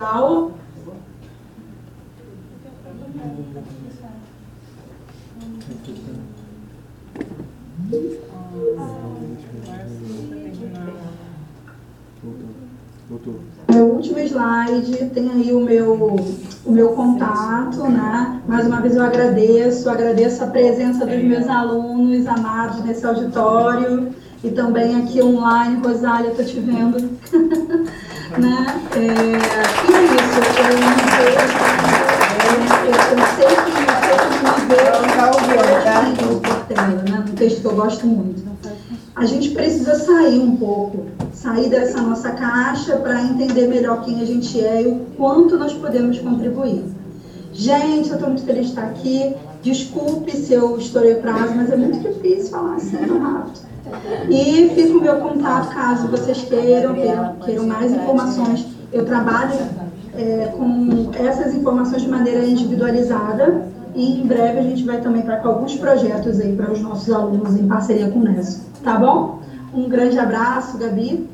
aula, 0.00 0.50
Meu 13.70 13.86
último 13.86 14.18
slide 14.18 15.10
tem 15.12 15.30
aí 15.30 15.52
o 15.52 15.60
meu, 15.60 15.92
o 16.64 16.72
meu 16.72 16.88
contato, 16.90 17.82
né? 17.84 18.40
Mais 18.48 18.66
uma 18.66 18.80
vez 18.80 18.96
eu 18.96 19.02
agradeço, 19.02 19.90
agradeço 19.90 20.42
a 20.42 20.46
presença 20.46 21.04
dos 21.04 21.22
meus 21.22 21.46
alunos 21.48 22.26
amados 22.26 22.82
nesse 22.84 23.04
auditório 23.04 24.14
e 24.42 24.50
também 24.50 24.96
aqui 24.96 25.22
online, 25.22 25.82
Rosália, 25.86 26.30
tô 26.30 26.44
te 26.44 26.58
vendo. 26.60 26.98
né? 28.38 28.80
É, 28.96 28.98
e 28.98 29.34
é 29.94 30.04
isso, 30.04 30.38
eu 30.60 30.78
eu, 32.88 33.72
eu 33.72 33.77
vocês 34.68 35.38
me 35.38 35.54
veem, 35.56 36.74
tá? 36.74 36.86
né? 36.86 37.24
Um 37.28 37.34
texto 37.34 37.60
que 37.60 37.66
eu 37.66 37.74
gosto 37.74 38.06
muito 38.06 38.48
a 39.18 39.26
gente 39.26 39.50
precisa 39.50 39.96
sair 39.96 40.38
um 40.38 40.56
pouco, 40.56 41.06
sair 41.32 41.68
dessa 41.68 42.00
nossa 42.00 42.30
caixa 42.30 42.96
para 42.96 43.20
entender 43.20 43.66
melhor 43.66 44.04
quem 44.04 44.20
a 44.20 44.24
gente 44.24 44.64
é 44.64 44.82
e 44.82 44.86
o 44.86 45.06
quanto 45.16 45.58
nós 45.58 45.72
podemos 45.72 46.20
contribuir. 46.20 46.84
Gente, 47.52 48.10
eu 48.10 48.14
estou 48.14 48.28
muito 48.28 48.44
feliz 48.44 48.66
de 48.66 48.70
estar 48.70 48.84
aqui. 48.84 49.34
Desculpe 49.60 50.36
se 50.36 50.52
eu 50.52 50.78
estourei 50.78 51.16
prazo, 51.16 51.52
mas 51.56 51.68
é 51.72 51.76
muito 51.76 51.98
difícil 51.98 52.50
falar 52.50 52.76
assim 52.76 52.96
tão 52.96 53.18
rápido. 53.18 53.58
E 54.30 54.70
fica 54.76 54.96
o 54.96 55.00
meu 55.00 55.16
contato 55.16 55.74
caso 55.74 56.06
vocês 56.06 56.38
queiram, 56.42 56.94
queiram, 56.94 57.36
queiram 57.44 57.66
mais 57.66 57.90
informações. 57.90 58.66
Eu 58.92 59.04
trabalho 59.04 59.58
é, 60.16 60.52
com 60.56 61.10
essas 61.18 61.54
informações 61.54 62.02
de 62.02 62.08
maneira 62.08 62.44
individualizada 62.44 63.66
e 63.98 64.20
em 64.20 64.26
breve 64.26 64.60
a 64.60 64.62
gente 64.62 64.84
vai 64.84 65.00
também 65.00 65.22
para 65.22 65.42
alguns 65.42 65.74
projetos 65.74 66.38
aí 66.38 66.54
para 66.54 66.70
os 66.70 66.80
nossos 66.80 67.12
alunos 67.12 67.56
em 67.56 67.66
parceria 67.66 68.08
com 68.08 68.20
o 68.20 68.22
Neso. 68.22 68.62
Tá 68.82 68.96
bom? 68.96 69.40
Um 69.74 69.88
grande 69.88 70.16
abraço, 70.16 70.78
Gabi. 70.78 71.28